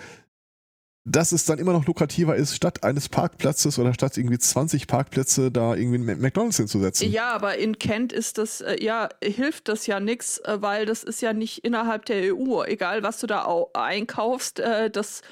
[1.05, 5.51] dass es dann immer noch lukrativer ist, statt eines Parkplatzes oder statt irgendwie 20 Parkplätze
[5.51, 7.11] da irgendwie ein McDonalds hinzusetzen.
[7.11, 11.03] Ja, aber in Kent ist das, äh, ja, hilft das ja nichts, äh, weil das
[11.03, 12.63] ist ja nicht innerhalb der EU.
[12.65, 15.23] Egal, was du da au einkaufst, äh, das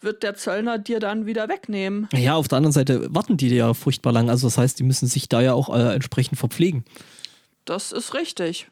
[0.00, 2.08] wird der Zöllner dir dann wieder wegnehmen.
[2.12, 4.30] Ja, auf der anderen Seite warten die ja furchtbar lang.
[4.30, 6.84] Also das heißt, die müssen sich da ja auch äh, entsprechend verpflegen.
[7.64, 8.68] Das ist richtig.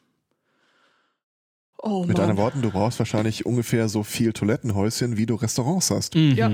[1.79, 6.15] Oh Mit anderen Worten, du brauchst wahrscheinlich ungefähr so viel Toilettenhäuschen, wie du Restaurants hast.
[6.15, 6.31] Mhm.
[6.35, 6.51] Ja.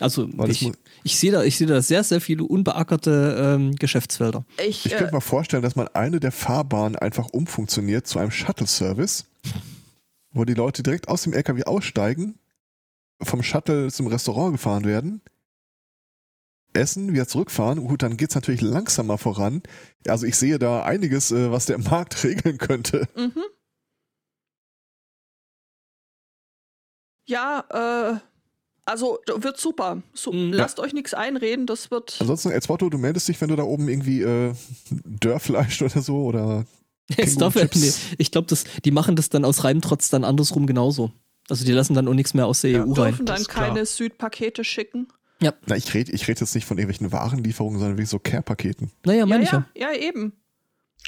[0.00, 0.70] Also Weil ich,
[1.02, 4.44] ich sehe da, ich sehe da sehr, sehr viele unbeackerte ähm, Geschäftsfelder.
[4.58, 8.30] Ich, Ich äh, könnte mir vorstellen, dass man eine der Fahrbahnen einfach umfunktioniert zu einem
[8.30, 9.24] Shuttle-Service,
[10.32, 12.38] wo die Leute direkt aus dem LKW aussteigen,
[13.22, 15.20] vom Shuttle zum Restaurant gefahren werden,
[16.72, 17.84] essen, wieder zurückfahren.
[17.86, 19.62] Gut, dann geht's natürlich langsamer voran.
[20.06, 23.08] Also ich sehe da einiges, äh, was der Markt regeln könnte.
[23.16, 23.42] Mhm.
[27.26, 28.18] Ja, äh,
[28.86, 30.02] also wird super.
[30.14, 30.52] Su Mhm.
[30.52, 32.16] Lasst euch nichts einreden, das wird.
[32.20, 34.54] Ansonsten, als Motto, du meldest dich, wenn du da oben irgendwie äh,
[35.04, 36.64] Dörrfleisch oder so oder
[37.16, 38.54] Es darf, nee, ich glaube,
[38.84, 41.10] die machen das dann aus reinem Trotz dann andersrum genauso.
[41.50, 43.10] Also die lassen dann auch nichts mehr aus der Ja, EU rein.
[43.12, 45.08] dürfen dann keine Südpakete schicken.
[45.40, 48.90] Na, ich rede ich red jetzt nicht von irgendwelchen Warenlieferungen, sondern wie so Care-Paketen.
[49.04, 49.92] Naja, meine ich ja, ja.
[49.92, 50.32] ja, eben.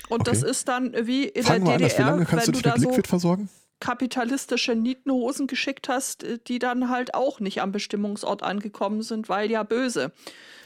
[0.08, 0.30] Und Okay.
[0.30, 2.62] das ist dann wie in Fangen der an, dass wie DDR, lange kannst du wenn
[2.62, 3.48] du dich mit da so Liquid versorgen?
[3.80, 9.50] kapitalistische Nietenhosen geschickt hast, äh, die dann halt auch nicht am Bestimmungsort angekommen sind, weil
[9.50, 10.12] ja böse.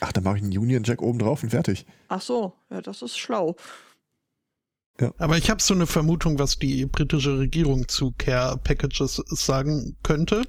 [0.01, 1.87] Ach, dann mache ich einen Union Jack oben drauf und fertig.
[2.09, 3.57] Ach so, ja, das ist schlau.
[5.19, 10.43] Aber ich habe so eine Vermutung, was die britische Regierung zu Care Packages sagen könnte.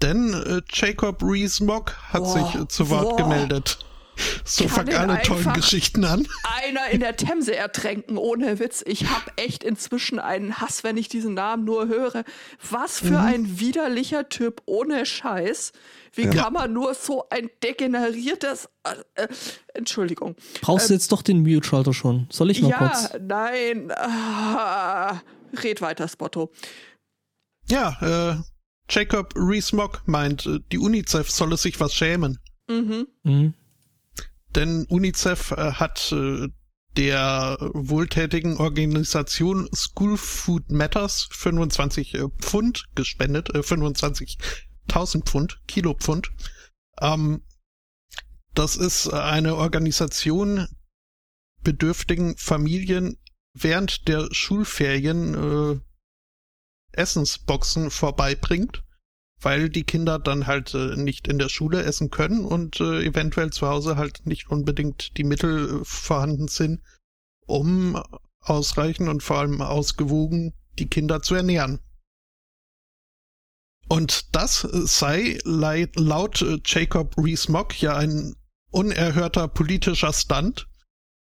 [0.00, 3.16] Denn äh, Jacob Rees-Mogg hat Boah, sich äh, zu Wort boah.
[3.16, 3.78] gemeldet.
[4.44, 6.26] So fangen alle tollen Geschichten an.
[6.62, 8.82] Einer in der Themse ertränken, ohne Witz.
[8.86, 12.24] Ich habe echt inzwischen einen Hass, wenn ich diesen Namen nur höre.
[12.70, 15.72] Was für ein widerlicher Typ, ohne Scheiß.
[16.12, 16.30] Wie Ja.
[16.30, 18.68] kann man nur so ein degeneriertes.
[19.14, 19.28] Äh,
[19.74, 20.36] Entschuldigung.
[20.60, 22.26] Brauchst du jetzt doch den Mute-Schalter schon?
[22.30, 23.10] Soll ich noch ja, kurz?
[23.20, 23.92] nein.
[23.92, 25.20] Ah,
[25.62, 26.50] red weiter, Spotto.
[27.68, 27.96] Ja,
[28.32, 28.42] äh,
[28.88, 32.38] Jacob Rees-Mogg meint, äh, die UNICEF solle sich was schämen.
[32.68, 33.06] Mhm.
[33.22, 33.54] Mhm.
[34.54, 36.48] Denn UNICEF äh, hat äh,
[36.96, 43.62] der wohltätigen Organisation School Food Matters 25 äh, Pfund gespendet, äh,
[44.90, 46.30] 25.000 Pfund, Kilo Pfund.
[47.00, 47.42] Ähm,
[48.54, 50.66] das ist eine Organisation
[51.62, 53.18] bedürftigen Familien
[53.54, 55.80] während der Schulferien äh,
[56.92, 58.82] Essensboxen vorbeibringt
[59.40, 63.50] weil die Kinder dann halt äh, nicht in der Schule essen können und äh, eventuell
[63.50, 66.82] zu Hause halt nicht unbedingt die Mittel äh, vorhanden sind,
[67.46, 68.00] um
[68.40, 71.80] ausreichend und vor allem ausgewogen die Kinder zu ernähren.
[73.90, 78.34] Und das sei laut äh, Jacob Rees-Mogg ja ein
[78.70, 80.68] unerhörter politischer Stunt.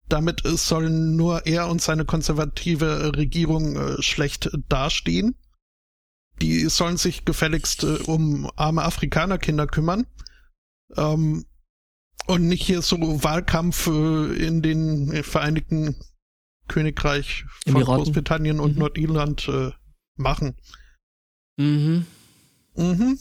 [0.09, 5.37] Damit äh, sollen nur er und seine konservative äh, Regierung schlecht dastehen
[6.41, 10.07] die sollen sich gefälligst um arme Afrikanerkinder kümmern.
[10.97, 11.45] Ähm,
[12.27, 15.97] und nicht hier so Wahlkampf in den Vereinigten
[16.69, 17.83] Königreich von.
[17.83, 18.79] Großbritannien und Mhm.
[18.81, 19.71] Nordirland äh,
[20.17, 20.57] machen.
[21.57, 22.07] Mhm.
[22.79, 23.19] Mhm.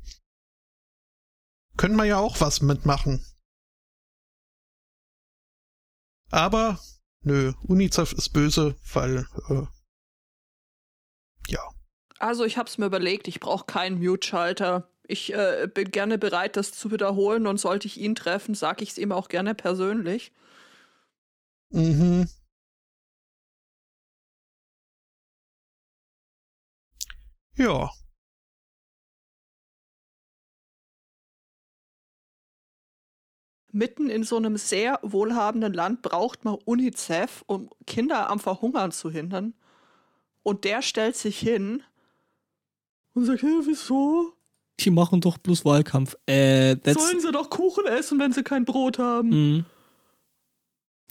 [1.78, 3.24] können wir ja auch was mitmachen.
[6.32, 6.80] Aber
[7.22, 9.66] nö, UNICEF ist böse, weil äh,
[11.48, 11.62] ja.
[12.20, 14.88] Also ich habe es mir überlegt, ich brauche keinen Mute-Schalter.
[15.08, 18.92] Ich äh, bin gerne bereit, das zu wiederholen und sollte ich ihn treffen, sage ich
[18.92, 20.32] es ihm auch gerne persönlich.
[21.72, 22.28] Mhm.
[27.58, 27.90] Ja.
[33.72, 39.12] Mitten in so einem sehr wohlhabenden Land braucht man UNICEF, um Kinder am Verhungern zu
[39.12, 39.54] hindern.
[40.46, 41.82] Und der stellt sich hin
[43.16, 44.34] und sagt, hey, wieso?
[44.80, 46.16] Die machen doch bloß Wahlkampf.
[46.28, 47.02] Äh, that's.
[47.02, 49.30] Sollen sie doch Kuchen essen, wenn sie kein Brot haben?
[49.30, 49.66] Mhm.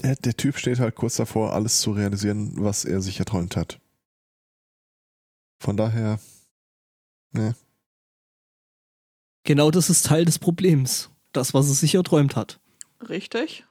[0.02, 3.80] Der, der Typ steht halt kurz davor, alles zu realisieren, was er sich erträumt hat.
[5.60, 6.20] Von daher,
[7.32, 7.56] ne.
[9.42, 11.10] Genau das ist Teil des Problems.
[11.32, 12.60] Das, was es sich erträumt hat.
[13.08, 13.64] Richtig.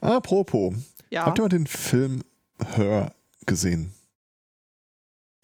[0.00, 0.74] Apropos,
[1.14, 1.26] Ja.
[1.26, 2.24] Habt ihr mal den Film
[2.58, 3.14] Her
[3.46, 3.92] gesehen?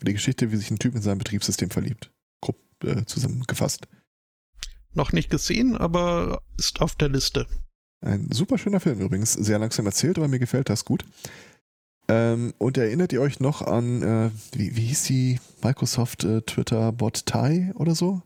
[0.02, 2.10] Die Geschichte, wie sich ein Typ in sein Betriebssystem verliebt.
[2.40, 3.86] Grob äh, zusammengefasst.
[4.94, 7.46] Noch nicht gesehen, aber ist auf der Liste.
[8.00, 9.34] Ein super schöner Film übrigens.
[9.34, 11.04] Sehr langsam erzählt, aber mir gefällt das gut.
[12.08, 17.26] Ähm, und erinnert ihr euch noch an, äh, wie, wie hieß die Microsoft äh, Twitter-Bot
[17.26, 18.22] Tai oder so?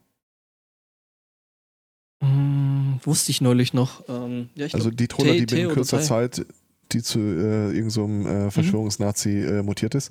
[2.23, 4.09] Hm, wusste ich neulich noch.
[4.09, 6.01] Ähm, ja, ich Also glaub, die Troller, die oder kürzer.
[6.01, 6.47] Zeit,
[6.95, 10.11] die zu äh, irgendeinem äh, Verschwörungsnazi äh, mutiert ist.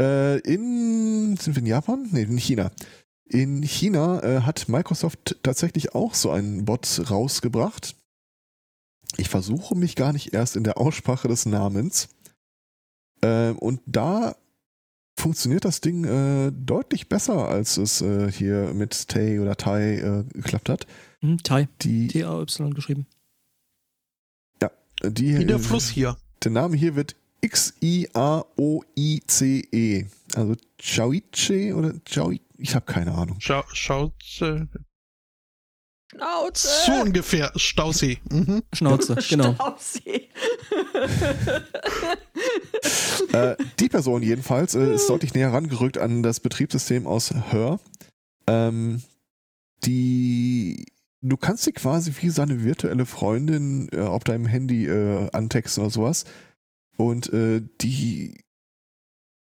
[0.00, 2.08] Äh, in, sind wir in Japan?
[2.10, 2.70] Nee, in China.
[3.28, 7.96] In China äh, hat Microsoft tatsächlich auch so einen Bot rausgebracht.
[9.16, 12.08] Ich versuche mich gar nicht erst in der Aussprache des Namens.
[13.22, 14.36] Äh, und da
[15.18, 20.24] funktioniert das Ding äh, deutlich besser, als es äh, hier mit Tay oder Tai äh,
[20.32, 20.86] geklappt hat.
[21.20, 21.68] Hm, Tai.
[21.82, 23.06] Die, T-A-Y geschrieben.
[25.02, 26.16] Die, Wie der Fluss hier.
[26.42, 28.06] Der Name hier wird X-I-A-O-I-C-E.
[30.34, 32.42] Also Chauiche oder Chauiche?
[32.58, 33.36] Ich habe keine Ahnung.
[33.38, 34.64] Schau, schaut äh,
[36.10, 36.68] Schnauze!
[36.86, 38.18] so ungefähr Stausee.
[38.30, 38.62] Mhm.
[38.72, 39.54] Schnauze, genau.
[39.54, 40.28] Staubsee.
[43.32, 47.78] äh, die Person jedenfalls äh, ist deutlich näher rangerückt an das Betriebssystem aus Her.
[48.46, 49.02] Ähm,
[49.84, 50.86] die
[51.22, 55.90] du kannst sie quasi wie seine virtuelle Freundin äh, auf deinem Handy äh, antexten oder
[55.90, 56.24] sowas.
[56.96, 58.34] Und äh, die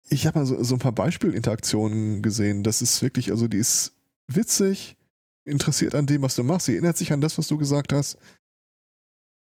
[0.09, 2.63] ich habe mal so, so ein paar Beispielinteraktionen gesehen.
[2.63, 3.93] Das ist wirklich, also die ist
[4.27, 4.97] witzig,
[5.45, 6.65] interessiert an dem, was du machst.
[6.65, 8.17] Sie erinnert sich an das, was du gesagt hast.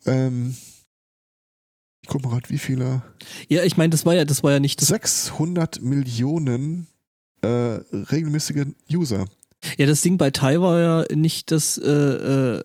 [0.05, 0.55] Ähm,
[2.01, 3.03] ich guck mal gerade, wie viele.
[3.47, 4.89] Ja, ich meine, das war ja, das war ja nicht das.
[4.89, 6.87] 600 Millionen
[7.41, 9.25] äh, regelmäßige User.
[9.77, 12.63] Ja, das Ding bei Tai war ja nicht, dass äh, äh,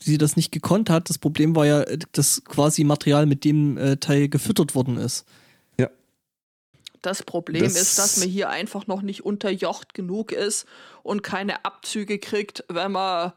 [0.00, 1.10] sie das nicht gekonnt hat.
[1.10, 5.24] Das Problem war ja, dass quasi Material, mit dem äh, Tai gefüttert worden ist.
[7.02, 10.64] Das Problem Das- ist, dass man hier einfach noch nicht unterjocht genug ist
[11.02, 13.34] und keine Abzüge kriegt, wenn man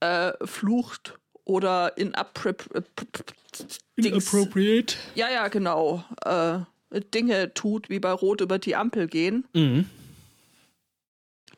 [0.00, 2.14] äh, flucht oder in
[3.98, 4.24] Dings.
[5.14, 6.02] Ja, ja, genau.
[6.24, 6.60] Äh,
[7.12, 9.44] Dinge tut, wie bei Rot über die Ampel gehen.
[9.52, 9.84] Mhm.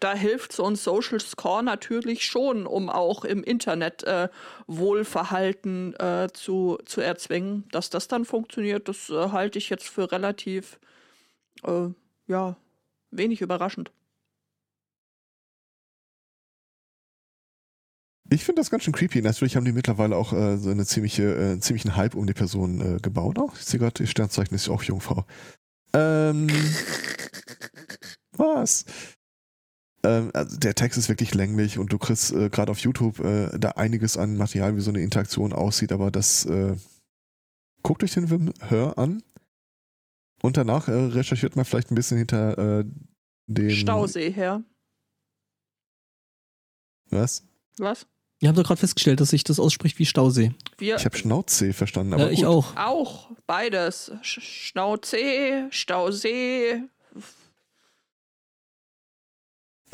[0.00, 4.28] Da hilft so ein Social Score natürlich schon, um auch im Internet äh,
[4.66, 7.64] Wohlverhalten äh, zu, zu erzwingen.
[7.70, 10.78] Dass das dann funktioniert, das äh, halte ich jetzt für relativ,
[11.64, 11.88] äh,
[12.26, 12.56] ja,
[13.10, 13.90] wenig überraschend.
[18.28, 19.22] Ich finde das ganz schön creepy.
[19.22, 22.34] Natürlich haben die mittlerweile auch äh, so eine ziemliche, äh, einen ziemlichen Hype um die
[22.34, 23.38] Person äh, gebaut.
[23.38, 25.24] Auch, ich sehe gerade, ihr Sternzeichen ist ja auch Jungfrau.
[25.92, 26.48] Ähm,
[28.32, 28.84] was?
[30.06, 33.58] Ähm, also der Text ist wirklich länglich und du kriegst äh, gerade auf YouTube äh,
[33.58, 36.76] da einiges an Material, wie so eine Interaktion aussieht, aber das äh,
[37.82, 39.22] guckt euch den Film Hör an
[40.42, 42.84] und danach äh, recherchiert man vielleicht ein bisschen hinter äh,
[43.46, 44.62] dem Stausee her.
[47.10, 47.44] Was?
[47.78, 48.06] Was?
[48.38, 50.52] Wir haben doch gerade festgestellt, dass sich das ausspricht wie Stausee.
[50.78, 52.48] Wir Ich habe Schnauze verstanden, aber ja, ich gut.
[52.48, 52.76] auch.
[52.76, 54.12] auch beides.
[54.22, 56.82] Sch Schnauze, Stausee.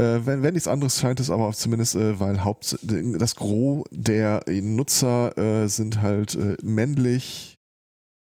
[0.03, 4.43] Äh, wenn, wenn nichts anderes scheint es aber zumindest, äh, weil Haupt das Gros der
[4.49, 7.59] Nutzer äh, sind halt äh, männlich,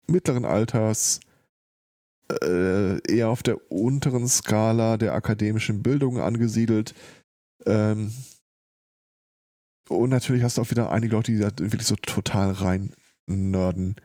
[0.07, 1.19] mittleren Alters,
[2.41, 6.95] äh, eher auf der unteren Skala der akademischen Bildung angesiedelt.
[7.65, 8.11] Ähm,
[9.89, 12.91] und natürlich hast du auch wieder einige Leute, die da wirklich so total rein
[13.27, 13.95] nerden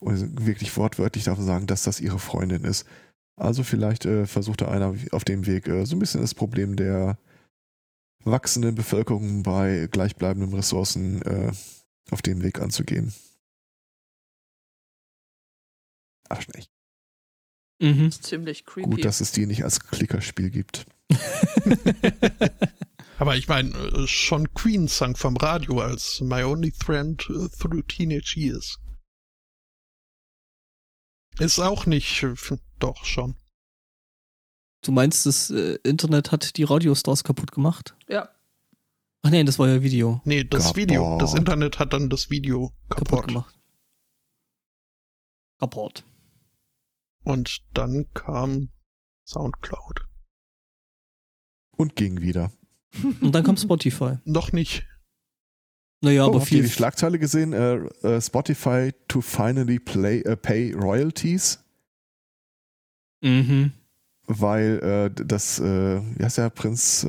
[0.00, 2.86] und wirklich wortwörtlich davon sagen, dass das ihre Freundin ist.
[3.36, 6.76] Also vielleicht äh, versucht da einer auf dem Weg äh, so ein bisschen das Problem
[6.76, 7.18] der
[8.24, 11.52] wachsenden Bevölkerung bei gleichbleibenden Ressourcen äh,
[12.10, 13.12] auf dem Weg anzugehen.
[16.28, 16.70] Ach, echt
[17.80, 18.06] Mhm.
[18.06, 18.88] ist ziemlich creepy.
[18.88, 20.86] gut, dass es die nicht als Klickerspiel gibt.
[23.18, 27.82] Aber ich meine, äh, schon Queen sang vom Radio als My Only Friend äh, Through
[27.88, 28.78] Teenage Years.
[31.38, 32.24] Ist auch nicht,
[32.78, 33.34] doch schon.
[34.82, 37.96] Du meinst, das äh, Internet hat die Radiostars kaputt gemacht?
[38.08, 38.28] ja.
[39.26, 40.76] Ach nein, das war ja Video Nee, das Kaputt.
[40.76, 43.26] Video, das Internet hat dann das Video kaputt, kaputt.
[43.28, 43.58] gemacht.
[45.58, 46.04] Kaputt.
[47.24, 48.68] Und dann kam
[49.26, 50.06] Soundcloud.
[51.78, 52.52] Und ging wieder.
[53.22, 54.18] Und dann kam Spotify.
[54.26, 54.86] Noch nicht.
[56.04, 56.62] Naja, oh, aber habt ihr viel.
[56.64, 57.52] die Schlagzeile gesehen?
[57.52, 57.76] Äh,
[58.06, 61.58] äh, Spotify to finally play, äh, pay royalties,
[63.22, 63.72] Mhm.
[64.26, 67.06] weil das, äh, wie heißt der Prinz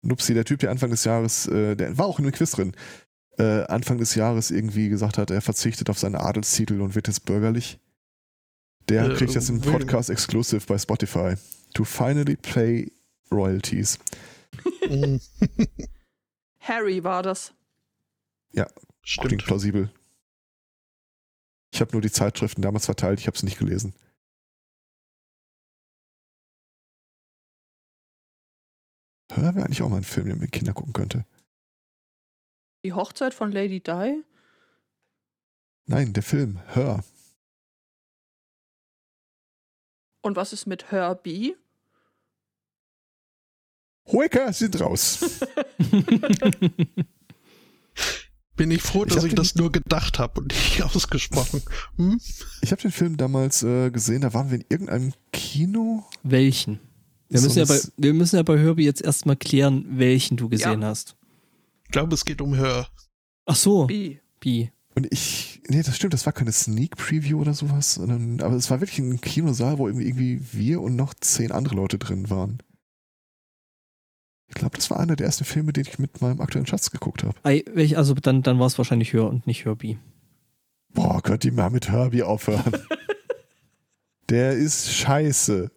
[0.00, 2.72] Nupsi, der Typ, der Anfang des Jahres, äh, der war auch in dem Quiz drin,
[3.40, 7.78] Anfang des Jahres irgendwie gesagt hat, er verzichtet auf seine Adelstitel und wird jetzt bürgerlich.
[8.88, 9.60] Der Äh, kriegt jetzt einen.
[9.60, 11.34] Podcast exclusive bei Spotify.
[11.74, 12.90] To finally play
[13.30, 13.98] royalties.
[16.68, 17.54] Harry war das.
[18.52, 19.44] Klingt Stimmt.
[19.46, 19.90] plausibel.
[21.72, 23.94] Ich habe nur die Zeitschriften damals verteilt, ich habe es nicht gelesen.
[29.32, 31.24] Hör wäre eigentlich auch mal ein Film, den man mit Kindern gucken könnte.
[32.84, 34.24] Die Hochzeit von Lady Di?
[35.86, 37.02] Nein, der Film, Hör.
[40.20, 41.56] Und was ist mit Herbie?
[44.12, 45.18] Hoeker sind raus.
[48.56, 51.62] Bin ich froh, Ich dass ich, den- das nur gedacht habe und nicht ausgesprochen.
[51.96, 52.20] Hm?
[52.60, 56.04] Ich habe den Film damals äh, gesehen, da waren wir in irgendeinem Kino.
[56.24, 56.80] Welchen?
[57.28, 60.48] Wir So müssen, ja bei, wir müssen ja bei Herbie jetzt erstmal klären, welchen du
[60.48, 61.14] gesehen hast.
[61.84, 62.88] Ich glaube, es geht um Hör.
[63.46, 64.16] Ach so, B.
[64.40, 64.70] wie?
[64.96, 68.68] Und ich, nee, das stimmt, das war keine Sneak Preview oder sowas, sondern, aber es
[68.70, 72.58] war wirklich ein Kinosaal, wo irgendwie, irgendwie wir und noch zehn andere Leute drin waren.
[74.48, 77.22] Ich glaube, das war einer der ersten Filme, den ich mit meinem aktuellen Schatz geguckt
[77.22, 77.34] habe.
[77.96, 79.98] Also dann, dann war es wahrscheinlich Hör und nicht Herbie.
[80.94, 82.72] Boah, könnt ihr mal mit Herbie aufhören?
[84.30, 85.70] der ist scheiße.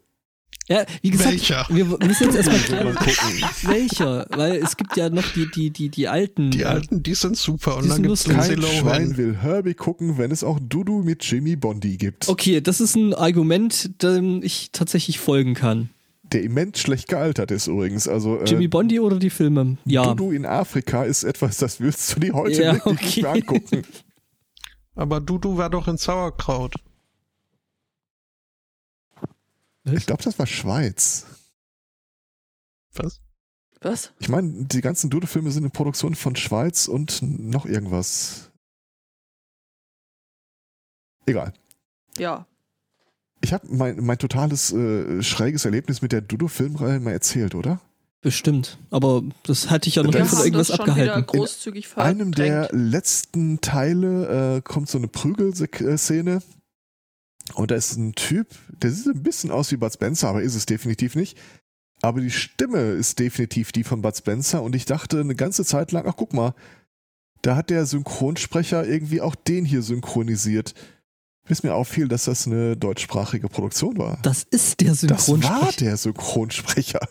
[0.67, 1.65] Ja, wie gesagt, Welcher?
[1.69, 3.43] wir müssen jetzt erstmal gucken.
[3.63, 6.51] welcher, weil es gibt ja noch die, die, die, die alten.
[6.51, 7.77] Die alten, die sind super.
[7.77, 8.23] Und dann gibt es.
[8.23, 12.29] Kein Schwein will Herbie gucken, wenn es auch Dudu mit Jimmy Bondi gibt.
[12.29, 15.89] Okay, das ist ein Argument, dem ich tatsächlich folgen kann.
[16.31, 18.07] Der immens schlecht gealtert ist übrigens.
[18.07, 19.77] Also äh, Jimmy Bondi oder die Filme?
[19.85, 20.05] Ja.
[20.05, 23.41] Dudu in Afrika ist etwas, das willst du dir heute Ja, wirklich nicht mehr okay.
[23.41, 23.83] angucken.
[24.95, 26.75] Aber Dudu war doch in Sauerkraut.
[29.83, 31.25] Ich glaube, das war Schweiz.
[32.93, 33.21] Was?
[33.81, 34.13] Was?
[34.19, 38.51] Ich meine, die ganzen Dudu-Filme sind in Produktion von Schweiz und noch irgendwas.
[41.25, 41.53] Egal.
[42.17, 42.45] Ja.
[43.41, 47.81] Ich habe mein, mein totales äh, schräges Erlebnis mit der Dudu-Filmreihe mal erzählt, oder?
[48.21, 48.77] Bestimmt.
[48.91, 51.25] Aber das hatte ich ja noch nie von irgendwas abgehalten.
[51.25, 56.43] großzügig In einem der letzten Teile äh, kommt so eine Prügelszene
[57.55, 60.55] und da ist ein Typ, der sieht ein bisschen aus wie Bud Spencer, aber ist
[60.55, 61.37] es definitiv nicht.
[62.03, 65.91] Aber die Stimme ist definitiv die von Bud Spencer und ich dachte eine ganze Zeit
[65.91, 66.53] lang, ach guck mal,
[67.41, 70.75] da hat der Synchronsprecher irgendwie auch den hier synchronisiert.
[71.45, 74.19] Bis mir auffiel, dass das eine deutschsprachige Produktion war.
[74.21, 75.77] Das ist der Das war Synchronsprecher.
[75.85, 77.09] der Synchronsprecher.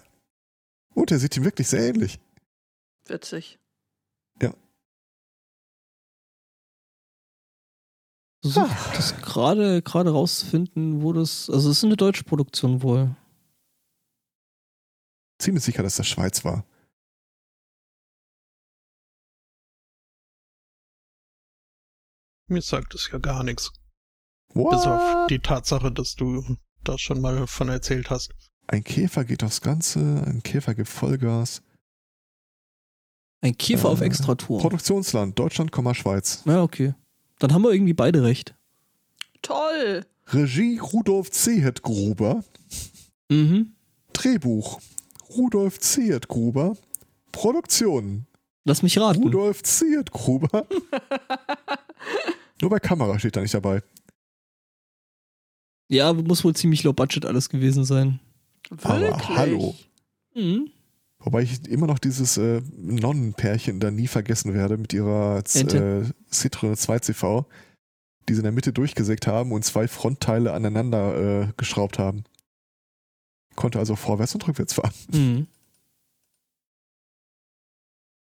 [0.95, 2.19] Und er sieht ihm wirklich sehr ähnlich.
[3.07, 3.59] Witzig.
[8.43, 11.51] Versucht das gerade gerade rauszufinden, wo das.
[11.51, 13.15] Also es ist eine deutsche Produktion wohl.
[15.39, 16.65] Ziemlich sicher, dass das Schweiz war.
[22.49, 23.71] Mir sagt es ja gar nichts.
[24.55, 24.71] What?
[24.71, 28.33] Bis auf die Tatsache, dass du da schon mal von erzählt hast.
[28.67, 31.63] Ein Käfer geht aufs Ganze, ein Käfer gibt Vollgas.
[33.41, 34.61] Ein Käfer Äh, auf Extratour.
[34.61, 36.43] Produktionsland, Deutschland, Schweiz.
[36.45, 36.95] Ja, okay.
[37.39, 38.55] Dann haben wir irgendwie beide recht.
[39.43, 40.05] Toll!
[40.29, 42.45] Regie Rudolf Zehet-Gruber.
[43.29, 43.73] Mhm.
[44.13, 44.81] Drehbuch
[45.31, 46.77] Rudolf Zehet-Gruber.
[47.33, 48.27] Produktion
[48.65, 49.23] Lass mich raten.
[49.23, 50.67] Rudolf Zehet-Gruber.
[52.61, 53.83] Nur bei Kamera steht da nicht dabei.
[55.91, 58.21] Ja, muss wohl ziemlich low budget alles gewesen sein.
[58.71, 59.75] Aber hallo.
[60.35, 60.71] Mhm.
[61.19, 66.05] Wobei ich immer noch dieses äh, Nonnenpärchen da nie vergessen werde mit ihrer Z- äh.
[66.33, 67.45] Citroën 2CV,
[68.29, 72.23] die sie in der Mitte durchgesägt haben und zwei Frontteile aneinander äh, geschraubt haben.
[73.57, 74.95] Konnte also vorwärts und rückwärts fahren.
[75.13, 75.47] Mhm.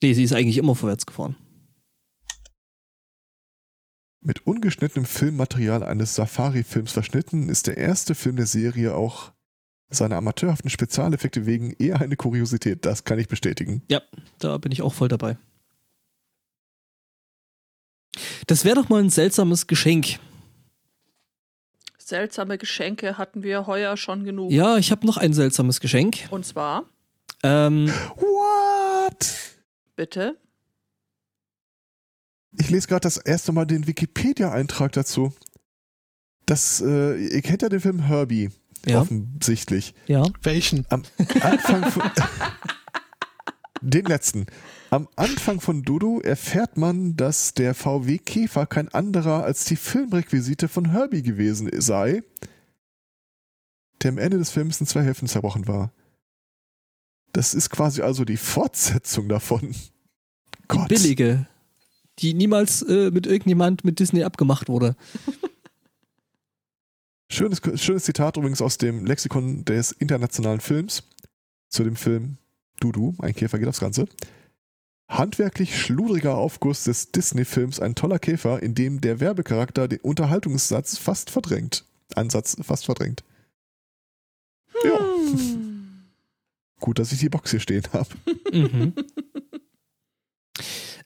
[0.02, 1.36] Nee, sie ist eigentlich immer vorwärts gefahren.
[4.22, 9.32] Mit ungeschnittenem Filmmaterial eines Safari-Films verschnitten, ist der erste Film der Serie auch
[9.90, 12.86] seine amateurhaften Spezialeffekte wegen eher eine Kuriosität.
[12.86, 13.82] Das kann ich bestätigen.
[14.40, 15.38] Da bin ich auch voll dabei.
[18.48, 20.20] Das wäre doch mal ein seltsames Geschenk.
[21.98, 24.52] Seltsame Geschenke hatten wir heuer schon genug.
[24.52, 26.28] Ja, ich habe noch ein seltsames Geschenk.
[26.32, 26.86] Und zwar,
[27.44, 27.88] Ähm,
[28.18, 29.36] What?
[29.96, 30.38] bitte,
[32.60, 35.34] Ich lese gerade das erste Mal den Wikipedia-Eintrag dazu.
[36.46, 38.50] Das, äh, ihr kennt ja den Film Herbie.
[38.86, 39.02] Ja.
[39.02, 39.94] Offensichtlich.
[40.08, 40.24] ja.
[40.44, 40.86] Welchen?
[40.90, 41.04] Am
[41.42, 42.04] Anfang von.
[43.82, 44.46] den letzten.
[44.90, 50.68] Am Anfang von Dudu erfährt man, dass der VW Käfer kein anderer als die Filmrequisite
[50.68, 52.24] von Herbie gewesen sei,
[54.02, 55.94] der am Ende des Films in zwei Hälften zerbrochen war.
[57.32, 59.76] Das ist quasi also die Fortsetzung davon.
[60.72, 61.48] Die billige.
[62.20, 64.96] Die niemals äh, mit irgendjemand mit Disney abgemacht wurde.
[67.32, 71.04] Schönes, schönes Zitat übrigens aus dem Lexikon des internationalen Films
[71.70, 72.38] zu dem Film
[72.80, 74.08] Dudu, ein Käfer geht aufs Ganze.
[75.08, 81.30] Handwerklich schludriger Aufguss des Disney-Films Ein toller Käfer, in dem der Werbecharakter den Unterhaltungssatz fast
[81.30, 81.86] verdrängt.
[82.16, 83.24] Ansatz fast verdrängt.
[84.84, 85.00] Ja.
[85.00, 86.06] Hm.
[86.80, 88.10] Gut, dass ich die Box hier stehen habe.
[88.52, 88.94] Mhm.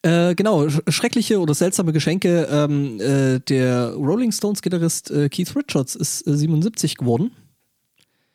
[0.04, 2.48] Äh, genau, sch schreckliche oder seltsame Geschenke.
[2.52, 7.32] Ähm, äh, der Rolling Stones-Gitarrist äh, Keith Richards ist äh, 77 geworden.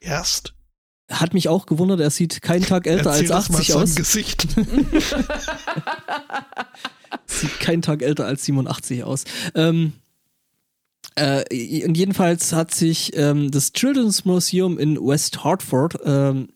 [0.01, 0.55] Erst.
[1.11, 3.95] Hat mich auch gewundert, er sieht keinen Tag älter Erzähl als das mal 80 aus.
[3.95, 4.49] Gesicht.
[7.27, 9.25] Sieht keinen Tag älter als 87 aus.
[9.55, 9.93] Ähm,
[11.15, 16.49] äh, und jedenfalls hat sich ähm, das Children's Museum in West Hartford ähm,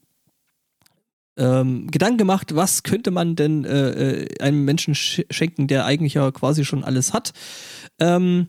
[1.36, 6.14] ähm, Gedanken gemacht, was könnte man denn äh, äh, einem Menschen sch schenken, der eigentlich
[6.14, 7.32] ja quasi schon alles hat.
[7.98, 8.48] Ähm,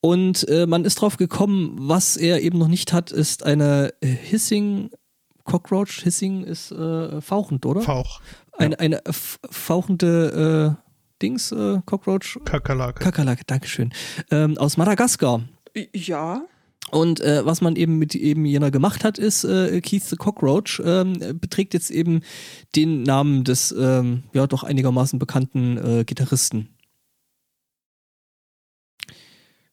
[0.00, 4.90] und äh, man ist drauf gekommen, was er eben noch nicht hat, ist eine Hissing
[5.44, 6.02] Cockroach.
[6.02, 7.80] Hissing ist äh, fauchend, oder?
[7.80, 8.20] Fauch.
[8.52, 10.84] Eine, eine f- fauchende äh,
[11.22, 12.38] Dings, äh, Cockroach.
[12.44, 13.02] Kakerlake.
[13.02, 13.92] Kakerlake, Dankeschön.
[14.30, 15.42] Ähm, aus Madagaskar.
[15.94, 16.42] Ja.
[16.90, 20.80] Und äh, was man eben mit eben jener gemacht hat, ist, äh, Keith the Cockroach
[20.84, 22.20] ähm, beträgt jetzt eben
[22.76, 26.68] den Namen des ähm, ja doch einigermaßen bekannten äh, Gitarristen.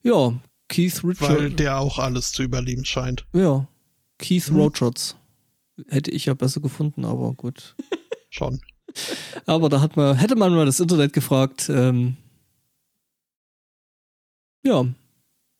[0.04, 0.34] Ja,
[0.68, 1.56] Keith weil Richards.
[1.58, 3.26] der auch alles zu überleben scheint.
[3.34, 3.68] Ja,
[4.18, 4.62] Keith Mhm.
[4.62, 5.16] Richards.
[5.90, 7.76] Hätte ich ja besser gefunden, aber gut.
[8.30, 8.62] Schon.
[9.46, 11.70] Aber da hat man, hätte man mal das Internet gefragt.
[11.70, 12.18] Ähm,
[14.64, 14.86] ja.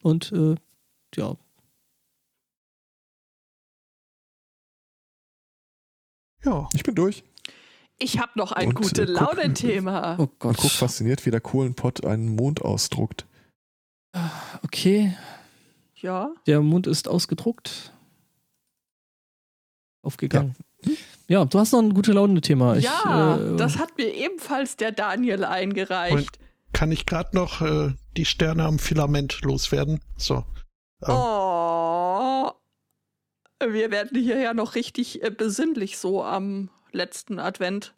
[0.02, 0.56] Und äh,
[1.16, 1.36] ja.
[6.44, 6.68] Ja.
[6.74, 7.24] Ich bin durch.
[8.00, 10.16] Ich habe noch ein Und, gute Laune-Thema.
[10.18, 10.58] Oh Und Gott.
[10.58, 13.28] guck fasziniert, wie der Kohlenpott einen Mond ausdruckt.
[14.64, 15.16] Okay.
[15.96, 16.34] Ja.
[16.48, 17.94] Der Mund ist ausgedruckt.
[20.04, 20.56] Aufgegangen.
[21.28, 22.78] Ja, du hast noch ein gute Laune-Thema.
[22.78, 26.40] Ja, äh, das hat mir ebenfalls der Daniel eingereicht.
[26.74, 30.02] Kann ich gerade noch äh, die Sterne am Filament loswerden?
[30.18, 30.44] So.
[31.04, 32.52] Ähm, Oh.
[33.64, 37.94] Wir werden hierher noch richtig äh, besinnlich so am letzten Advent.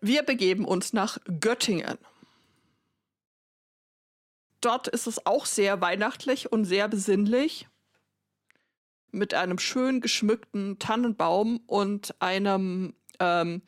[0.00, 1.98] Wir begeben uns nach Göttingen.
[4.60, 7.68] Dort ist es auch sehr weihnachtlich und sehr besinnlich.
[9.10, 13.62] Mit einem schön geschmückten Tannenbaum und einem ähm,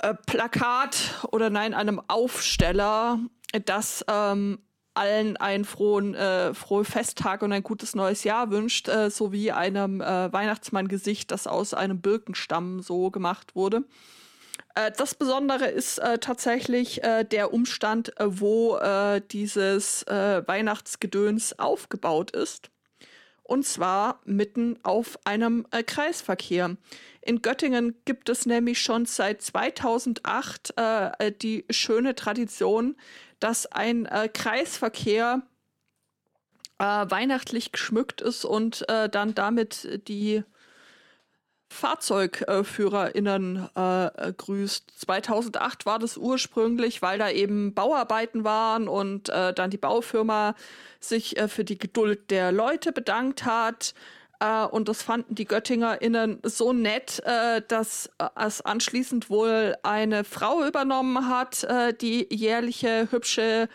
[0.00, 3.18] äh, Plakat oder nein, einem Aufsteller,
[3.64, 4.58] das ähm,
[4.94, 10.00] allen einen frohen, äh, frohe Festtag und ein gutes neues Jahr wünscht, äh, sowie einem
[10.00, 13.84] äh, Weihnachtsmann-Gesicht, das aus einem Birkenstamm so gemacht wurde.
[14.74, 22.30] Äh, das Besondere ist äh, tatsächlich äh, der Umstand, äh, wo äh, dieses Weihnachtsgedöns aufgebaut
[22.30, 22.70] ist.
[23.42, 26.76] Und zwar mitten auf einem Kreisverkehr.
[27.24, 32.96] In Göttingen gibt es nämlich schon seit 2008 äh, äh, die schöne Tradition,
[33.40, 35.40] dass ein äh, Kreisverkehr
[36.78, 40.44] äh, weihnachtlich geschmückt ist und äh, dann damit die
[41.70, 44.92] FahrzeugführerInnen äh, grüßt.
[44.94, 50.54] 2008 war das ursprünglich, weil da eben Bauarbeiten waren und äh, dann die Baufirma
[51.00, 53.94] sich äh, für die Geduld der Leute bedankt hat.
[54.40, 60.24] Äh, und das fanden die GöttingerInnen so nett, äh, dass äh, es anschließend wohl eine
[60.24, 63.68] Frau übernommen hat, äh, die jährliche hübsche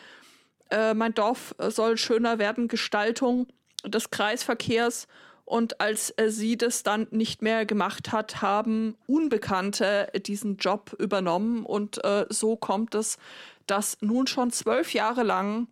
[0.93, 3.47] Mein Dorf soll schöner werden Gestaltung
[3.83, 5.07] des Kreisverkehrs.
[5.43, 11.65] Und als sie das dann nicht mehr gemacht hat, haben Unbekannte diesen Job übernommen.
[11.65, 13.17] Und äh, so kommt es,
[13.65, 15.67] dass nun schon zwölf Jahre lang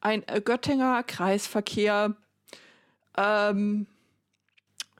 [0.00, 2.14] ein Göttinger Kreisverkehr
[3.16, 3.88] ähm,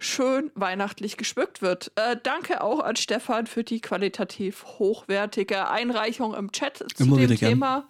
[0.00, 1.92] schön weihnachtlich geschmückt wird.
[1.96, 7.22] Äh, danke auch an Stefan für die qualitativ hochwertige Einreichung im Chat zu Immer dem
[7.24, 7.50] wieder gern.
[7.50, 7.88] Thema.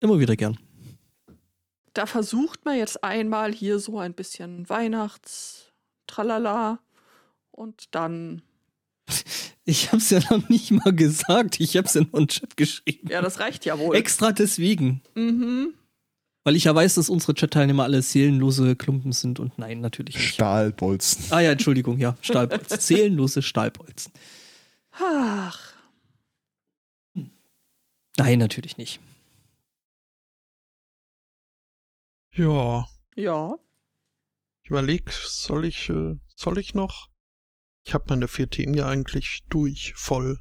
[0.00, 0.58] Immer wieder gern.
[1.94, 6.80] Da versucht man jetzt einmal hier so ein bisschen Weihnachts-Tralala
[7.50, 8.42] und dann,
[9.64, 11.58] Ich hab's ja noch nicht mal gesagt.
[11.58, 13.08] Ich hab's in den Chat geschrieben.
[13.10, 13.96] ja, das reicht ja wohl.
[13.96, 15.02] Extra deswegen.
[15.14, 15.74] mhm.
[16.46, 20.34] Weil ich ja weiß, dass unsere Chat-Teilnehmer alle seelenlose Klumpen sind und nein, natürlich nicht.
[20.34, 21.24] Stahlbolzen.
[21.30, 22.78] Ah ja, Entschuldigung, ja, Stahlbolzen.
[22.78, 24.12] Seelenlose Stahlbolzen.
[24.92, 25.74] Ach,
[28.16, 29.00] Nein, natürlich nicht.
[32.30, 32.86] ja.
[33.16, 33.58] ja.
[34.62, 37.08] Ich überleg, soll ich, äh, soll ich noch?
[37.84, 40.38] Ich habe meine vier Themen ja eigentlich durch, voll.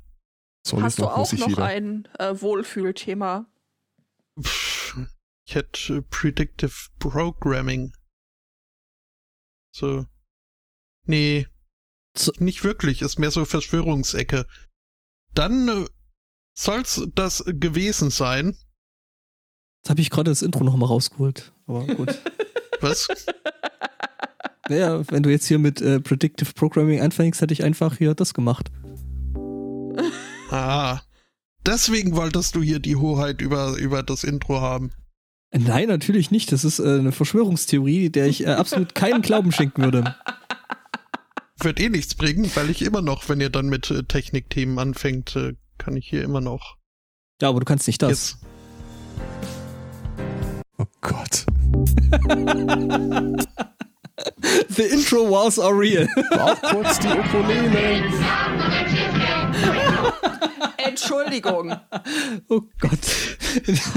[0.68, 1.66] Soll Hast du noch, auch noch wieder.
[1.66, 3.48] ein äh, Wohlfühlthema?
[4.40, 4.75] Pff,
[5.48, 7.94] Ich hätte Predictive Programming.
[9.76, 10.06] So.
[11.06, 11.48] Nee.
[12.18, 14.48] So- Nicht wirklich, ist mehr so Verschwörungsecke.
[15.34, 15.86] Dann äh,
[16.58, 18.58] soll's das gewesen sein.
[19.82, 21.54] Jetzt habe ich gerade das Intro nochmal rausgeholt.
[21.68, 22.20] Aber gut.
[22.82, 23.08] Was?
[24.68, 28.34] naja, wenn du jetzt hier mit äh, Predictive Programming anfängst, hätte ich einfach hier das
[28.34, 28.72] gemacht.
[30.50, 31.02] ah.
[31.66, 34.92] Deswegen wolltest du hier die Hoheit über, über das Intro haben.
[35.58, 36.52] Nein, natürlich nicht.
[36.52, 40.16] Das ist äh, eine Verschwörungstheorie, der ich äh, absolut keinen Glauben schenken würde.
[41.60, 45.38] Wird eh nichts bringen, weil ich immer noch, wenn ihr dann mit äh, Technikthemen anfängt,
[45.78, 46.78] kann ich hier immer noch.
[47.42, 48.10] Ja, aber du kannst nicht das.
[48.10, 48.38] Jetzt.
[50.78, 51.46] Oh Gott.
[54.70, 56.08] The intro wars are real.
[56.32, 58.04] Auch kurz die Ukulele.
[60.78, 61.76] Entschuldigung.
[62.50, 63.00] oh Gott.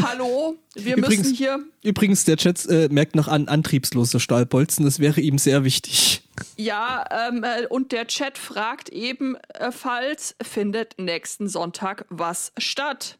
[0.02, 1.64] Hallo, wir Übrigens- müssen hier.
[1.82, 4.84] Übrigens, der Chat äh, merkt noch an antriebslose Stahlbolzen.
[4.84, 6.22] Das wäre ihm sehr wichtig.
[6.56, 13.18] Ja, ähm, äh, und der Chat fragt ebenfalls, findet nächsten Sonntag was statt?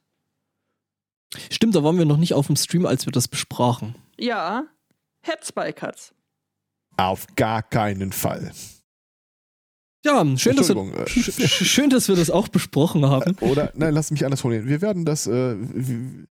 [1.51, 3.95] Stimmt, da waren wir noch nicht auf dem Stream, als wir das besprachen.
[4.19, 4.65] Ja,
[5.23, 6.13] Headspikers.
[6.99, 8.53] Auf gar keinen Fall.
[10.05, 13.37] Ja, schön, dass wir, äh, schön, dass wir das auch besprochen haben.
[13.41, 14.69] Oder, nein, lass mich anders formulieren.
[14.69, 16.27] Wir werden das, äh, wir,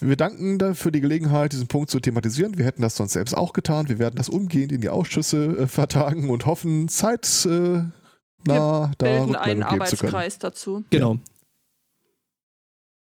[0.00, 2.58] wir danken da für die Gelegenheit, diesen Punkt zu thematisieren.
[2.58, 3.88] Wir hätten das sonst selbst auch getan.
[3.88, 7.84] Wir werden das umgehend in die Ausschüsse äh, vertagen und hoffen, Zeit äh,
[8.44, 9.62] nah da Bilden einen.
[9.62, 10.84] Arbeitskreis dazu.
[10.90, 11.18] Genau.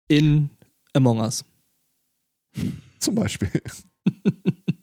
[0.09, 0.49] In
[0.95, 1.45] Among Us.
[3.01, 3.51] Zum Beispiel.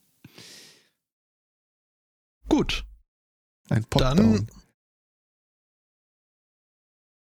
[2.54, 2.86] Gut.
[3.70, 4.52] Ein Dann- Popdown.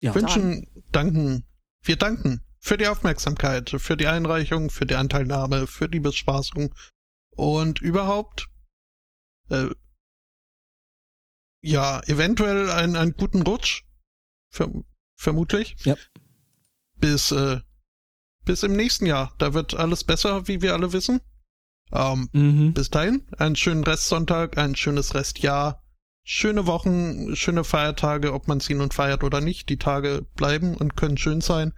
[0.02, 0.14] Ja.
[0.14, 1.45] wünschen, danken.
[1.84, 6.76] Wir danken für die Aufmerksamkeit, für die Einreichung, für die Anteilnahme, für die Bespaßung
[7.30, 8.49] und überhaupt,
[9.49, 9.70] äh,
[11.62, 13.86] ja, eventuell einen, einen guten Rutsch.
[14.49, 14.84] Verm
[15.16, 15.78] vermutlich.
[15.86, 15.95] Ja.
[16.98, 17.62] Bis, äh,
[18.44, 19.34] bis im nächsten Jahr.
[19.38, 21.22] Da wird alles besser, wie wir alle wissen.
[21.93, 22.73] Ähm, Mhm.
[22.73, 25.84] bis dahin, einen schönen Restsonntag, ein schönes Restjahr,
[26.23, 29.69] schöne Wochen, schöne Feiertage, ob man sie nun feiert oder nicht.
[29.69, 31.73] Die Tage bleiben und können schön sein.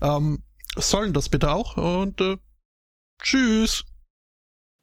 [0.00, 0.44] Ähm,
[0.76, 2.36] sollen das bitte auch und äh,
[3.22, 3.84] tschüss.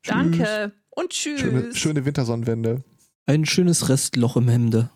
[0.04, 1.40] Danke und tschüss.
[1.42, 2.84] Schöne, schöne Wintersonnenwende.
[3.26, 4.90] Ein schönes Restloch im Hemde.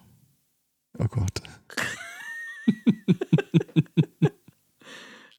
[0.97, 1.41] Oh Gott.